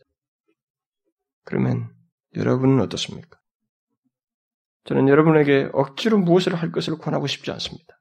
그러면 1.44 1.92
여러분은 2.36 2.80
어떻습니까? 2.80 3.39
저는 4.84 5.08
여러분에게 5.08 5.70
억지로 5.72 6.18
무엇을 6.18 6.54
할 6.54 6.72
것을 6.72 6.98
권하고 6.98 7.26
싶지 7.26 7.50
않습니다. 7.50 8.00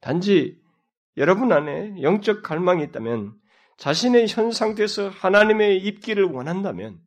단지 0.00 0.60
여러분 1.16 1.52
안에 1.52 2.02
영적 2.02 2.42
갈망이 2.42 2.82
있다면 2.84 3.34
자신의 3.76 4.26
현 4.28 4.52
상태에서 4.52 5.08
하나님의 5.08 5.78
입기를 5.78 6.24
원한다면 6.24 7.00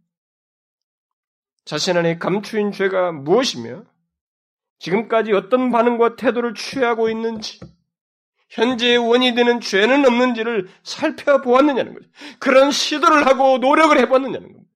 자신 1.63 1.97
안에 1.97 2.17
감추인 2.17 2.71
죄가 2.71 3.11
무엇이며 3.11 3.85
지금까지 4.79 5.33
어떤 5.33 5.71
반응과 5.71 6.15
태도를 6.15 6.53
취하고 6.53 7.09
있는지 7.09 7.59
현재의 8.49 8.97
원이 8.97 9.33
되는 9.33 9.59
죄는 9.59 10.05
없는지를 10.05 10.67
살펴보았느냐는 10.83 11.93
거죠. 11.93 12.07
그런 12.39 12.71
시도를 12.71 13.25
하고 13.25 13.57
노력을 13.57 13.97
해봤느냐는 13.97 14.53
겁니다. 14.53 14.71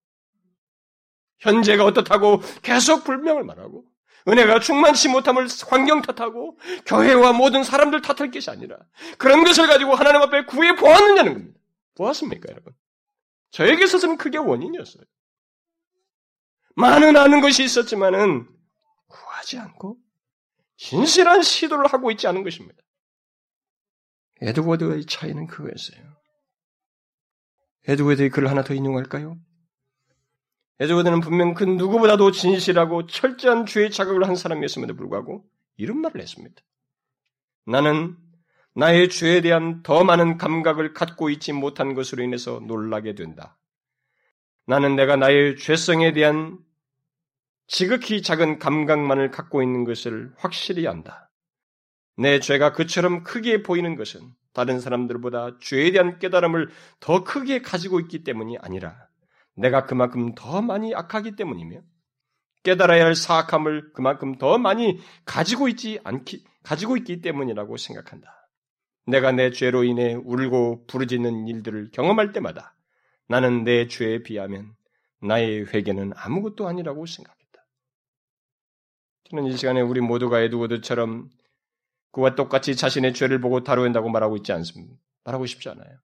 현재가 1.40 1.86
어떻다고 1.86 2.42
계속 2.62 3.04
불명을 3.04 3.44
말하고 3.44 3.86
은혜가 4.28 4.59
충만치 4.59 5.09
못함을 5.09 5.47
환경 5.67 6.01
탓하고 6.01 6.59
교회와 6.86 7.34
모든 7.34 7.63
사람들 7.63 8.01
탓할 8.01 8.32
것이 8.32 8.49
아니라 8.49 8.78
그런 9.17 9.43
것을 9.43 9.67
가지고 9.67 9.95
하나님 9.95 10.22
앞에 10.22 10.45
구해 10.45 10.76
보았느냐는 10.76 11.34
겁니다. 11.34 11.59
보았습니까, 11.95 12.49
여러분? 12.51 12.74
저에게 13.51 13.84
있어서는 13.84 14.17
그게 14.17 14.38
원인이었어요. 14.38 15.03
많은 16.76 17.17
아는 17.17 17.41
것이 17.41 17.63
있었지만은 17.63 18.47
구하지 19.07 19.57
않고 19.57 19.97
진실한 20.78 21.41
시도를 21.41 21.88
하고 21.88 22.11
있지 22.11 22.28
않은 22.28 22.43
것입니다. 22.43 22.82
에드워드의 24.41 25.05
차이는 25.05 25.47
그거였어요. 25.47 26.15
에드워드의 27.88 28.30
글을 28.30 28.49
하나 28.49 28.63
더 28.63 28.74
인용할까요? 28.74 29.38
에드워드는 30.82 31.20
분명 31.20 31.54
그 31.54 31.66
누구보다도 31.66 32.32
진실하고 32.32 33.06
철저한 33.08 33.66
주의 33.66 33.92
자각을 33.92 34.28
한 34.28 34.36
사람이었음에도 34.36 34.96
불구하고 34.96 35.44
이런 35.76 36.00
말을 36.00 36.22
했습니다. 36.22 36.62
나는 37.66 38.16
나의 38.76 39.10
죄에 39.10 39.42
대한 39.42 39.84
더 39.84 40.04
많은 40.06 40.38
감각을 40.38 40.94
갖고 40.94 41.30
있지 41.30 41.52
못한 41.52 41.94
것으로 41.94 42.24
인해서 42.24 42.62
놀라게 42.66 43.16
된다. 43.16 43.58
나는 44.66 44.96
내가 44.96 45.18
나의 45.18 45.58
죄성에 45.58 46.14
대한 46.14 46.60
지극히 47.68 48.22
작은 48.22 48.60
감각만을 48.60 49.32
갖고 49.32 49.62
있는 49.62 49.84
것을 49.84 50.32
확실히 50.38 50.88
안다. 50.88 51.30
내 52.16 52.40
죄가 52.40 52.72
그처럼 52.72 53.24
크게 53.24 53.64
보이는 53.64 53.96
것은 53.96 54.22
다른 54.54 54.80
사람들보다 54.80 55.58
죄에 55.60 55.92
대한 55.92 56.20
깨달음을 56.20 56.70
더 57.00 57.24
크게 57.24 57.62
가지고 57.62 58.00
있기 58.00 58.24
때문이 58.24 58.58
아니라 58.60 59.09
내가 59.60 59.86
그만큼 59.86 60.34
더 60.36 60.62
많이 60.62 60.95
악하기 60.95 61.36
때문이며 61.36 61.82
깨달아야 62.64 63.05
할 63.05 63.16
사악함을 63.16 63.93
그만큼 63.93 64.38
더 64.38 64.57
많이 64.57 64.99
가지고 65.26 65.68
있지 65.68 65.99
않기 66.03 66.43
가지고 66.64 66.97
있기 66.97 67.22
때문이라고 67.22 67.78
생각한다. 67.78 68.49
내가 69.05 69.32
내 69.32 69.51
죄로 69.51 69.84
인해 69.84 70.14
울고 70.14 70.86
부르짖는 70.88 71.47
일들을 71.47 71.91
경험할 71.91 72.32
때마다 72.32 72.76
나는 73.28 73.64
내 73.64 73.88
죄에 73.88 74.24
비하면 74.24 74.76
나의 75.22 75.74
회개는 75.74 76.14
아무것도 76.16 76.68
아니라고 76.68 77.05
생각했다. 77.05 77.66
저는 79.30 79.45
이 79.45 79.57
시간에 79.57 79.82
우리 79.82 79.99
모두가 80.01 80.41
에드워드처럼 80.41 81.30
그와 82.12 82.36
똑같이 82.36 82.76
자신의 82.76 83.14
죄를 83.14 83.39
보고 83.39 83.64
다루야 83.64 83.86
한다고 83.86 84.10
말하고 84.10 84.38
있지 84.38 84.51
않습니다. 84.53 84.95
말하고 85.24 85.45
싶지 85.45 85.70
않아요. 85.70 85.99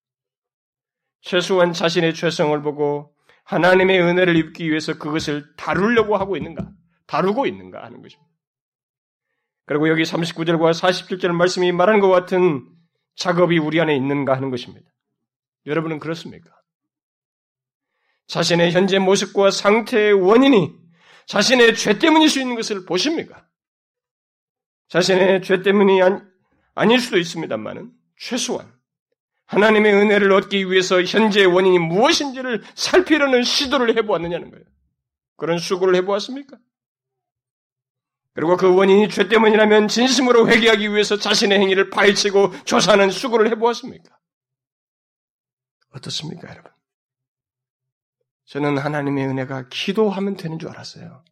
최소한 1.21 1.73
자신의 1.73 2.13
죄성을 2.13 2.61
보고 2.61 3.14
하나님의 3.45 4.01
은혜를 4.01 4.35
입기 4.35 4.69
위해서 4.69 4.97
그것을 4.97 5.45
다루려고 5.55 6.17
하고 6.17 6.35
있는가? 6.35 6.69
다루고 7.07 7.45
있는가 7.47 7.83
하는 7.83 8.01
것입니다. 8.01 8.29
그리고 9.65 9.89
여기 9.89 10.03
39절과 10.03 10.73
47절 10.73 11.31
말씀이 11.31 11.71
말하는 11.71 11.99
것 11.99 12.09
같은 12.09 12.67
작업이 13.15 13.57
우리 13.57 13.79
안에 13.79 13.95
있는가 13.95 14.35
하는 14.35 14.49
것입니다. 14.49 14.87
여러분은 15.65 15.99
그렇습니까? 15.99 16.51
자신의 18.27 18.71
현재 18.71 18.99
모습과 18.99 19.51
상태의 19.51 20.13
원인이 20.13 20.75
자신의 21.27 21.75
죄 21.75 21.97
때문일 21.97 22.29
수 22.29 22.39
있는 22.39 22.55
것을 22.55 22.85
보십니까? 22.85 23.47
자신의 24.89 25.41
죄 25.43 25.61
때문이 25.61 26.01
아니, 26.73 26.93
일 26.93 26.99
수도 26.99 27.17
있습니다만은 27.17 27.91
최소한 28.17 28.74
하나님의 29.45 29.93
은혜를 29.93 30.31
얻기 30.31 30.71
위해서 30.71 31.03
현재의 31.03 31.45
원인이 31.45 31.79
무엇인지를 31.79 32.63
살피려는 32.73 33.43
시도를 33.43 33.95
해보았느냐는 33.97 34.49
거예요. 34.49 34.65
그런 35.37 35.59
수고를 35.59 35.95
해보았습니까? 35.95 36.57
그리고 38.33 38.57
그 38.57 38.73
원인이 38.73 39.07
죄 39.09 39.29
때문이라면 39.29 39.87
진심으로 39.87 40.49
회개하기 40.49 40.91
위해서 40.91 41.17
자신의 41.17 41.59
행위를 41.59 41.89
파헤치고 41.89 42.65
조사하는 42.65 43.09
수고를 43.09 43.49
해보았습니까? 43.51 44.17
어떻습니까, 45.91 46.49
여러분? 46.49 46.71
저는 48.45 48.77
하나님의 48.77 49.27
은혜가 49.27 49.69
기도하면 49.69 50.35
되는 50.35 50.59
줄 50.59 50.69
알았어요. 50.69 51.23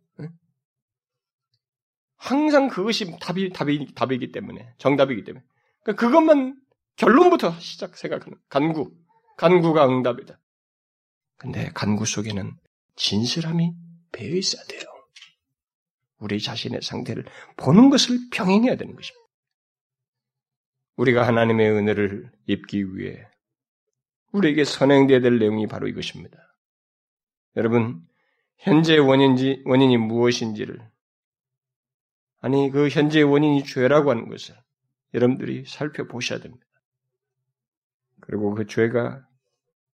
항상 2.15 2.69
그것이 2.69 3.17
답이, 3.19 3.51
답이, 3.51 3.93
답이기 3.93 4.31
때문에, 4.31 4.73
정답이기 4.77 5.25
때문에. 5.25 5.43
그러니까 5.83 6.07
그것만 6.07 6.55
결론부터 6.95 7.59
시작 7.59 7.97
생각하는, 7.97 8.37
간구. 8.49 8.91
간구가 9.37 9.87
응답이다. 9.87 10.39
근데 11.37 11.71
간구 11.73 12.05
속에는 12.05 12.51
진실함이 12.95 13.73
배어 14.11 14.35
있어야 14.35 14.63
돼요. 14.65 14.81
우리 16.17 16.39
자신의 16.39 16.81
상태를 16.81 17.25
보는 17.57 17.89
것을 17.89 18.17
병행해야 18.31 18.75
되는 18.75 18.95
것입니다. 18.95 19.27
우리가 20.95 21.27
하나님의 21.27 21.71
은혜를 21.71 22.31
입기 22.47 22.95
위해 22.95 23.27
우리에게 24.31 24.63
선행되어야 24.63 25.21
될 25.21 25.39
내용이 25.39 25.67
바로 25.67 25.87
이것입니다. 25.87 26.37
여러분, 27.55 28.01
현재 28.57 28.97
원인지, 28.97 29.63
원인이 29.65 29.97
무엇인지를, 29.97 30.79
아니, 32.39 32.69
그 32.71 32.89
현재 32.89 33.21
원인이 33.21 33.63
죄라고 33.63 34.09
하는 34.09 34.29
것을 34.29 34.55
여러분들이 35.13 35.65
살펴보셔야 35.65 36.39
됩니다. 36.39 36.65
그리고 38.25 38.53
그 38.53 38.65
죄가 38.65 39.21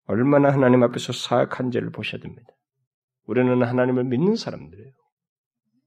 얼마나 0.06 0.52
하나님 0.52 0.84
앞에서 0.84 1.14
사악한지를 1.14 1.92
보셔야 1.92 2.22
됩니다. 2.22 2.48
우리는 3.26 3.62
하나님을 3.64 4.04
믿는 4.06 4.36
사람들이에요. 4.36 4.92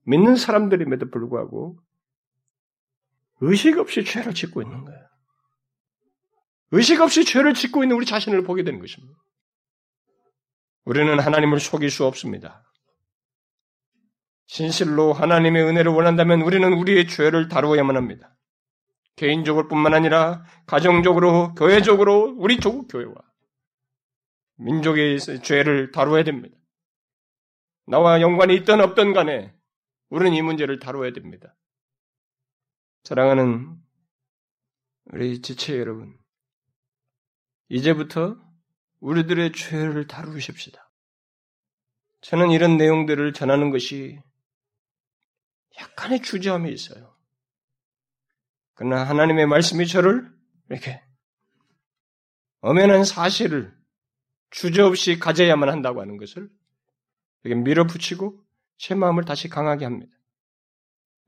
믿는 0.06 0.36
사람들임에도 0.36 1.10
불구하고 1.10 1.78
의식 3.40 3.78
없이 3.78 4.04
죄를 4.04 4.34
짓고 4.34 4.62
있는 4.62 4.84
거예요. 4.84 5.00
의식 6.72 7.00
없이 7.00 7.24
죄를 7.24 7.54
짓고 7.54 7.82
있는 7.82 7.96
우리 7.96 8.06
자신을 8.06 8.44
보게 8.44 8.62
되는 8.62 8.80
것입니다. 8.80 9.14
우리는 10.84 11.18
하나님을 11.18 11.60
속일 11.60 11.90
수 11.90 12.06
없습니다. 12.06 12.62
진실로 14.46 15.12
하나님의 15.12 15.62
은혜를 15.64 15.92
원한다면 15.92 16.42
우리는 16.42 16.72
우리의 16.72 17.06
죄를 17.06 17.48
다루어야만 17.48 17.96
합니다. 17.96 18.34
개인적으로 19.16 19.68
뿐만 19.68 19.94
아니라 19.94 20.44
가정적으로, 20.66 21.54
교회적으로, 21.54 22.34
우리 22.38 22.58
조국 22.58 22.88
교회와 22.88 23.14
민족의 24.56 25.18
죄를 25.42 25.90
다루어야 25.90 26.24
됩니다. 26.24 26.56
나와 27.86 28.20
연관이 28.20 28.54
있던 28.56 28.80
없던 28.80 29.12
간에 29.12 29.54
우리는 30.10 30.36
이 30.36 30.42
문제를 30.42 30.78
다루어야 30.78 31.12
됩니다. 31.12 31.56
사랑하는 33.04 33.76
우리 35.06 35.40
지체 35.42 35.78
여러분, 35.78 36.16
이제부터 37.68 38.36
우리들의 39.00 39.52
죄를 39.52 40.06
다루십시다. 40.06 40.90
저는 42.20 42.50
이런 42.50 42.76
내용들을 42.76 43.32
전하는 43.32 43.70
것이 43.70 44.20
약간의 45.78 46.22
주저함이 46.22 46.70
있어요. 46.70 47.09
그러나 48.80 49.04
하나님의 49.04 49.46
말씀이 49.46 49.86
저를 49.86 50.26
이렇게 50.70 51.02
엄연한 52.62 53.04
사실을 53.04 53.76
주저없이 54.48 55.18
가져야만 55.18 55.68
한다고 55.68 56.00
하는 56.00 56.16
것을 56.16 56.48
이렇게 57.44 57.60
밀어붙이고 57.60 58.42
제 58.78 58.94
마음을 58.94 59.26
다시 59.26 59.50
강하게 59.50 59.84
합니다. 59.84 60.10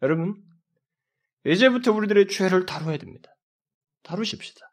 여러분, 0.01 0.43
이제부터 1.45 1.93
우리들의 1.93 2.29
죄를 2.29 2.65
다루어야 2.65 2.97
됩니다. 2.97 3.37
다루십시다. 4.03 4.71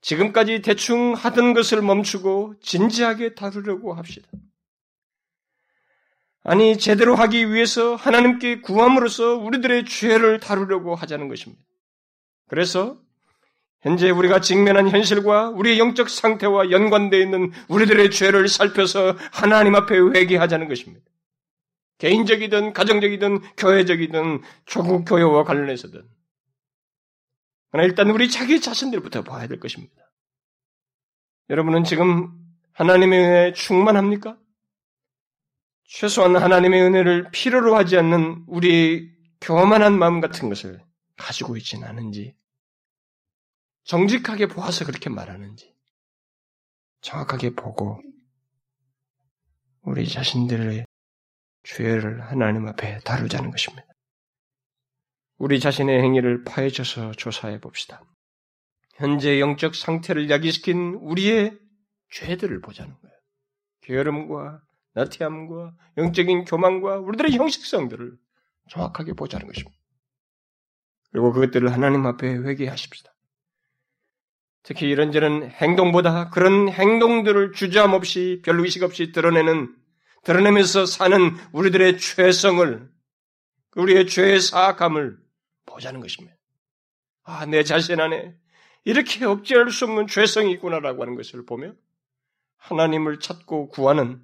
지금까지 0.00 0.62
대충 0.62 1.14
하던 1.14 1.54
것을 1.54 1.82
멈추고 1.82 2.60
진지하게 2.60 3.34
다루려고 3.34 3.94
합시다. 3.94 4.30
아니, 6.44 6.76
제대로 6.76 7.14
하기 7.14 7.52
위해서 7.52 7.94
하나님께 7.94 8.60
구함으로써 8.62 9.36
우리들의 9.36 9.84
죄를 9.84 10.40
다루려고 10.40 10.94
하자는 10.94 11.28
것입니다. 11.28 11.62
그래서 12.48 12.98
현재 13.82 14.10
우리가 14.10 14.40
직면한 14.40 14.88
현실과 14.88 15.50
우리의 15.50 15.78
영적 15.78 16.08
상태와 16.08 16.70
연관되어 16.70 17.20
있는 17.20 17.52
우리들의 17.68 18.10
죄를 18.10 18.48
살펴서 18.48 19.16
하나님 19.32 19.74
앞에 19.74 19.96
회개하자는 19.98 20.68
것입니다. 20.68 21.04
개인적이든 21.98 22.72
가정적이든 22.72 23.40
교회적이든 23.56 24.42
조국 24.66 25.04
교회와 25.04 25.44
관련해서든 25.44 26.02
그러나 27.70 27.86
일단 27.86 28.10
우리 28.10 28.28
자기 28.28 28.60
자신들부터 28.60 29.22
봐야 29.22 29.46
될 29.46 29.58
것입니다. 29.60 29.94
여러분은 31.50 31.84
지금 31.84 32.32
하나님의 32.72 33.54
충만합니까? 33.54 34.36
최소한 35.94 36.34
하나님의 36.34 36.82
은혜를 36.82 37.30
필요로 37.32 37.76
하지 37.76 37.98
않는 37.98 38.44
우리 38.46 39.14
교만한 39.42 39.98
마음 39.98 40.20
같은 40.20 40.48
것을 40.48 40.82
가지고 41.18 41.58
있지는 41.58 41.86
않은지, 41.86 42.34
정직하게 43.84 44.46
보아서 44.46 44.86
그렇게 44.86 45.10
말하는지, 45.10 45.74
정확하게 47.02 47.54
보고 47.54 48.00
우리 49.82 50.08
자신들의 50.08 50.86
죄를 51.64 52.22
하나님 52.22 52.66
앞에 52.68 53.00
다루자는 53.00 53.50
것입니다. 53.50 53.86
우리 55.36 55.60
자신의 55.60 56.00
행위를 56.00 56.42
파헤쳐서 56.44 57.12
조사해 57.12 57.60
봅시다. 57.60 58.02
현재 58.94 59.40
영적 59.40 59.74
상태를 59.74 60.30
야기시킨 60.30 60.94
우리의 61.02 61.58
죄들을 62.10 62.62
보자는 62.62 62.94
거예요. 62.98 63.16
게으름과 63.82 64.62
나태함과 64.94 65.74
영적인 65.98 66.44
교만과 66.44 66.98
우리들의 66.98 67.32
형식성들을 67.32 68.16
정확하게 68.70 69.14
보자는 69.14 69.46
것입니다. 69.46 69.76
그리고 71.10 71.32
그것들을 71.32 71.72
하나님 71.72 72.06
앞에 72.06 72.26
회개하십시다. 72.26 73.12
특히 74.62 74.88
이런저런 74.88 75.50
행동보다 75.50 76.30
그런 76.30 76.68
행동들을 76.68 77.52
주저함 77.52 77.92
없이 77.94 78.40
별 78.44 78.60
의식 78.60 78.82
없이 78.82 79.12
드러내는 79.12 79.74
드러내면서 80.24 80.86
사는 80.86 81.36
우리들의 81.52 81.98
죄성을 81.98 82.90
우리의 83.74 84.06
죄의 84.06 84.40
사악함을 84.40 85.18
보자는 85.66 86.00
것입니다. 86.00 86.36
아, 87.24 87.46
내 87.46 87.64
자신 87.64 88.00
안에 88.00 88.36
이렇게 88.84 89.24
억제할 89.24 89.70
수 89.70 89.84
없는 89.84 90.06
죄성이 90.06 90.52
있구나라고 90.52 91.02
하는 91.02 91.16
것을 91.16 91.44
보며 91.44 91.72
하나님을 92.56 93.18
찾고 93.18 93.68
구하는 93.68 94.22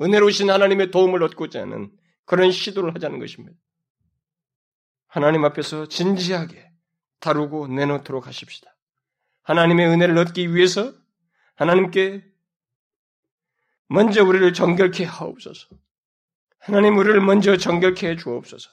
은혜로우신 0.00 0.50
하나님의 0.50 0.90
도움을 0.90 1.22
얻고자 1.22 1.62
하는 1.62 1.90
그런 2.24 2.50
시도를 2.50 2.94
하자는 2.94 3.18
것입니다. 3.18 3.58
하나님 5.06 5.44
앞에서 5.44 5.86
진지하게 5.88 6.70
다루고 7.20 7.68
내놓도록 7.68 8.26
하십시다. 8.26 8.74
하나님의 9.42 9.88
은혜를 9.88 10.18
얻기 10.18 10.54
위해서 10.54 10.92
하나님께 11.54 12.24
먼저 13.88 14.22
우리를 14.22 14.52
정결케 14.52 15.04
하옵소서. 15.04 15.68
하나님 16.58 16.98
우리를 16.98 17.18
먼저 17.22 17.56
정결케 17.56 18.08
해 18.08 18.16
주옵소서. 18.16 18.70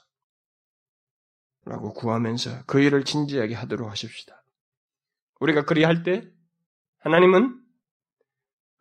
라고 1.64 1.94
구하면서 1.94 2.66
그 2.66 2.80
일을 2.82 3.06
진지하게 3.06 3.56
하도록 3.56 3.90
하십시다. 3.90 4.44
우리가 5.40 5.64
그리할 5.64 6.04
때 6.04 6.30
하나님은 7.00 7.60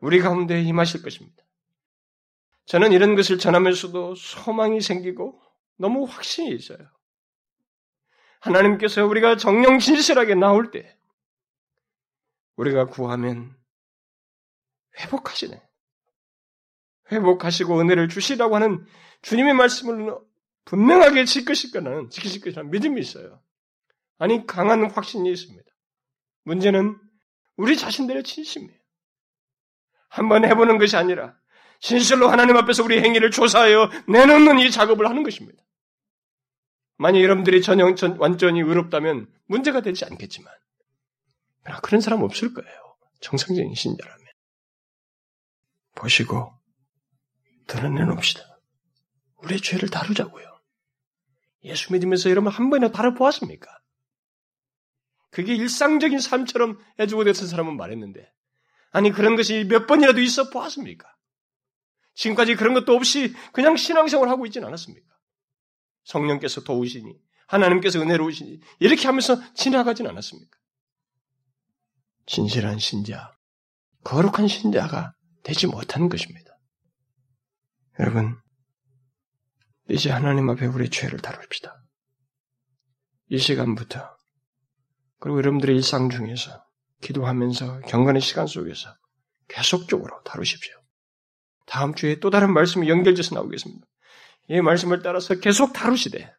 우리 0.00 0.20
가운데 0.20 0.60
임하실 0.60 1.02
것입니다. 1.02 1.43
저는 2.66 2.92
이런 2.92 3.14
것을 3.14 3.38
전하면서도 3.38 4.14
소망이 4.14 4.80
생기고 4.80 5.40
너무 5.76 6.04
확신이 6.04 6.54
있어요. 6.54 6.78
하나님께서 8.40 9.06
우리가 9.06 9.36
정령 9.36 9.78
진실하게 9.78 10.34
나올 10.34 10.70
때 10.70 10.98
우리가 12.56 12.86
구하면 12.86 13.56
회복하시네. 15.00 15.60
회복하시고 17.12 17.80
은혜를 17.80 18.08
주시라고 18.08 18.54
하는 18.54 18.86
주님의 19.22 19.54
말씀을 19.54 20.16
분명하게 20.64 21.24
지키실 21.24 21.72
거라는 21.72 22.10
지키실 22.10 22.40
것이라는 22.40 22.70
믿음이 22.70 23.00
있어요. 23.00 23.42
아니 24.18 24.46
강한 24.46 24.90
확신이 24.90 25.30
있습니다. 25.30 25.64
문제는 26.44 26.98
우리 27.56 27.76
자신들의 27.76 28.22
진심이에요. 28.22 28.78
한번 30.08 30.44
해보는 30.44 30.78
것이 30.78 30.96
아니라 30.96 31.36
진실로 31.80 32.28
하나님 32.28 32.56
앞에서 32.56 32.82
우리 32.82 33.00
행위를 33.00 33.30
조사하여 33.30 33.90
내놓는 34.08 34.58
이 34.58 34.70
작업을 34.70 35.08
하는 35.08 35.22
것입니다. 35.22 35.62
만약 36.96 37.22
여러분들이 37.22 37.60
전형 37.60 37.96
전, 37.96 38.16
완전히 38.18 38.60
의롭다면 38.60 39.26
문제가 39.46 39.80
되지 39.80 40.04
않겠지만 40.04 40.52
그런 41.82 42.00
사람 42.00 42.22
없을 42.22 42.54
거예요. 42.54 42.96
정상적인 43.20 43.74
신자라면 43.74 44.26
보시고 45.94 46.52
드러내놓읍시다. 47.66 48.42
우리의 49.38 49.60
죄를 49.60 49.88
다루자고요. 49.88 50.60
예수 51.64 51.92
믿으면서 51.92 52.30
여러분 52.30 52.52
한 52.52 52.70
번이나 52.70 52.92
다뤄보았습니까? 52.92 53.70
그게 55.30 55.54
일상적인 55.54 56.20
삶처럼 56.20 56.78
해주고 57.00 57.24
됐던 57.24 57.48
사람은 57.48 57.76
말했는데, 57.76 58.30
아니, 58.92 59.10
그런 59.10 59.34
것이 59.34 59.64
몇 59.64 59.86
번이라도 59.86 60.20
있어 60.20 60.50
보았습니까? 60.50 61.12
지금까지 62.14 62.54
그런 62.54 62.74
것도 62.74 62.94
없이 62.94 63.34
그냥 63.52 63.76
신앙생활 63.76 64.28
하고 64.28 64.46
있지는 64.46 64.68
않았습니까? 64.68 65.06
성령께서 66.04 66.62
도우시니, 66.62 67.14
하나님께서 67.46 68.00
은혜로우시니, 68.00 68.60
이렇게 68.80 69.06
하면서 69.06 69.36
지나가진 69.54 70.06
않았습니까? 70.06 70.56
진실한 72.26 72.78
신자, 72.78 73.36
거룩한 74.04 74.48
신자가 74.48 75.14
되지 75.42 75.66
못한 75.66 76.08
것입니다. 76.08 76.58
여러분, 77.98 78.38
이제 79.88 80.10
하나님 80.10 80.48
앞에 80.50 80.66
우리 80.66 80.88
죄를 80.88 81.18
다룹시다. 81.18 81.84
이 83.28 83.38
시간부터 83.38 84.16
그리고 85.18 85.38
여러분들의 85.38 85.76
일상 85.76 86.10
중에서 86.10 86.64
기도하면서 87.02 87.80
경건의 87.80 88.20
시간 88.20 88.46
속에서 88.46 88.94
계속적으로 89.48 90.22
다루십시오. 90.22 90.83
다음 91.66 91.94
주에 91.94 92.20
또 92.20 92.30
다른 92.30 92.52
말씀이 92.52 92.88
연결돼서 92.88 93.34
나오겠습니다. 93.34 93.86
이 94.48 94.60
말씀을 94.60 95.02
따라서 95.02 95.34
계속 95.36 95.72
다루시되 95.72 96.32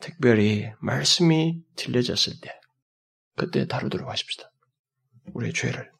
특별히 0.00 0.72
말씀이 0.80 1.62
들려졌을 1.76 2.40
때 2.40 2.50
그때 3.36 3.66
다루도록 3.66 4.08
하십시다. 4.08 4.50
우리의 5.34 5.52
죄를 5.52 5.90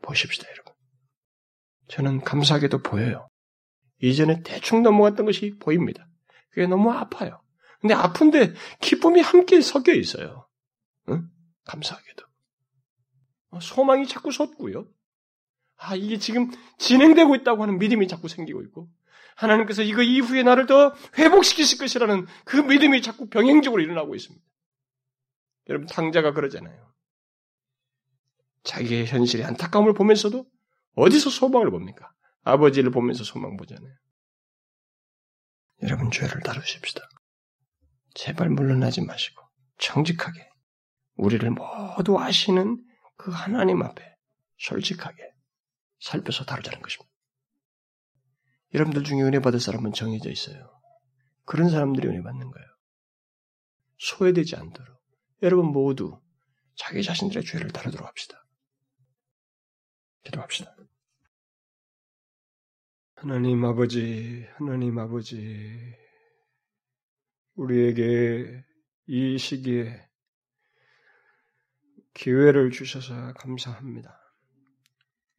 보십시다, 0.00 0.48
여러분. 0.50 0.72
저는 1.88 2.20
감사하게도 2.22 2.82
보여요. 2.82 3.28
이전에 4.00 4.42
대충 4.42 4.82
넘어갔던 4.82 5.26
것이 5.26 5.56
보입니다. 5.58 6.08
그게 6.50 6.66
너무 6.66 6.90
아파요. 6.90 7.42
근데 7.80 7.94
아픈데 7.94 8.54
기쁨이 8.80 9.20
함께 9.20 9.60
섞여 9.60 9.92
있어요. 9.92 10.48
응? 11.08 11.28
감사하게도. 11.64 12.24
어, 13.50 13.60
소망이 13.60 14.06
자꾸 14.06 14.30
솟고요. 14.30 14.88
아, 15.82 15.94
이게 15.94 16.18
지금 16.18 16.50
진행되고 16.78 17.34
있다고 17.36 17.62
하는 17.62 17.78
믿음이 17.78 18.08
자꾸 18.08 18.28
생기고 18.28 18.62
있고, 18.62 18.88
하나님께서 19.36 19.82
이거 19.82 20.02
이후에 20.02 20.42
나를 20.42 20.66
더 20.66 20.94
회복시키실 21.18 21.78
것이라는 21.78 22.26
그 22.44 22.56
믿음이 22.56 23.02
자꾸 23.02 23.28
병행적으로 23.28 23.82
일어나고 23.82 24.14
있습니다. 24.14 24.44
여러분, 25.68 25.86
탕자가 25.88 26.32
그러잖아요. 26.32 26.92
자기의 28.64 29.06
현실의 29.06 29.44
안타까움을 29.46 29.94
보면서도 29.94 30.46
어디서 30.94 31.30
소망을 31.30 31.70
봅니까? 31.70 32.12
아버지를 32.44 32.90
보면서 32.90 33.24
소망 33.24 33.56
보잖아요. 33.56 33.92
여러분 35.82 36.10
죄를 36.10 36.40
다루십시다. 36.42 37.00
제발 38.14 38.50
물러나지 38.50 39.00
마시고 39.02 39.42
정직하게 39.78 40.48
우리를 41.16 41.50
모두 41.50 42.18
아시는 42.18 42.82
그 43.16 43.30
하나님 43.30 43.82
앞에 43.82 44.04
솔직하게 44.58 45.31
살펴서 46.02 46.44
다루자는 46.44 46.82
것입니다. 46.82 47.12
여러분들 48.74 49.04
중에 49.04 49.22
은혜 49.22 49.38
받을 49.40 49.60
사람은 49.60 49.92
정해져 49.92 50.30
있어요. 50.30 50.80
그런 51.44 51.70
사람들이 51.70 52.08
은혜 52.08 52.22
받는 52.22 52.50
거예요. 52.50 52.66
소외되지 53.98 54.56
않도록 54.56 55.00
여러분 55.42 55.66
모두 55.66 56.20
자기 56.74 57.02
자신들의 57.02 57.44
죄를 57.44 57.70
다루도록 57.70 58.06
합시다. 58.06 58.44
기도합시다. 60.24 60.74
하나님 63.14 63.64
아버지, 63.64 64.46
하나님 64.56 64.98
아버지, 64.98 65.94
우리에게 67.54 68.64
이 69.06 69.38
시기에 69.38 70.08
기회를 72.14 72.70
주셔서 72.72 73.32
감사합니다. 73.34 74.21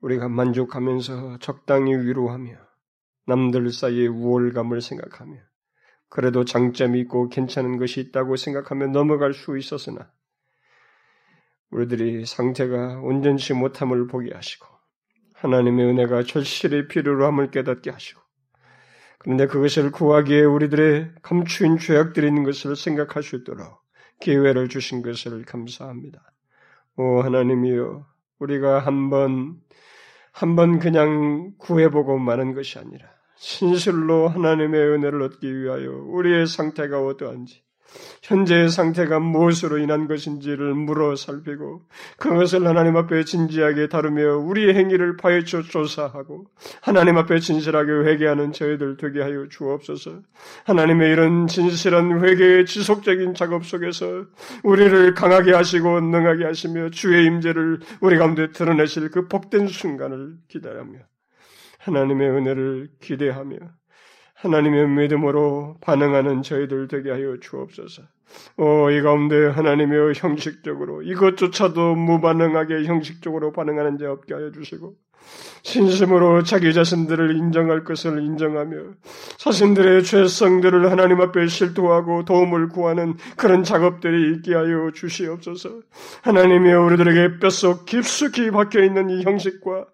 우리가 0.04 0.28
만족하면서 0.28 1.40
적당히 1.40 1.96
위로하며 1.96 2.58
남들 3.26 3.72
사이의 3.72 4.10
우월감을 4.10 4.82
생각하며 4.82 5.38
그래도 6.10 6.44
장점이 6.44 7.00
있고 7.02 7.30
괜찮은 7.30 7.78
것이 7.78 8.02
있다고 8.02 8.36
생각하며 8.36 8.88
넘어갈 8.88 9.34
수 9.34 9.58
있었으나 9.58 10.12
우리들이 11.72 12.26
상태가 12.26 13.00
온전치 13.00 13.54
못함을 13.54 14.08
보게 14.08 14.34
하시고 14.34 14.68
하나님의 15.36 15.86
은혜가 15.88 16.24
절실히 16.24 16.90
필요로 16.90 17.26
함을 17.26 17.50
깨닫게 17.50 17.90
하시고 17.90 18.22
그런데 19.20 19.48
그것을 19.48 19.92
구하기에 19.92 20.44
우리들의 20.44 21.14
감추인 21.22 21.78
죄악들이 21.78 22.28
있는 22.28 22.44
것을 22.44 22.76
생각할 22.76 23.24
수 23.24 23.38
있도록 23.38 23.82
기회를 24.20 24.68
주신 24.68 25.02
것을 25.02 25.46
감사합니다. 25.46 26.22
오 26.98 27.22
하나님이여 27.22 28.06
우리가 28.40 28.80
한번 28.80 29.62
한번 30.34 30.80
그냥 30.80 31.54
구해보고 31.60 32.18
마는 32.18 32.54
것이 32.54 32.80
아니라 32.80 33.08
진실로 33.38 34.28
하나님의 34.28 34.82
은혜를 34.82 35.22
얻기 35.22 35.56
위하여 35.62 35.92
우리의 35.92 36.48
상태가 36.48 37.06
어떠한지 37.06 37.64
현재의 38.22 38.70
상태가 38.70 39.20
무엇으로 39.20 39.78
인한 39.80 40.08
것인지를 40.08 40.74
물어 40.74 41.16
살피고 41.16 41.82
그것을 42.18 42.66
하나님 42.66 42.96
앞에 42.96 43.24
진지하게 43.26 43.90
다루며 43.90 44.38
우리의 44.38 44.76
행위를 44.76 45.18
파헤쳐 45.18 45.64
조사하고 45.64 46.46
하나님 46.82 47.18
앞에 47.18 47.40
진실하게 47.40 47.92
회개하는 47.92 48.54
저희들 48.54 48.98
되게 48.98 49.22
하여 49.22 49.48
주옵소서. 49.50 50.22
하나님의 50.66 51.12
이런 51.12 51.48
진실한 51.48 52.24
회개의 52.24 52.66
지속적인 52.66 53.34
작업 53.34 53.66
속에서 53.66 54.26
우리를 54.64 55.14
강하게 55.14 55.54
하시고 55.54 56.00
능하게 56.00 56.46
하시며 56.46 56.90
주의 56.90 57.26
임재를 57.26 57.80
우리 58.00 58.18
가운데 58.18 58.52
드러내실 58.52 59.10
그 59.10 59.28
복된 59.28 59.68
순간을 59.68 60.36
기대하며 60.48 61.00
하나님의 61.80 62.30
은혜를 62.30 62.90
기대하며 63.02 63.58
하나님의 64.44 64.90
믿음으로 64.90 65.78
반응하는 65.80 66.42
저희들 66.42 66.90
되게 66.90 67.12
하여 67.12 67.38
주옵소서. 67.40 68.04
오, 68.58 68.90
이 68.90 69.02
가운데 69.02 69.48
하나님의 69.48 70.16
형식적으로 70.16 71.02
이것조차도 71.02 71.96
무반응하게 71.96 72.84
형식적으로 72.84 73.54
반응하는 73.54 73.98
자 73.98 74.12
없게 74.12 74.34
하여 74.34 74.52
주시고 74.52 74.96
신심으로 75.64 76.44
자기 76.44 76.74
자신들을 76.74 77.38
인정할 77.38 77.84
것을 77.86 78.22
인정하며 78.22 78.76
자신들의 79.38 80.04
죄성들을 80.04 80.92
하나님 80.92 81.22
앞에 81.22 81.48
실토하고 81.48 82.26
도움을 82.26 82.68
구하는 82.68 83.16
그런 83.38 83.64
작업들이 83.64 84.36
있게 84.36 84.54
하여 84.54 84.92
주시옵소서. 84.94 85.70
하나님이 86.22 86.74
우리들에게 86.74 87.40
뼛속 87.40 87.86
깊숙이 87.86 88.52
박혀 88.52 88.84
있는 88.84 89.10
이 89.10 89.24
형식과 89.24 89.86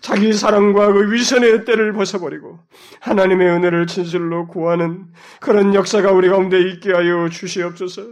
자기 0.00 0.32
사랑과 0.32 0.92
그 0.92 1.12
위선의 1.12 1.64
때를 1.64 1.92
벗어버리고 1.92 2.60
하나님의 3.00 3.48
은혜를 3.48 3.88
진실로 3.88 4.46
구하는 4.46 5.06
그런 5.40 5.74
역사가 5.74 6.12
우리 6.12 6.28
가운데 6.28 6.60
있게 6.60 6.92
하여 6.92 7.28
주시옵소서. 7.28 8.02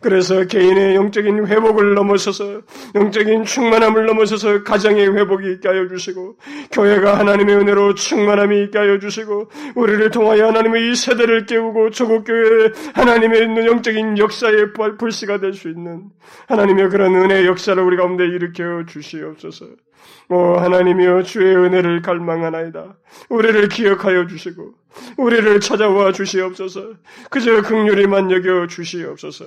그래서 0.00 0.44
개인의 0.44 0.96
영적인 0.96 1.46
회복을 1.46 1.94
넘어서서 1.94 2.62
영적인 2.96 3.44
충만함을 3.44 4.06
넘어서서 4.06 4.64
가정의 4.64 5.14
회복이 5.14 5.52
있게 5.52 5.68
하여 5.68 5.86
주시고 5.86 6.23
교회가 6.72 7.18
하나님의 7.18 7.56
은혜로 7.56 7.94
충만함이 7.94 8.64
있게 8.64 8.78
하여 8.78 8.98
주시고 8.98 9.50
우리를 9.76 10.10
통하여 10.10 10.48
하나님의 10.48 10.90
이 10.90 10.94
세대를 10.94 11.46
깨우고 11.46 11.90
조국 11.90 12.24
교회에 12.24 12.72
하나님의 12.94 13.42
있는 13.42 13.66
영적인 13.66 14.18
역사의 14.18 14.72
불씨가 14.98 15.40
될 15.40 15.54
수 15.54 15.68
있는 15.68 16.10
하나님의 16.48 16.88
그런 16.90 17.14
은혜의 17.14 17.46
역사를 17.46 17.80
우리 17.82 17.96
가운데 17.96 18.24
일으켜 18.24 18.84
주시옵소서. 18.86 19.66
오 20.28 20.54
하나님이여 20.56 21.22
주의 21.22 21.54
은혜를 21.56 22.02
갈망하나이다. 22.02 22.96
우리를 23.30 23.68
기억하여 23.68 24.26
주시고 24.26 24.74
우리를 25.16 25.60
찾아와 25.60 26.12
주시옵소서. 26.12 26.94
그저 27.30 27.62
극률이만 27.62 28.30
여겨 28.30 28.66
주시옵소서. 28.66 29.44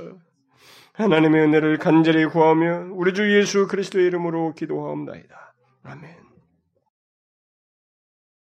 하나님의 0.94 1.42
은혜를 1.44 1.78
간절히 1.78 2.26
구하며 2.26 2.88
우리 2.92 3.14
주 3.14 3.32
예수 3.38 3.68
그리스도의 3.68 4.08
이름으로 4.08 4.54
기도하옵나이다. 4.56 5.54
아멘. 5.84 6.27